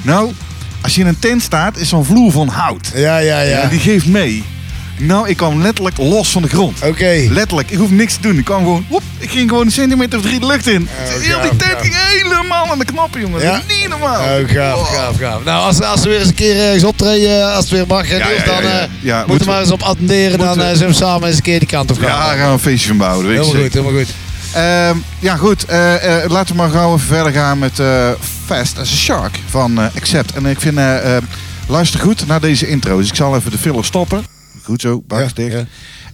Nou, 0.02 0.32
als 0.80 0.94
je 0.94 1.00
in 1.00 1.06
een 1.06 1.18
tent 1.18 1.42
staat, 1.42 1.76
is 1.76 1.88
zo'n 1.88 2.04
vloer 2.04 2.32
van 2.32 2.48
hout. 2.48 2.90
Ja, 2.94 3.18
ja, 3.18 3.40
ja. 3.40 3.58
En 3.60 3.68
die 3.68 3.80
geeft 3.80 4.06
mee. 4.06 4.44
Nou, 4.98 5.28
ik 5.28 5.36
kwam 5.36 5.62
letterlijk 5.62 5.96
los 5.98 6.28
van 6.30 6.42
de 6.42 6.48
grond. 6.48 6.78
Oké. 6.84 7.26
Letterlijk, 7.30 7.70
ik 7.70 7.78
hoef 7.78 7.90
niks 7.90 8.14
te 8.14 8.20
doen. 8.20 8.38
Ik 8.38 8.44
kwam 8.44 8.58
gewoon, 8.62 8.84
woep, 8.88 9.02
ik 9.18 9.30
ging 9.30 9.48
gewoon 9.48 9.66
een 9.66 9.72
centimeter 9.72 10.18
of 10.18 10.24
drie 10.24 10.40
de 10.40 10.46
lucht 10.46 10.66
in. 10.66 10.82
Oh, 11.04 11.08
Heel 11.08 11.20
die 11.20 11.30
gaaf, 11.30 11.48
tent 11.48 11.62
gaaf. 11.62 11.80
ging 11.82 11.94
helemaal 11.94 12.70
aan 12.70 12.78
de 12.78 12.84
knoppen, 12.84 13.20
jongen. 13.20 13.40
Ja? 13.42 13.52
Dat 13.52 13.62
is 13.68 13.76
niet 13.80 13.88
normaal. 13.88 14.20
Oh, 14.40 14.48
gaaf, 14.50 14.76
Oh. 14.78 14.92
gaaf, 14.92 15.16
gaaf. 15.18 15.44
Nou, 15.44 15.64
als, 15.64 15.80
als 15.82 16.02
we 16.02 16.08
weer 16.08 16.18
eens 16.18 16.28
een 16.28 16.34
keer 16.34 16.56
ergens 16.60 16.84
optreden, 16.84 17.46
als 17.54 17.64
het 17.64 17.68
weer 17.68 17.86
mag, 17.86 18.08
Ja, 18.08 18.16
ja, 18.16 18.28
ja, 18.28 18.44
dan 18.44 18.62
eh, 19.22 19.26
moeten 19.26 19.46
we 19.46 19.52
maar 19.52 19.60
eens 19.60 19.70
op 19.70 19.82
attenderen. 19.82 20.38
Dan 20.38 20.60
eh, 20.62 20.68
zullen 20.72 20.86
we 20.88 20.92
samen 20.94 21.26
eens 21.28 21.36
een 21.36 21.42
keer 21.42 21.58
die 21.58 21.68
kant 21.68 21.90
op 21.90 21.98
gaan. 21.98 22.08
Ja, 22.08 22.26
daar 22.26 22.36
gaan 22.36 22.46
we 22.46 22.52
een 22.52 22.58
feestje 22.58 22.88
van 22.88 22.96
bouwen. 22.96 23.26
helemaal 23.26 23.48
goed, 23.50 23.72
helemaal 23.72 23.92
goed. 23.92 24.08
Ehm, 24.54 24.96
ja, 25.18 25.36
goed. 25.36 25.64
eh, 25.64 26.22
eh, 26.24 26.30
laten 26.30 26.54
we 26.56 26.60
maar 26.62 26.70
gauw 26.70 26.94
even 26.94 27.06
verder 27.06 27.32
gaan 27.32 27.58
met 27.58 27.78
eh, 27.78 28.10
Fast 28.44 28.78
as 28.78 28.92
a 28.92 28.94
Shark 28.96 29.38
van 29.48 29.78
Accept. 29.78 30.32
En 30.32 30.46
ik 30.46 30.60
vind, 30.60 30.78
luister 31.68 32.00
goed 32.00 32.26
naar 32.26 32.40
deze 32.40 32.68
intro. 32.68 32.96
Dus 32.96 33.08
ik 33.08 33.14
zal 33.14 33.36
even 33.36 33.50
de 33.50 33.58
filler 33.58 33.84
stoppen. 33.84 34.24
Goed 34.64 34.80
zo, 34.80 35.02
Ja, 35.08 35.26
dicht. 35.34 35.56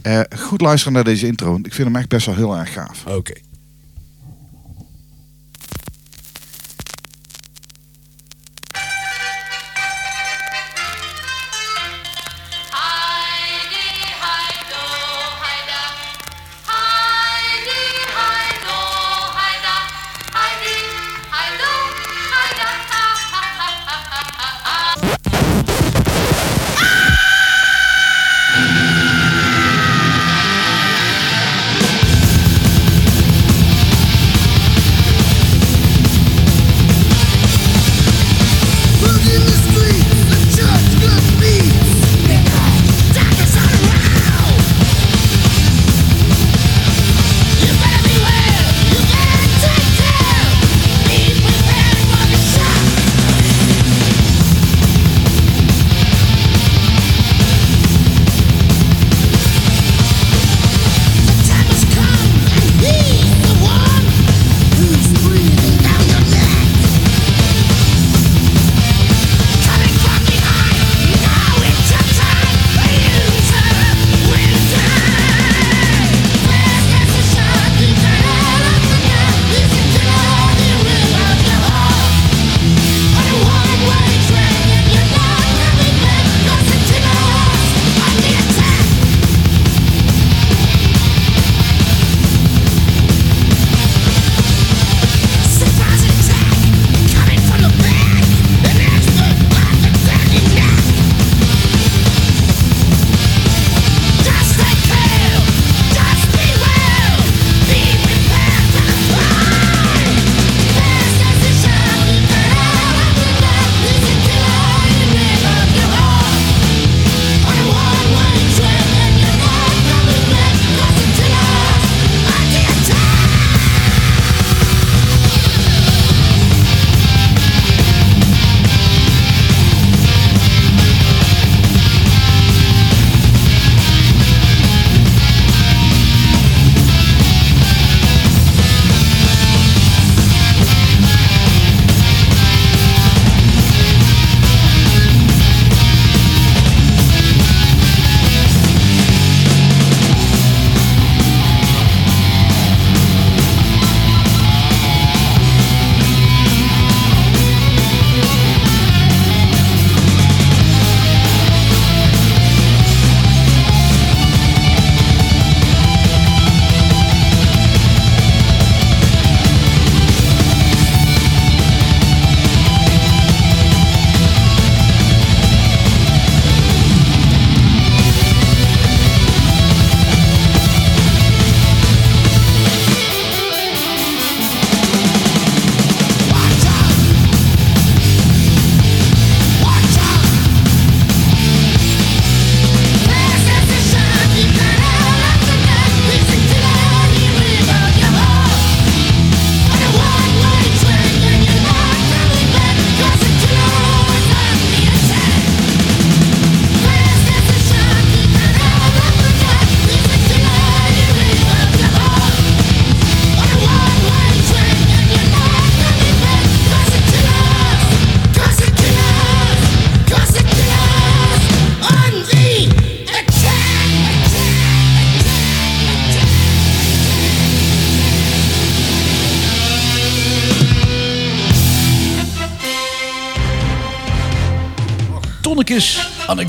ja. 0.02 0.26
Goed 0.38 0.60
luisteren 0.60 0.92
naar 0.94 1.04
deze 1.04 1.26
intro. 1.26 1.54
Ik 1.62 1.74
vind 1.74 1.88
hem 1.88 1.96
echt 1.96 2.08
best 2.08 2.26
wel 2.26 2.34
heel 2.34 2.56
erg 2.56 2.72
gaaf. 2.72 3.04
Oké. 3.06 3.32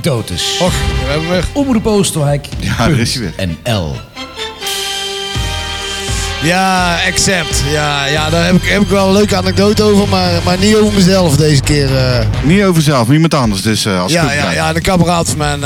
Anekdotes. 0.04 0.58
Och, 0.62 0.74
daar 1.02 1.10
hebben 1.10 1.28
we 1.28 1.34
weer. 1.34 1.44
Omroep 1.54 1.88
Oosterwijk. 1.88 2.48
Ja, 2.60 2.78
daar 2.78 3.00
is 3.00 3.14
hij 3.14 3.22
weer. 3.24 3.34
En 3.36 3.58
L. 3.76 3.96
Ja, 6.44 6.98
accept. 7.08 7.62
Ja, 7.72 8.06
ja 8.06 8.30
daar 8.30 8.46
heb 8.46 8.56
ik, 8.56 8.70
heb 8.70 8.82
ik 8.82 8.88
wel 8.88 9.08
een 9.08 9.14
leuke 9.14 9.36
anekdote 9.36 9.84
over, 9.84 10.08
maar, 10.08 10.32
maar 10.46 10.58
niet 10.60 10.76
over 10.76 10.94
mezelf 10.94 11.36
deze 11.36 11.62
keer. 11.62 11.96
eh. 11.98 12.26
Niet 12.44 12.64
over 12.64 12.82
zelf, 12.82 13.06
maar 13.06 13.14
iemand 13.16 13.34
anders. 13.34 13.62
Dus 13.62 13.86
eh, 13.86 14.02
als 14.02 14.14
het 14.14 14.22
ja, 14.22 14.32
ja, 14.34 14.52
ja, 14.52 14.74
de 14.74 14.82
kameraad 14.82 15.28
van 15.30 15.38
mij. 15.38 15.54
eh, 15.54 15.60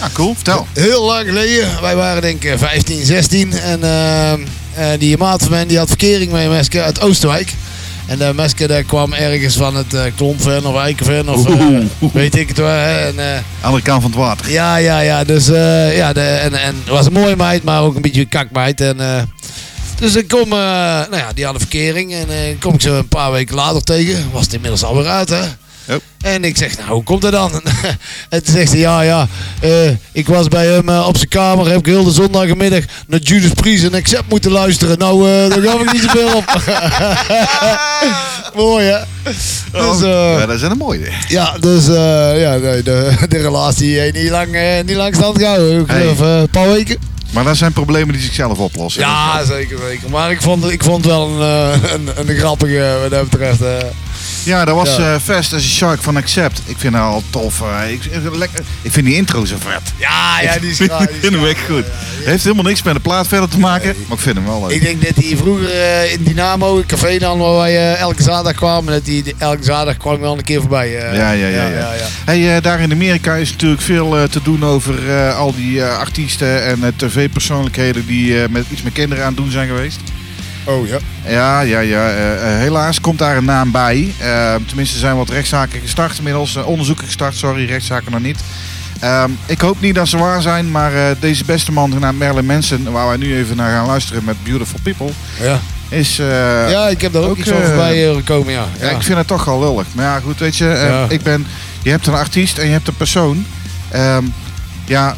Ja, 0.00 0.08
cool. 0.12 0.34
Vertel. 0.34 0.66
heel 0.72 1.04
lang 1.04 1.26
geleden. 1.28 1.68
Wij 1.80 1.96
waren 1.96 2.22
denk 2.22 2.44
ik 2.44 2.58
15, 2.58 3.04
16. 3.06 3.52
En 3.52 3.82
eh, 3.82 4.86
die 4.98 5.16
maat 5.16 5.40
van 5.42 5.50
mij 5.50 5.66
die 5.66 5.78
had 5.78 5.88
verkering 5.88 6.32
met 6.32 6.42
een 6.42 6.48
meisje 6.50 6.82
uit 6.82 7.00
Oosterwijk. 7.00 7.54
En 8.12 8.18
de 8.18 8.32
meisje 8.34 8.66
daar 8.66 8.82
kwam 8.82 9.12
ergens 9.12 9.56
van 9.56 9.76
het 9.76 9.94
uh, 9.94 10.02
Klompven 10.16 10.66
of 10.66 10.76
Eikenven 10.76 11.28
of 11.28 11.46
eh, 11.46 11.60
Oeh. 12.02 12.12
weet 12.12 12.36
ik 12.36 12.48
het 12.48 12.56
wel. 12.56 12.66
hè. 12.68 13.06
En, 13.06 13.18
eh, 13.34 13.40
Andere 13.60 13.82
kant 13.82 14.02
van 14.02 14.10
het 14.10 14.20
water. 14.20 14.50
ja, 14.50 14.76
ja, 14.76 15.00
ja. 15.00 15.24
Dus 15.24 15.48
eh, 15.48 15.96
ja, 15.96 16.12
de, 16.12 16.20
en, 16.20 16.54
en 16.54 16.74
het 16.78 16.88
was 16.88 17.06
een 17.06 17.12
mooie 17.12 17.36
meid, 17.36 17.62
maar 17.62 17.82
ook 17.82 17.94
een 17.96 18.02
beetje 18.02 18.20
een 18.20 18.28
kakmeid. 18.28 18.80
En, 18.80 19.00
eh, 19.00 19.22
dus 19.98 20.16
ik 20.16 20.28
kom, 20.28 20.42
eh, 20.42 20.58
nou 20.58 21.16
ja, 21.16 21.32
die 21.34 21.44
had 21.44 21.54
een 21.54 21.60
verkering. 21.60 22.12
En 22.14 22.28
eh, 22.30 22.58
kom 22.60 22.74
ik 22.74 22.80
zo 22.80 22.94
een 22.98 23.08
paar 23.08 23.32
weken 23.32 23.54
later 23.54 23.82
tegen. 23.82 24.30
Was 24.32 24.44
het 24.44 24.52
inmiddels 24.54 24.84
alweer 24.84 25.06
uit, 25.06 25.28
hè? 25.28 25.42
Oh. 25.94 26.00
En 26.22 26.44
ik 26.44 26.56
zeg, 26.56 26.76
nou, 26.78 26.90
hoe 26.90 27.02
komt 27.02 27.22
dat 27.22 27.32
dan? 27.32 27.50
en 28.28 28.44
toen 28.44 28.54
zegt 28.54 28.70
ze, 28.70 28.78
ja, 28.78 29.00
ja, 29.00 29.26
eh, 29.60 29.88
ik 30.12 30.26
was 30.28 30.48
bij 30.48 30.66
hem 30.66 30.88
eh, 30.88 31.06
op 31.06 31.16
zijn 31.16 31.28
kamer, 31.28 31.66
heb 31.68 31.78
ik 31.78 31.86
heel 31.86 32.04
de 32.04 32.10
zondagmiddag 32.10 32.82
naar 33.06 33.20
Judas 33.20 33.50
Priest 33.52 33.84
en 33.84 33.94
Accept 33.94 34.28
moeten 34.28 34.50
luisteren. 34.50 34.98
Nou, 34.98 35.30
eh 35.30 35.48
daar 35.48 35.62
gaf 35.62 35.80
ik 35.80 35.92
niet 35.92 36.02
zoveel 36.02 36.36
op. 36.36 36.44
Mooi, 38.54 38.84
hè? 38.86 38.98
Dus, 39.72 40.02
eh, 40.02 40.38
ja, 40.38 40.46
dat 40.46 40.58
zijn 40.58 40.70
een 40.70 40.76
mooie. 40.76 41.08
ja, 41.28 41.56
dus 41.60 41.86
ja, 42.40 42.56
nee, 42.56 42.82
de, 42.82 43.12
de 43.28 43.38
relatie 43.38 43.98
heeft 43.98 44.14
niet 44.14 44.30
lang, 44.30 44.82
niet 44.86 44.96
lang 44.96 45.14
stand 45.14 45.38
gehouden. 45.38 45.80
Ik 45.80 45.86
Hey. 45.90 46.00
geloof 46.00 46.20
eh, 46.20 46.38
een 46.40 46.48
paar 46.50 46.68
weken. 46.72 46.96
Maar 47.30 47.44
dat 47.44 47.56
zijn 47.56 47.72
problemen 47.72 48.12
die 48.14 48.22
zichzelf 48.22 48.58
oplossen. 48.58 49.02
Ja, 49.02 49.44
zeker, 49.44 49.78
zeker. 49.88 50.10
Maar 50.10 50.30
ik 50.30 50.40
vond, 50.42 50.70
ik 50.70 50.82
vond 50.84 50.96
het 51.04 51.06
wel 51.12 51.28
een, 51.28 51.80
een, 51.94 52.28
een 52.28 52.36
grappige 52.36 52.98
wat 53.00 53.10
dat 53.10 53.30
betreft. 53.30 53.60
Ja, 54.44 54.64
dat 54.64 54.74
was 54.74 54.96
Ja. 54.96 55.14
eh 55.14 55.20
Fast 55.20 55.52
as 55.52 55.62
a 55.64 55.66
Shark 55.66 56.02
van 56.02 56.16
Accept. 56.16 56.62
Ik 56.64 56.76
vind 56.78 56.94
haar 56.94 57.02
al 57.02 57.22
tof. 57.30 57.60
eh, 57.60 57.90
ik, 57.92 58.04
ik- 58.04 58.36
lekker, 58.36 58.60
ik 58.82 58.92
vind 58.92 59.06
die 59.06 59.14
intro 59.14 59.44
zo 59.44 59.56
vet. 59.58 59.80
Ja, 59.98 60.40
ja, 60.40 60.58
die 60.58 60.70
is 60.70 60.80
ik 60.80 60.90
die 60.98 61.08
is 61.08 61.14
vind 61.20 61.32
hem 61.40 61.44
echt 61.46 61.60
goed. 61.68 61.84
Heeft 62.24 62.42
helemaal 62.42 62.64
niks 62.64 62.82
met 62.82 62.94
de 62.94 63.00
plaat 63.00 63.26
verder 63.28 63.48
te 63.48 63.58
maken, 63.58 63.94
maar 64.08 64.16
ik 64.16 64.22
vind 64.22 64.36
hem 64.36 64.44
wel 64.46 64.60
leuk. 64.66 64.70
Ik 64.76 64.82
denk 64.82 65.02
dat 65.04 65.24
hij 65.24 65.36
vroeger 65.36 65.70
eh, 65.70 66.12
in 66.12 66.22
Dynamo, 66.22 66.76
een 66.76 66.86
café 66.86 67.18
dan, 67.18 67.38
waar 67.38 67.56
wij 67.56 67.94
elke 67.96 68.22
zaterdag 68.22 68.54
kwamen, 68.54 68.92
dat 68.92 69.06
hij 69.06 69.34
elke 69.38 69.64
zaterdag 69.64 69.96
kwam 69.96 70.20
wel 70.20 70.36
een 70.38 70.44
keer 70.44 70.60
voorbij. 70.60 70.90
Ja, 70.90 71.12
ja, 71.12 71.46
ja. 71.46 71.66
ja, 71.68 71.92
Hey, 72.24 72.60
daar 72.60 72.80
in 72.80 72.92
Amerika 72.92 73.34
is 73.34 73.50
natuurlijk 73.50 73.82
veel 73.82 74.26
te 74.30 74.40
doen 74.42 74.64
over 74.64 75.12
al 75.32 75.54
die 75.54 75.82
artiesten 75.84 76.64
en 76.64 76.92
tv-persoonlijkheden 76.96 78.06
die 78.06 78.48
met, 78.50 78.64
iets 78.70 78.82
met 78.82 78.92
kinderen 78.92 79.24
aan 79.24 79.32
het 79.34 79.42
doen 79.42 79.50
zijn 79.50 79.68
geweest. 79.68 80.00
Oh 80.64 80.86
ja. 80.88 80.98
Ja, 81.26 81.60
ja, 81.60 81.80
ja. 81.80 82.08
eh, 82.08 82.32
eh, 82.52 82.58
helaas 82.58 83.00
komt 83.00 83.18
daar 83.18 83.36
een 83.36 83.44
naam 83.44 83.70
bij. 83.70 84.14
Eh, 84.18 84.54
tenminste, 84.66 84.98
zijn 84.98 85.16
wat 85.16 85.30
rechtszaken 85.30 85.80
gestart 85.80 86.16
inmiddels. 86.18 86.56
eh, 86.56 86.66
onderzoeken 86.66 87.04
gestart, 87.06 87.36
sorry, 87.36 87.66
rechtszaken 87.66 88.12
nog 88.12 88.20
niet. 88.20 88.38
Ehm, 89.00 89.30
ik 89.46 89.60
hoop 89.60 89.80
niet 89.80 89.94
dat 89.94 90.08
ze 90.08 90.18
waar 90.18 90.42
zijn, 90.42 90.70
maar 90.70 90.92
deze 91.20 91.44
beste 91.44 91.72
man 91.72 91.92
genaamd 91.92 92.18
Marilyn 92.18 92.46
Manson, 92.46 92.90
waar 92.92 93.06
wij 93.08 93.16
nu 93.16 93.36
even 93.36 93.56
naar 93.56 93.70
gaan 93.70 93.86
luisteren 93.86 94.24
met 94.24 94.42
Beautiful 94.44 94.78
People, 94.82 95.10
Ja. 95.40 95.58
is... 95.88 96.16
ja, 96.68 96.88
ik 96.88 97.00
heb 97.00 97.12
daar 97.12 97.22
ook, 97.22 97.28
ook, 97.30 97.36
iets 97.36 97.50
voorbij 97.50 98.08
eh, 98.08 98.14
gekomen, 98.16 98.52
ja. 98.52 98.64
ja, 98.80 98.88
ik 98.90 99.02
vind 99.02 99.18
het 99.18 99.26
toch 99.26 99.44
wel 99.44 99.60
lullig. 99.60 99.86
Maar 99.92 100.04
ja, 100.04 100.20
goed, 100.20 100.38
weet 100.38 100.56
je, 100.56 100.64
Ja. 100.64 101.06
ik 101.08 101.22
ben, 101.22 101.46
je 101.82 101.90
hebt 101.90 102.06
een 102.06 102.14
artiest 102.14 102.58
en 102.58 102.66
je 102.66 102.72
hebt 102.72 102.88
een 102.88 102.96
persoon. 102.96 103.46
Ehm, 103.90 104.24
ja, 104.84 105.16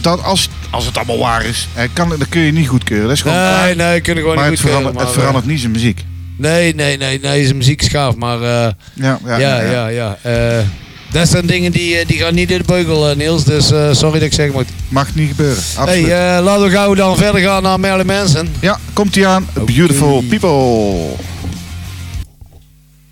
dat 0.00 0.22
als, 0.22 0.48
als 0.72 0.86
het 0.86 0.96
allemaal 0.96 1.18
waar 1.18 1.44
is, 1.44 1.68
eh, 1.74 1.88
kan, 1.92 2.08
dat 2.08 2.28
kun 2.28 2.40
je 2.40 2.52
niet 2.52 2.68
goedkeuren. 2.68 3.06
Dat 3.06 3.16
is 3.16 3.22
gewoon 3.22 3.36
klaar. 3.36 3.64
Nee, 3.66 3.74
nee, 3.74 4.00
kunnen 4.00 4.22
gewoon 4.22 4.38
maar 4.38 4.50
niet 4.50 4.58
het 4.58 4.68
goed 4.70 4.78
verandert, 4.78 5.04
het 5.06 5.14
verandert 5.14 5.46
niet 5.46 5.60
zijn 5.60 5.72
muziek. 5.72 6.04
Nee, 6.36 6.74
nee, 6.74 6.96
nee, 6.96 7.20
nee, 7.20 7.44
zijn 7.44 7.56
muziek 7.56 7.82
is 7.82 7.88
gaaf, 7.88 8.14
maar 8.16 8.36
eh, 8.42 8.72
Ja, 8.94 9.18
ja, 9.24 9.36
ja, 9.38 9.60
ja, 9.60 9.86
ja. 9.88 10.18
eh, 10.22 10.64
dat 11.10 11.28
zijn 11.28 11.46
dingen 11.46 11.72
die, 11.72 11.96
eh, 11.96 12.06
die 12.06 12.18
gaan 12.18 12.34
niet 12.34 12.50
in 12.50 12.58
de 12.58 12.64
beugel, 12.64 13.10
eh, 13.10 13.16
Niels. 13.16 13.44
Dus 13.44 13.70
eh, 13.70 13.92
sorry 13.92 14.18
dat 14.18 14.28
ik 14.28 14.32
zeg 14.32 14.52
moet. 14.52 14.66
Mag 14.88 15.14
niet 15.14 15.28
gebeuren. 15.28 15.62
Absoluut. 15.76 16.06
Hey, 16.06 16.36
eh, 16.36 16.44
laten 16.44 16.64
we 16.64 16.70
gauw 16.70 16.94
dan 16.94 17.16
verder 17.16 17.40
gaan 17.40 17.62
naar 17.62 17.80
Marilyn 17.80 18.06
Manson. 18.06 18.48
ja, 18.60 18.78
komt 18.92 19.14
hij 19.14 19.26
aan. 19.26 19.46
Beautiful 19.64 20.22
People. 20.28 21.14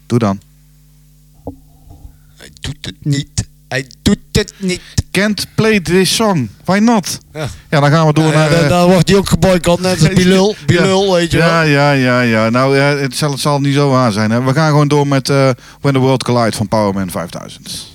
Doe 0.06 0.18
dan. 0.18 0.40
Hij 2.36 2.48
doet 2.60 2.76
het 2.80 2.94
niet. 3.00 3.48
Hij 3.68 3.86
doet 4.02 4.18
het 4.32 4.52
niet. 4.56 4.80
Can't 5.10 5.46
play 5.54 5.80
this 5.80 6.14
song. 6.14 6.50
Why 6.64 6.78
not? 6.78 7.18
Ja. 7.32 7.48
Ja, 7.70 7.80
dan 7.80 7.90
gaan 7.90 8.06
we 8.06 8.12
door 8.12 8.32
Ja, 8.32 8.48
naar... 8.48 8.68
dan 8.68 8.90
wordt 8.90 9.08
hij 9.08 9.18
ook 9.18 9.28
geboycott, 9.28 9.80
net 9.80 10.00
als 10.00 10.12
Bilul. 10.12 10.54
Bilul, 10.66 11.12
weet 11.12 11.30
je 11.30 11.36
ja, 11.36 11.60
wel. 11.60 11.70
Ja, 11.70 11.92
ja, 11.92 12.20
ja. 12.20 12.50
Nou, 12.50 12.76
ja, 12.76 12.96
het, 12.96 13.16
zal, 13.16 13.30
het 13.30 13.40
zal 13.40 13.60
niet 13.60 13.74
zo 13.74 13.90
waar 13.90 14.12
zijn. 14.12 14.30
Hè. 14.30 14.42
We 14.42 14.52
gaan 14.52 14.68
gewoon 14.68 14.88
door 14.88 15.06
met 15.06 15.28
eh, 15.28 15.50
When 15.80 15.94
the 15.94 16.00
World 16.00 16.22
Collide 16.22 16.56
van 16.56 16.68
Powerman 16.68 17.10
5000. 17.10 17.88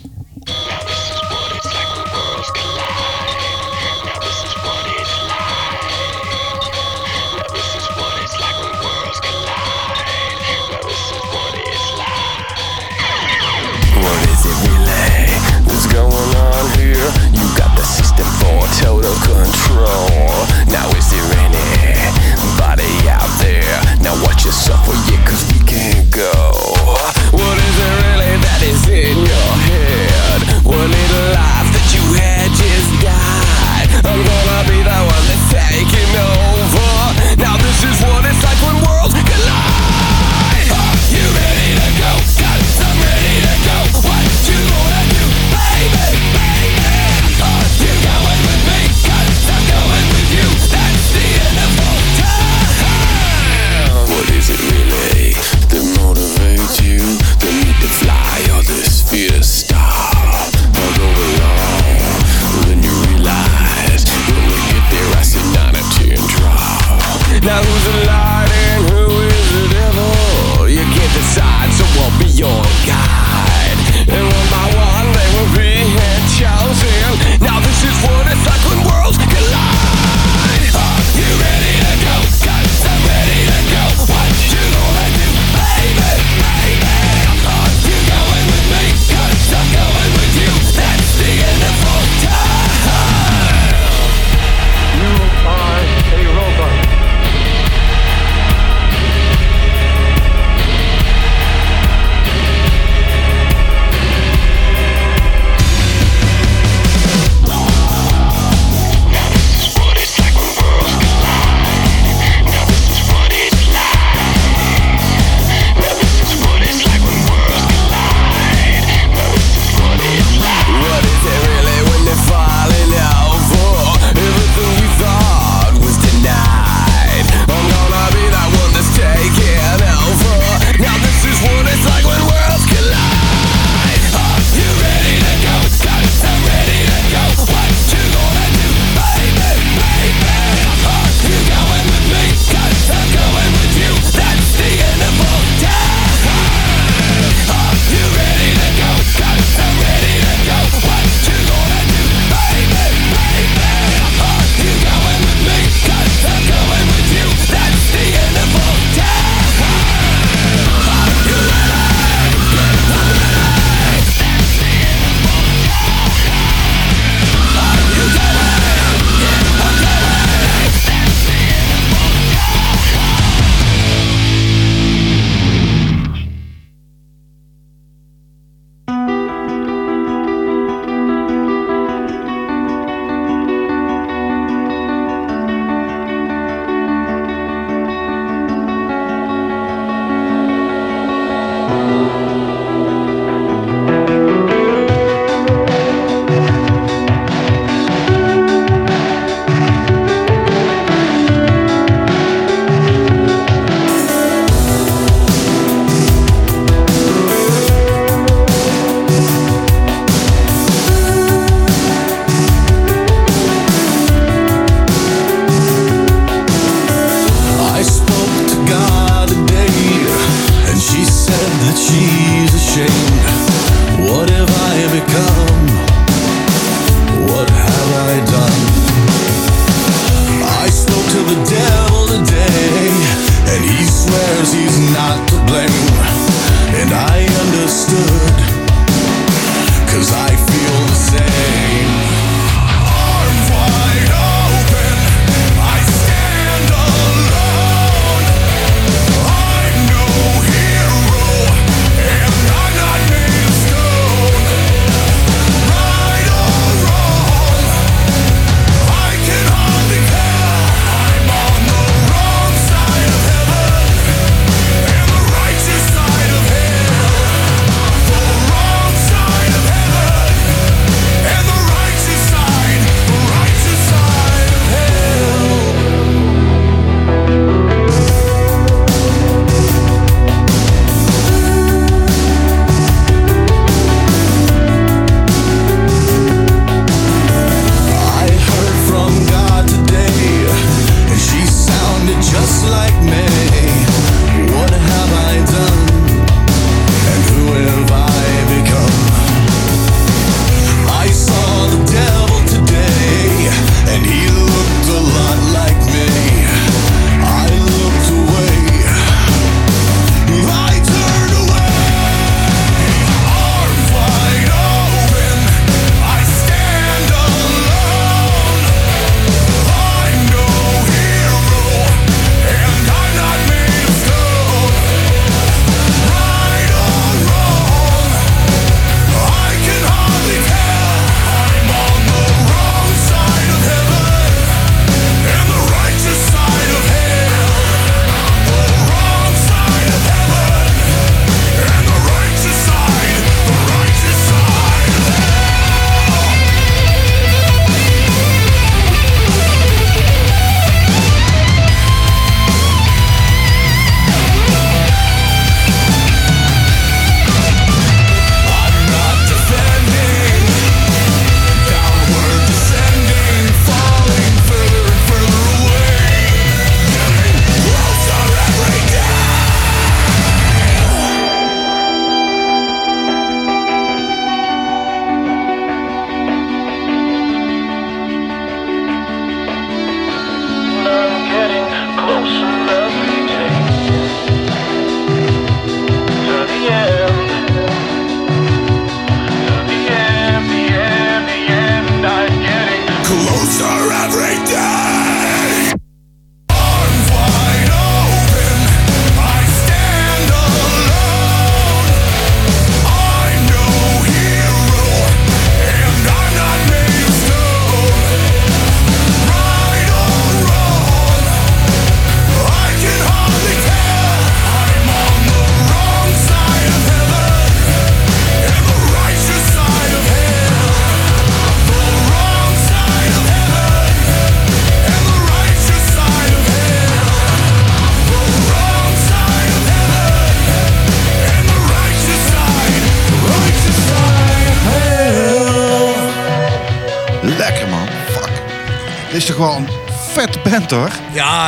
Total 18.82 19.14
control. 19.24 20.35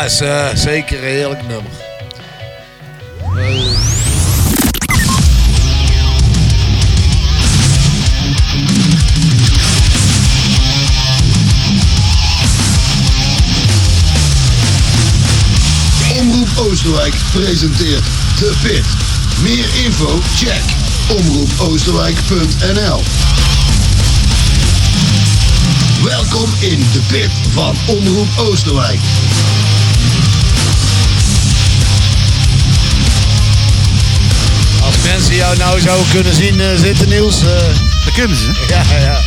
Is 0.07 0.21
eh, 0.21 0.47
zeker 0.53 0.97
een 0.97 1.09
heerlijk 1.09 1.41
nummer. 1.47 1.71
Omroep 16.19 16.47
Oosterwijk 16.57 17.15
presenteert 17.31 18.03
De 18.39 18.55
Pit. 18.63 18.85
Meer 19.41 19.65
info, 19.85 20.19
check 20.35 20.63
omroepoosterwijk.nl 21.17 23.03
Welkom 26.03 26.49
in 26.59 26.79
De 26.79 27.01
Pit 27.07 27.31
van 27.53 27.75
Omroep 27.87 28.27
Oosterwijk. 28.37 28.99
Mensen 35.17 35.35
jou 35.35 35.57
nou 35.57 35.79
zouden 35.81 36.07
kunnen 36.11 36.33
zien 36.33 36.59
eh, 36.61 36.67
zitten, 36.75 37.09
Niels. 37.09 37.41
eh, 37.41 37.47
Dat 38.05 38.13
kennen 38.13 38.37
ze. 38.37 38.51
ja, 38.73 38.97
ja. 38.99 39.19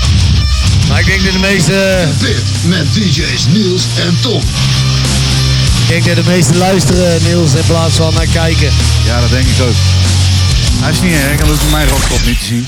Maar 0.88 1.00
ik 1.00 1.06
denk 1.06 1.24
dat 1.24 1.32
de 1.32 1.38
meeste, 1.38 1.70
De 1.72 2.14
Pit 2.26 2.42
met 2.70 2.94
DJ's 2.94 3.46
Niels 3.46 3.82
en 3.98 4.16
Tom. 4.20 4.42
ik 5.82 5.88
denk 5.88 6.04
dat 6.06 6.24
de 6.24 6.30
meeste 6.30 6.56
luisteren, 6.56 7.22
Niels, 7.22 7.54
in 7.54 7.64
plaats 7.66 7.94
van 7.96 8.14
naar 8.14 8.26
kijken. 8.26 8.72
Ja, 9.04 9.20
dat 9.20 9.30
denk 9.30 9.46
ik 9.46 9.62
ook. 9.62 9.74
Hij 10.80 10.92
is 10.92 11.00
niet 11.00 11.12
erg, 11.12 11.38
dan 11.38 11.48
hoeft 11.48 11.60
hij 11.60 11.70
mijn 11.70 11.88
rotkop 11.88 12.26
niet 12.26 12.38
te 12.38 12.44
zien. 12.44 12.66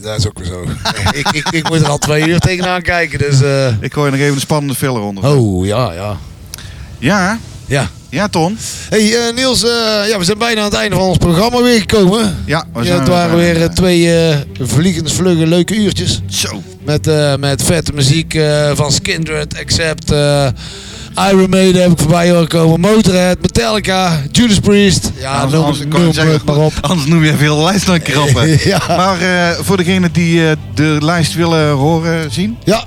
Dat 0.00 0.18
is 0.18 0.26
ook 0.26 0.38
weer 0.38 0.46
zo. 0.46 0.62
ik, 1.20 1.28
ik, 1.32 1.48
ik 1.50 1.68
moet 1.68 1.80
er 1.80 1.88
al 1.88 1.98
twee 1.98 2.28
uur 2.28 2.38
tegenaan 2.38 2.82
kijken, 2.82 3.18
dus... 3.18 3.40
eh, 3.42 3.66
Ik 3.80 3.92
gooi 3.92 4.10
nog 4.10 4.20
even 4.20 4.34
een 4.34 4.40
spannende 4.40 4.74
filler 4.74 5.00
onder. 5.00 5.24
Oh, 5.24 5.66
ja, 5.66 5.92
ja. 5.92 6.16
Ja, 6.98 7.38
Ja. 7.66 7.90
ja 8.08 8.28
Ton. 8.28 8.58
Hey 8.88 9.14
eh, 9.28 9.34
Niels, 9.34 9.64
eh, 9.64 9.70
ja, 10.08 10.18
we 10.18 10.24
zijn 10.24 10.38
bijna 10.38 10.58
aan 10.60 10.64
het 10.66 10.74
einde 10.74 10.96
van 10.96 11.04
ons 11.04 11.16
programma 11.18 11.62
weer 11.62 11.80
gekomen. 11.80 12.42
Ja, 12.46 12.64
we 12.72 12.84
Ja, 12.84 12.98
het 12.98 13.08
waren 13.08 13.36
weer 13.36 13.62
eh, 13.62 13.68
twee 13.68 14.14
eh 14.18 14.36
vliegensvlugge 14.60 15.46
leuke 15.46 15.74
uurtjes. 15.74 16.20
Zo. 16.28 16.62
Met, 16.84 17.08
met 17.38 17.62
vette 17.62 17.92
muziek 17.92 18.38
van 18.74 18.92
Skindred, 18.92 19.58
Accept, 19.60 20.10
eh 20.10 20.46
Iron 21.30 21.50
Maiden 21.50 21.82
heb 21.82 21.90
ik 21.90 21.98
voorbij 21.98 22.30
horen 22.30 22.48
komen. 22.48 22.80
Motorhead, 22.80 23.36
Metallica, 23.42 24.22
Judas 24.32 24.58
Priest. 24.58 25.10
Ja, 25.18 25.32
Anders, 25.32 25.52
noem, 25.52 25.64
anders, 25.64 25.84
noem 25.98 26.12
zeggen, 26.12 26.32
het 26.32 26.44
maar 26.44 26.56
op. 26.56 26.72
anders 26.80 27.08
noem 27.08 27.24
je 27.24 27.34
veel 27.36 27.62
lijst 27.62 27.88
op. 27.88 28.06
hè. 28.06 28.56
Ja. 28.70 28.80
Maar 28.88 29.16
voor 29.60 29.76
degenen 29.76 30.12
die 30.12 30.40
de 30.74 30.96
lijst 31.00 31.34
willen 31.34 31.70
horen, 31.70 32.32
zien. 32.32 32.56
Ja, 32.64 32.84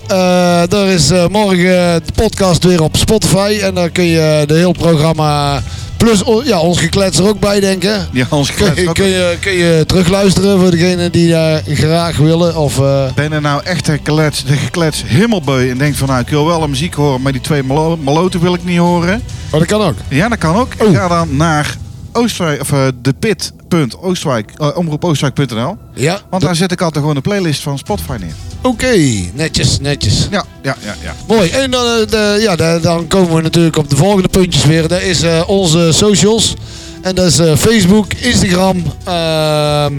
daar 0.68 0.88
is 0.88 1.10
morgen 1.32 2.02
de 2.06 2.12
podcast 2.16 2.64
weer 2.64 2.82
op 2.82 2.98
Spotify. 2.98 3.58
En 3.62 3.74
daar 3.74 3.90
kun 3.90 4.06
je 4.06 4.44
de 4.48 4.54
hele 4.54 4.72
programma 4.72 5.62
plus 5.98 6.24
ja, 6.44 6.60
ons 6.60 6.80
geklets 6.80 7.18
er 7.20 7.28
ook 7.28 7.40
bij 7.40 7.60
denken. 7.60 8.08
Ja, 8.12 8.26
ons 8.30 8.54
Kun, 8.54 8.66
geklets 8.68 8.88
ook. 8.90 8.96
kun, 8.96 9.06
je, 9.06 9.38
kun 9.42 9.52
je 9.52 9.84
terugluisteren 9.88 10.60
voor 10.60 10.72
degenen 10.72 11.12
die 11.12 11.30
daar 11.30 11.62
graag 11.68 12.18
willen. 12.18 12.56
Of, 12.56 12.80
eh, 12.80 13.14
Ben 13.16 13.32
je 13.34 13.40
nou 13.40 13.62
echt 13.64 13.86
de 13.86 13.92
geklets, 13.92 14.44
de 14.44 14.54
geklets 14.58 15.04
hemelbeu 15.06 15.70
en 15.70 15.78
denkt 15.78 15.98
van 15.98 16.08
nou 16.08 16.20
ik 16.22 16.30
wil 16.30 16.46
wel 16.46 16.64
een 16.64 16.70
muziek 16.70 16.94
horen, 16.94 17.22
maar 17.22 17.32
die 17.32 17.42
twee 17.42 17.64
malo- 17.64 17.98
maloten 17.98 18.40
wil 18.42 18.54
ik 18.54 18.64
niet 18.64 18.78
horen. 18.80 19.22
maar 19.52 19.60
dat 19.60 19.70
kan 19.70 19.82
ook. 19.82 19.96
Ja, 20.08 20.30
dat 20.30 20.38
kan 20.38 20.56
ook. 20.56 20.72
Oh. 20.78 20.96
Ga 20.96 21.08
dan 21.08 21.36
naar 21.36 21.76
Oosterwijk, 22.12 22.62
of 22.62 22.72
uh, 22.72 22.80
depit.oosterwijk, 23.02 24.52
uh, 24.62 24.68
omroepoostwijk.nl. 24.78 25.78
Ja, 25.94 26.20
Want 26.30 26.44
daar 26.44 26.56
zet 26.56 26.72
ik 26.72 26.82
altijd 26.82 27.00
gewoon 27.02 27.16
een 27.16 27.22
playlist 27.22 27.62
van 27.62 27.78
Spotify 27.78 28.16
neer. 28.20 28.34
Oké. 28.68 28.98
Netjes, 29.34 29.80
netjes. 29.80 30.28
Ja, 30.32 30.46
ja, 30.62 30.78
ja, 30.84 30.96
ja. 31.02 31.16
Mooi. 31.28 31.50
En 31.50 31.72
dan, 31.72 31.86
eh, 31.86 32.08
de, 32.08 32.38
ja, 32.42 32.80
dan 32.80 33.08
komen 33.08 33.36
we 33.36 33.42
natuurlijk 33.42 33.78
op 33.78 33.90
de 33.90 33.96
volgende 33.96 34.28
puntjes 34.28 34.66
weer. 34.66 34.88
Dat 34.88 35.02
is 35.02 35.22
eh, 35.22 35.44
onze 35.48 35.90
socials. 35.92 36.54
En 37.02 37.16
dat 37.16 37.26
is 37.26 37.40
eh, 37.40 37.56
Facebook, 37.56 38.14
Instagram. 38.14 38.78
ehm, 38.78 39.94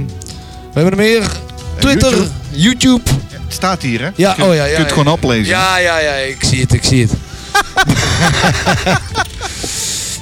we 0.73 0.81
hebben 0.81 0.93
er 0.93 0.97
meer. 0.97 1.31
Twitter, 1.79 2.11
YouTube. 2.11 2.29
YouTube. 2.51 3.11
Het 3.31 3.57
staat 3.57 3.83
hier 3.83 4.01
hè. 4.01 4.09
Ja, 4.17 4.35
je 4.37 4.45
oh 4.45 4.55
ja, 4.55 4.55
ja, 4.55 4.65
je 4.65 4.75
kunt 4.75 4.85
het 4.85 4.93
gewoon 4.93 5.13
oplezen. 5.13 5.47
Ja, 5.47 5.79
ja, 5.79 5.99
ja, 5.99 6.13
ik 6.15 6.45
zie 6.45 6.61
het, 6.61 6.73
ik 6.73 6.85
zie 6.85 7.03
het. 7.03 7.13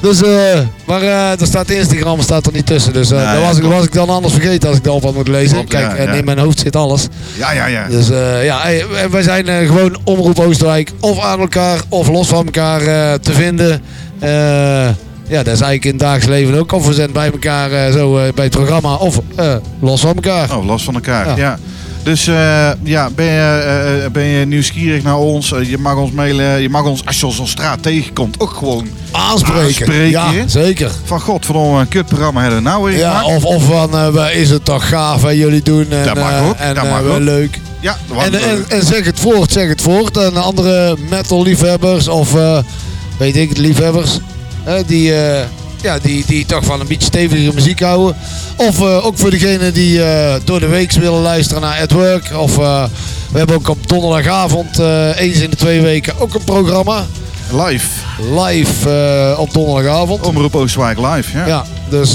dus, 0.09 0.23
eh, 0.23 0.59
maar 0.87 1.03
eh 1.03 1.41
er 1.41 1.47
staat 1.47 1.71
Instagram 1.71 2.21
staat 2.21 2.47
er 2.47 2.53
niet 2.53 2.67
tussen. 2.67 2.93
Dus 2.93 3.11
eh 3.11 3.19
Ja, 3.21 3.33
dat 3.35 3.43
was, 3.43 3.57
ik, 3.57 3.63
was 3.63 3.85
ik 3.85 3.93
dan 3.93 4.09
anders 4.09 4.33
vergeten 4.35 4.69
als 4.69 4.79
ik 4.79 4.85
daarop 4.85 5.03
had 5.03 5.15
moeten 5.15 5.33
lezen. 5.33 5.55
Klopt, 5.55 5.69
Kijk, 5.69 5.93
en 5.99 6.15
in 6.15 6.25
mijn 6.25 6.39
hoofd 6.39 6.59
zit 6.59 6.77
alles. 6.77 7.09
ja, 7.39 7.53
ja. 7.53 7.67
ja. 7.67 7.87
Dus 7.89 8.09
ja, 8.43 8.59
hey, 8.63 8.85
wij- 8.91 9.11
wij 9.11 9.23
zijn 9.23 9.47
gewoon 9.67 9.99
Omroep 10.05 10.39
Oosterwijk 10.41 10.93
of 11.01 11.21
aan 11.21 11.41
elkaar 11.41 11.79
of 11.89 12.09
los 12.09 12.29
van 12.29 12.45
elkaar 12.45 12.81
te 13.21 13.33
vinden. 13.33 13.83
Ja, 15.29 15.43
dat 15.43 15.55
is 15.55 15.61
eigenlijk 15.61 15.85
in 15.85 15.91
het 15.91 16.01
dagelijks 16.01 16.27
leven 16.27 16.59
ook. 16.59 16.73
Of 16.73 16.87
we 16.87 16.95
zijn 16.95 17.13
bij 17.13 17.31
elkaar 17.33 17.93
zo 17.93 18.13
bij 18.13 18.45
het 18.45 18.51
programma 18.51 18.95
of 18.95 19.21
los 19.81 20.01
van 20.01 20.15
elkaar. 20.15 20.57
Oh, 20.57 20.67
los 20.67 20.85
van 20.85 20.95
elkaar. 20.95 21.27
Ja. 21.27 21.37
Ja. 21.37 21.59
Dus 22.07 22.27
eh, 22.27 22.71
ja, 22.83 23.09
ben 23.15 23.25
je, 23.25 23.31
eh, 23.65 24.05
eh, 24.05 24.11
ben 24.11 24.23
je 24.25 24.47
nieuwsgierig 24.47 25.03
naar 25.03 25.17
ons? 25.19 25.49
Je 25.63 25.79
mag 25.79 25.97
ons 25.97 26.11
mailen. 26.11 26.61
Je 26.63 26.69
mag 26.69 26.85
ons, 26.85 27.05
als 27.07 27.21
je 27.21 27.27
ons 27.27 27.39
op 27.39 27.49
straat 27.49 27.83
tegenkomt, 27.83 28.41
ook 28.41 28.51
gewoon 28.51 28.89
Aanspreken. 29.11 29.63
Aanspreken, 29.65 30.11
Ja, 30.11 30.31
zeker. 30.47 30.91
van 31.05 31.21
god, 31.21 31.47
van 31.47 31.57
een 31.57 31.89
kutprogramma 31.89 32.41
hebben 32.41 32.59
we 32.63 32.69
nou 32.69 32.85
weer 32.85 32.99
Ja, 32.99 33.19
gemaakt. 33.19 33.37
of, 33.37 33.45
of 33.45 33.65
van 33.65 34.19
is 34.31 34.51
het 34.51 34.65
toch 34.65 34.89
gaaf 34.89 35.23
wat 35.23 35.35
jullie 35.37 35.63
doen. 35.63 35.87
En, 35.91 36.05
Dat 36.05 36.15
mag 36.15 36.41
ook, 36.41 36.57
En 36.57 36.75
dat 36.75 36.85
mag 36.89 37.01
wel 37.01 37.15
ook. 37.15 37.21
leuk. 37.21 37.61
Ja, 37.81 37.97
dat 38.09 38.25
En, 38.25 38.49
en, 38.51 38.65
en 38.69 38.87
zeg 38.87 39.05
het 39.05 39.21
voort, 39.21 39.53
zeg 39.53 39.69
het 39.69 39.83
voort. 39.83 40.17
En 40.17 40.37
andere 40.43 40.97
metal 41.11 41.43
liefhebbers 41.43 42.09
of 42.09 42.33
weet 43.19 43.37
ik 43.37 43.49
het, 43.49 43.59
liefhebbers. 43.59 44.19
die, 44.87 45.13
ja, 45.83 45.99
die, 45.99 46.25
die 46.27 46.47
toch 46.47 46.65
van 46.65 46.81
een 46.81 46.87
beetje 46.87 47.07
stevige 47.07 47.51
muziek 47.55 47.81
houden. 47.81 48.17
Of 48.57 48.81
eh, 48.81 49.07
ook 49.07 49.19
voor 49.19 49.31
degenen 49.31 49.75
die 49.75 50.03
eh, 50.03 50.35
door 50.45 50.61
de 50.61 50.67
week 50.67 50.93
willen 50.93 51.21
luisteren 51.21 51.63
naar 51.63 51.81
At 51.81 51.93
Work. 51.93 52.31
Of 52.37 52.59
eh, 52.59 52.85
we 53.33 53.39
hebben 53.39 53.57
ook 53.57 53.69
op 53.69 53.89
donderdagavond 53.89 54.79
eens 55.17 55.39
in 55.39 55.51
de 55.51 55.57
twee 55.57 55.81
weken 55.81 56.15
ook 56.19 56.35
een 56.35 56.45
programma. 56.45 57.07
live. 57.51 57.87
Live 58.47 59.35
op 59.39 59.53
donderdagavond. 59.53 60.27
Omroep 60.27 60.57
Oosterwijk 60.57 60.99
live. 60.99 61.39
Ja. 61.39 61.47
Ja, 61.47 61.65
dus 61.89 62.13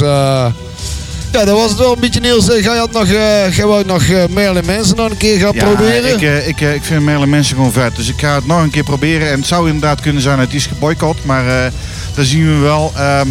ja, 1.31 1.45
dat 1.45 1.57
was 1.57 1.69
het 1.69 1.79
wel 1.79 1.93
een 1.93 1.99
beetje 1.99 2.19
Niels. 2.19 2.45
Ga 2.45 2.73
je 2.73 2.81
het 2.81 2.91
nog, 2.91 3.07
ga 3.55 3.77
je 3.77 3.83
nog 3.85 4.03
Merlin 4.29 4.65
Mensen 4.65 4.95
nog 4.95 5.09
een 5.09 5.17
keer 5.17 5.39
gaan 5.39 5.53
Ja, 5.53 5.65
proberen? 5.65 6.13
Ik, 6.13 6.45
ik, 6.47 6.61
ik 6.61 6.83
vind 6.83 7.03
Merlin 7.03 7.29
mensen 7.29 7.55
gewoon 7.55 7.71
vet. 7.71 7.95
Dus 7.95 8.07
ik 8.07 8.19
ga 8.19 8.35
het 8.35 8.47
nog 8.47 8.61
een 8.61 8.69
keer 8.69 8.83
proberen. 8.83 9.29
En 9.31 9.38
het 9.38 9.47
zou 9.47 9.65
inderdaad 9.65 10.01
kunnen 10.01 10.21
zijn 10.21 10.38
dat 10.38 10.45
het 10.45 10.55
is 10.55 10.65
geboycott. 10.65 11.25
Maar 11.25 11.71
dat 12.15 12.25
zien 12.25 12.45
we 12.45 12.59
wel. 12.59 12.91
Ehm 12.95 13.27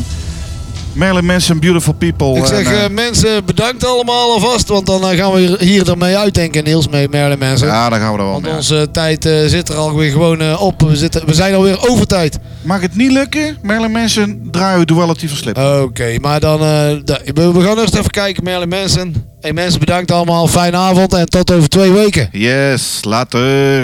Merlin 0.93 1.27
mensen, 1.27 1.59
beautiful 1.61 1.93
people. 1.93 2.37
Ik 2.39 2.47
zeg 2.47 2.67
En, 2.67 2.73
eh, 2.73 2.85
eh, 2.85 2.91
mensen 2.91 3.45
bedankt 3.45 3.85
allemaal 3.87 4.33
alvast, 4.33 4.69
want 4.69 4.87
dan 4.87 5.03
eh, 5.09 5.19
gaan 5.19 5.33
we 5.33 5.57
hier- 5.61 5.89
ermee 5.91 6.17
uitdenken 6.19 6.65
Niels 6.65 6.89
met 6.89 7.11
Merlin 7.11 7.39
Mensen. 7.39 7.67
ja, 7.67 7.89
daar 7.89 8.01
gaan 8.01 8.13
we 8.13 8.19
er 8.19 8.25
wel 8.25 8.33
Want 8.33 8.45
mee. 8.45 8.55
onze 8.57 8.89
tijd 8.93 9.25
eh, 9.27 9.33
zit 9.47 9.69
er 9.69 9.75
alweer 9.75 10.11
gewoon 10.11 10.59
op. 10.59 10.83
We, 10.83 10.97
zitten, 10.97 11.27
we 11.27 11.35
zijn 11.35 11.55
alweer 11.55 11.89
over 11.91 12.07
tijd. 12.07 12.39
Mag 12.63 12.81
het 12.81 12.97
niet 12.97 13.13
lukken? 13.13 13.57
Merlin 13.63 13.91
mensen 13.93 14.49
draaien 14.51 14.79
we 14.79 14.85
duality 14.87 15.29
van 15.29 15.37
slip. 15.37 15.59
Oké, 15.59 16.17
maar 16.21 16.41
dan 16.41 16.61
eh, 16.61 16.91
da- 17.05 17.21
we, 17.35 17.53
we 17.53 17.61
gaan 17.63 17.79
eerst 17.79 17.95
even 17.95 18.11
kijken 18.11 18.45
Merlin 18.45 18.69
Mensen. 18.69 19.15
Hey 19.41 19.53
mensen 19.53 19.81
bedankt 19.81 20.11
allemaal, 20.11 20.47
fijne 20.49 20.77
avond 20.77 21.15
en 21.15 21.27
tot 21.27 21.53
over 21.53 21.69
twee 21.69 21.91
weken. 21.93 22.29
Yes, 22.33 22.99
later. 23.03 23.83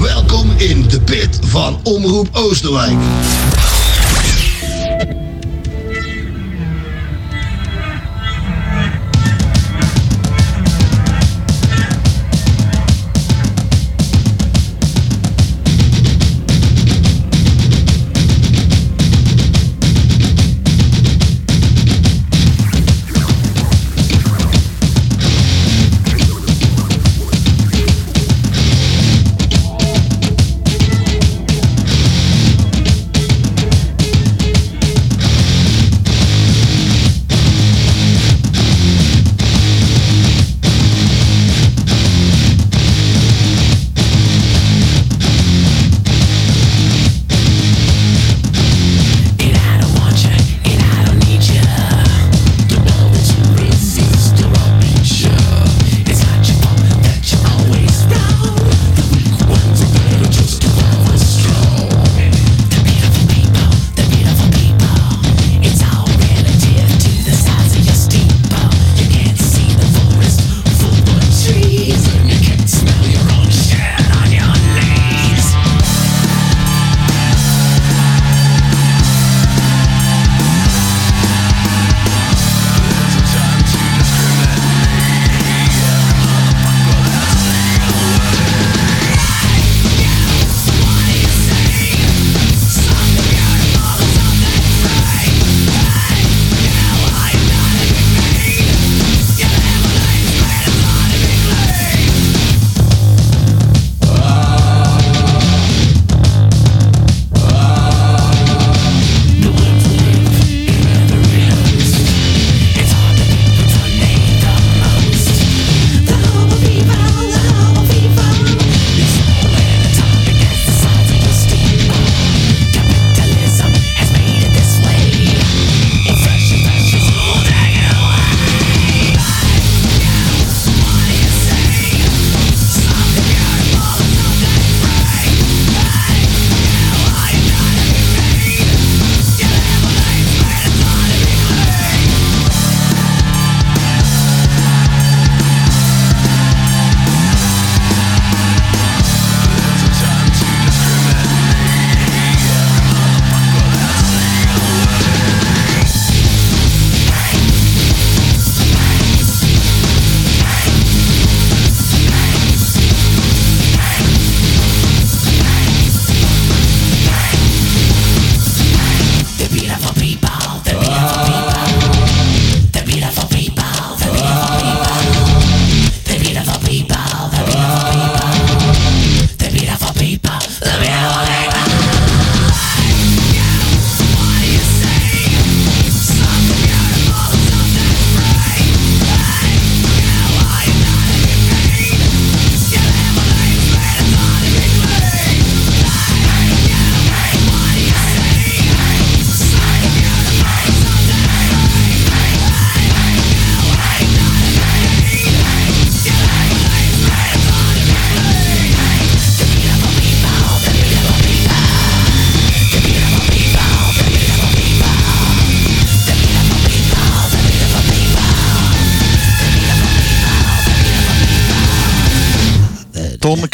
Welkom 0.00 0.52
in 0.56 0.84
De 0.88 1.00
Pit 1.00 1.38
van 1.42 1.80
Omroep 1.82 2.28
Oosterwijk. 2.32 2.96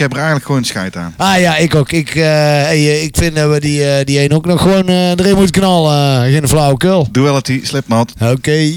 heb 0.09 0.17
er 0.17 0.23
eigenlijk 0.25 0.47
gewoon 0.47 0.65
scheid 0.65 0.97
aan. 0.97 1.15
Ah 1.17 1.41
ja, 1.41 1.57
ik 1.57 1.75
ook. 1.75 1.93
Ik, 1.93 2.09
eh, 2.09 2.23
hey, 2.23 2.77
eh, 2.77 3.03
ik 3.03 3.17
vind 3.17 3.37
dat 3.37 3.51
we 3.51 3.61
die, 3.61 3.85
eh, 3.85 4.05
die 4.05 4.21
een 4.21 4.33
ook 4.33 4.47
nog 4.47 4.63
gewoon 4.63 4.89
erin 4.89 5.37
moeten 5.37 5.61
knallen. 5.61 6.31
geen 6.33 6.49
flauwekul. 6.49 7.09
Duality, 7.13 7.61
slipmat. 7.65 8.13
Oké. 8.23 8.73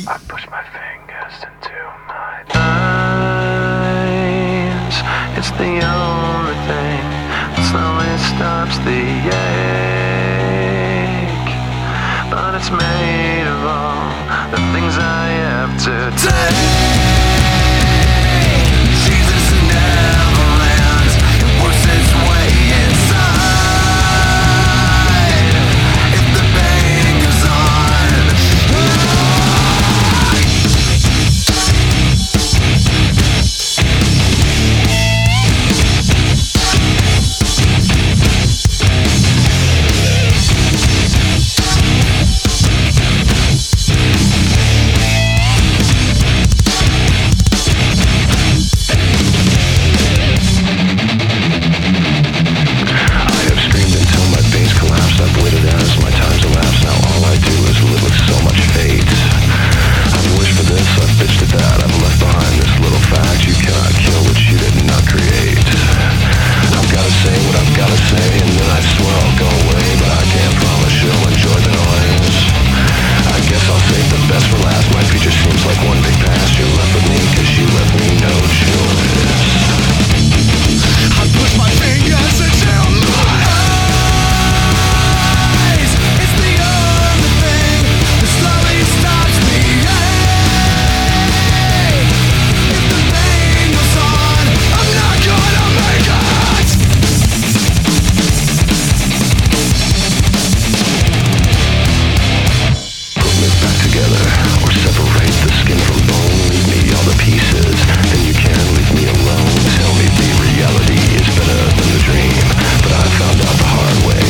together 104.01 104.25
or 104.65 104.71
separate 104.71 105.35
the 105.45 105.51
skin 105.61 105.77
from 105.77 106.01
bone. 106.07 106.49
Leave 106.49 106.83
me 106.85 106.93
all 106.93 107.05
the 107.05 107.17
pieces, 107.21 107.77
then 108.09 108.25
you 108.25 108.33
can 108.33 108.57
leave 108.75 108.93
me 108.95 109.05
alone. 109.05 109.57
Tell 109.77 109.93
me 109.95 110.05
the 110.17 110.29
reality 110.41 111.01
is 111.17 111.27
better 111.37 111.61
than 111.77 111.89
the 111.93 112.01
dream, 112.01 112.33
but 112.81 112.93
I 112.93 113.05
found 113.19 113.41
out 113.41 113.57
the 113.57 113.67
hard 113.67 114.07
way. 114.07 114.20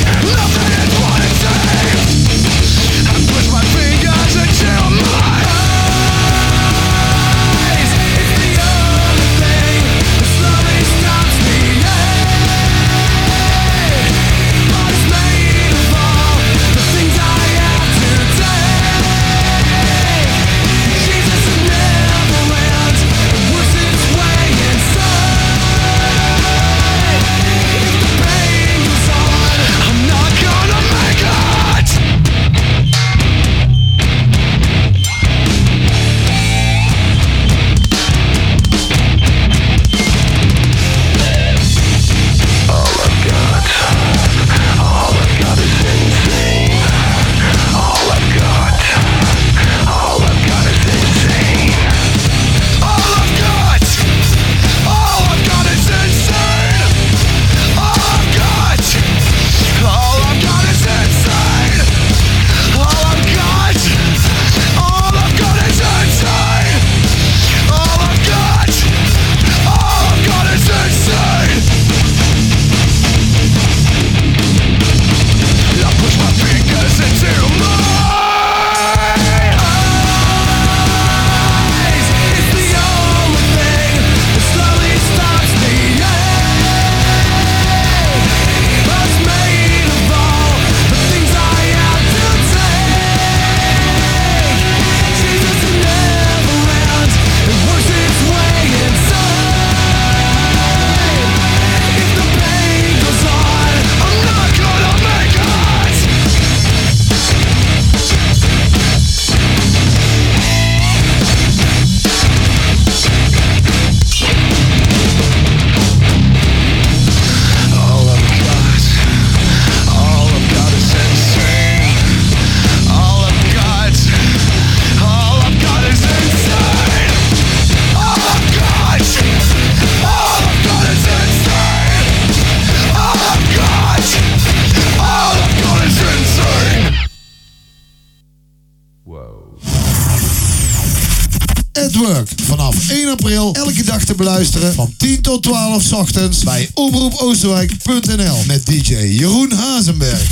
bij 146.44 146.70
omroepoosterwijk.nl 146.74 148.44
met 148.48 148.66
DJ 148.66 148.94
Jeroen 148.94 149.52
Hazenberg. 149.52 150.28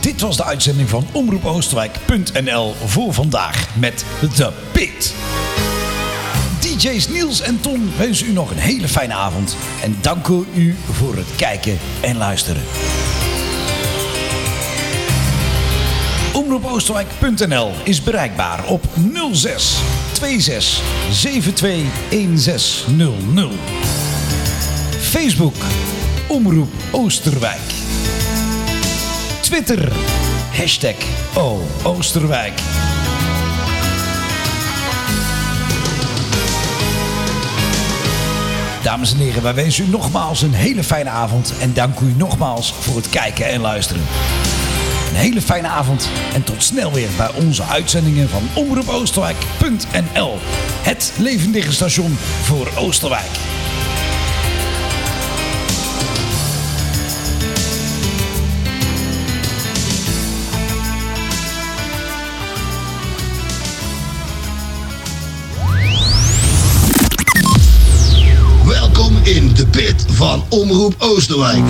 Dit 0.00 0.20
was 0.20 0.36
de 0.36 0.44
uitzending 0.44 0.88
van 0.88 1.06
omroepoosterwijk.nl 1.12 2.74
voor 2.84 3.14
vandaag 3.14 3.68
met 3.76 4.04
The 4.34 4.52
Pit. 4.72 5.14
DJ's 6.60 7.08
Niels 7.08 7.40
en 7.40 7.60
Ton 7.60 7.90
wensen 7.98 8.26
u 8.26 8.32
nog 8.32 8.50
een 8.50 8.58
hele 8.58 8.88
fijne 8.88 9.14
avond 9.14 9.56
en 9.82 9.96
danken 10.00 10.46
u 10.54 10.76
voor 10.92 11.16
het 11.16 11.28
kijken 11.36 11.78
en 12.00 12.16
luisteren. 12.16 12.62
omroepoosterwijk.nl 16.52 17.70
is 17.84 18.02
bereikbaar 18.02 18.64
op 18.66 18.84
06 19.32 19.80
26 20.12 20.80
72 21.10 22.10
1600. 22.10 23.52
Facebook 25.00 25.54
Omroep 26.28 26.68
Oosterwijk. 26.90 27.60
Twitter 29.40 29.92
hashtag 30.56 30.94
Oosterwijk. 31.82 32.60
Dames 38.82 39.12
en 39.12 39.18
heren, 39.18 39.42
wij 39.42 39.54
wensen 39.54 39.84
u 39.84 39.88
nogmaals 39.88 40.42
een 40.42 40.54
hele 40.54 40.84
fijne 40.84 41.10
avond 41.10 41.52
en 41.60 41.74
dank 41.74 42.00
u 42.00 42.14
nogmaals 42.16 42.72
voor 42.72 42.96
het 42.96 43.08
kijken 43.08 43.46
en 43.46 43.60
luisteren. 43.60 44.02
Een 45.12 45.18
hele 45.18 45.42
fijne 45.42 45.68
avond 45.68 46.08
en 46.34 46.42
tot 46.42 46.62
snel 46.62 46.92
weer 46.92 47.08
bij 47.16 47.30
onze 47.34 47.64
uitzendingen 47.64 48.28
van 48.28 48.42
omroepoosterwijk.nl. 48.54 50.38
Het 50.82 51.12
levendige 51.18 51.72
station 51.72 52.16
voor 52.42 52.70
Oosterwijk. 52.76 53.30
Welkom 68.64 69.16
in 69.22 69.54
de 69.54 69.66
pit 69.66 70.04
van 70.08 70.44
Omroep 70.48 70.94
Oosterwijk. 70.98 71.64